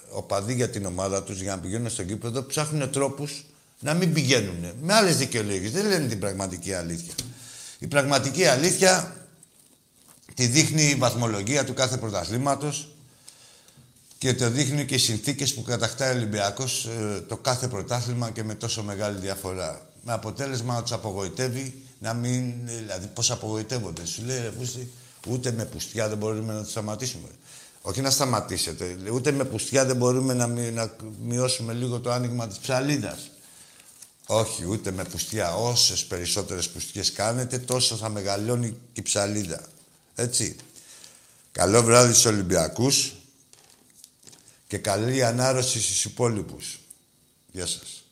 οπαδοί 0.09 0.53
για 0.53 0.69
την 0.69 0.85
ομάδα 0.85 1.23
τους, 1.23 1.41
για 1.41 1.55
να 1.55 1.61
πηγαίνουν 1.61 1.89
στο 1.89 2.03
κήπεδο, 2.03 2.43
ψάχνουν 2.43 2.91
τρόπους 2.91 3.45
να 3.79 3.93
μην 3.93 4.13
πηγαίνουν. 4.13 4.71
Με 4.81 4.93
άλλες 4.93 5.17
δικαιολογίες. 5.17 5.71
Δεν 5.71 5.87
λένε 5.87 6.07
την 6.07 6.19
πραγματική 6.19 6.73
αλήθεια. 6.73 7.13
Η 7.79 7.87
πραγματική 7.87 8.45
αλήθεια 8.45 9.15
τη 10.33 10.45
δείχνει 10.45 10.83
η 10.83 10.95
βαθμολογία 10.95 11.65
του 11.65 11.73
κάθε 11.73 11.97
πρωταθλήματος 11.97 12.87
και 14.17 14.33
το 14.33 14.49
δείχνει 14.49 14.85
και 14.85 14.95
οι 14.95 14.97
συνθήκες 14.97 15.53
που 15.53 15.61
κατακτάει 15.61 16.13
ο 16.13 16.15
Ολυμπιακός 16.15 16.85
ε, 16.85 17.21
το 17.27 17.37
κάθε 17.37 17.67
πρωτάθλημα 17.67 18.31
και 18.31 18.43
με 18.43 18.55
τόσο 18.55 18.83
μεγάλη 18.83 19.19
διαφορά 19.19 19.81
με 20.03 20.13
αποτέλεσμα 20.13 20.73
να 20.73 20.81
τους 20.81 20.91
απογοητεύει 20.91 21.83
να 21.99 22.13
μην. 22.13 22.53
Δηλαδή, 22.63 23.07
πώς 23.07 23.31
απογοητεύονται. 23.31 24.05
Σου 24.05 24.23
λέει, 24.25 24.37
ρε, 24.37 24.51
ούτε 25.27 25.51
με 25.51 25.65
πουστιά 25.65 26.09
δεν 26.09 26.17
μπορούμε 26.17 26.53
να 26.53 26.61
τους 26.61 26.71
σταματήσουμε. 26.71 27.27
Όχι 27.81 28.01
να 28.01 28.09
σταματήσετε. 28.09 28.97
Ούτε 29.13 29.31
με 29.31 29.45
πουστιά 29.45 29.85
δεν 29.85 29.95
μπορούμε 29.95 30.33
να, 30.33 30.47
να 30.47 30.91
μειώσουμε 31.23 31.73
λίγο 31.73 31.99
το 31.99 32.11
άνοιγμα 32.11 32.47
της 32.47 32.57
ψαλίδας. 32.57 33.31
Όχι, 34.25 34.65
ούτε 34.65 34.91
με 34.91 35.03
πουστιά. 35.03 35.55
Όσες 35.55 36.05
περισσότερες 36.05 36.69
πουστιές 36.69 37.11
κάνετε, 37.11 37.57
τόσο 37.57 37.95
θα 37.95 38.09
μεγαλώνει 38.09 38.69
και 38.69 38.99
η 38.99 39.01
ψαλίδα. 39.01 39.61
Έτσι. 40.15 40.55
Καλό 41.51 41.83
βράδυ 41.83 42.11
στους 42.11 42.25
Ολυμπιακούς 42.25 43.13
και 44.67 44.77
καλή 44.77 45.23
ανάρρωση 45.23 45.81
στους 45.81 46.05
υπόλοιπους. 46.05 46.79
Γεια 47.51 47.65
σας. 47.65 48.02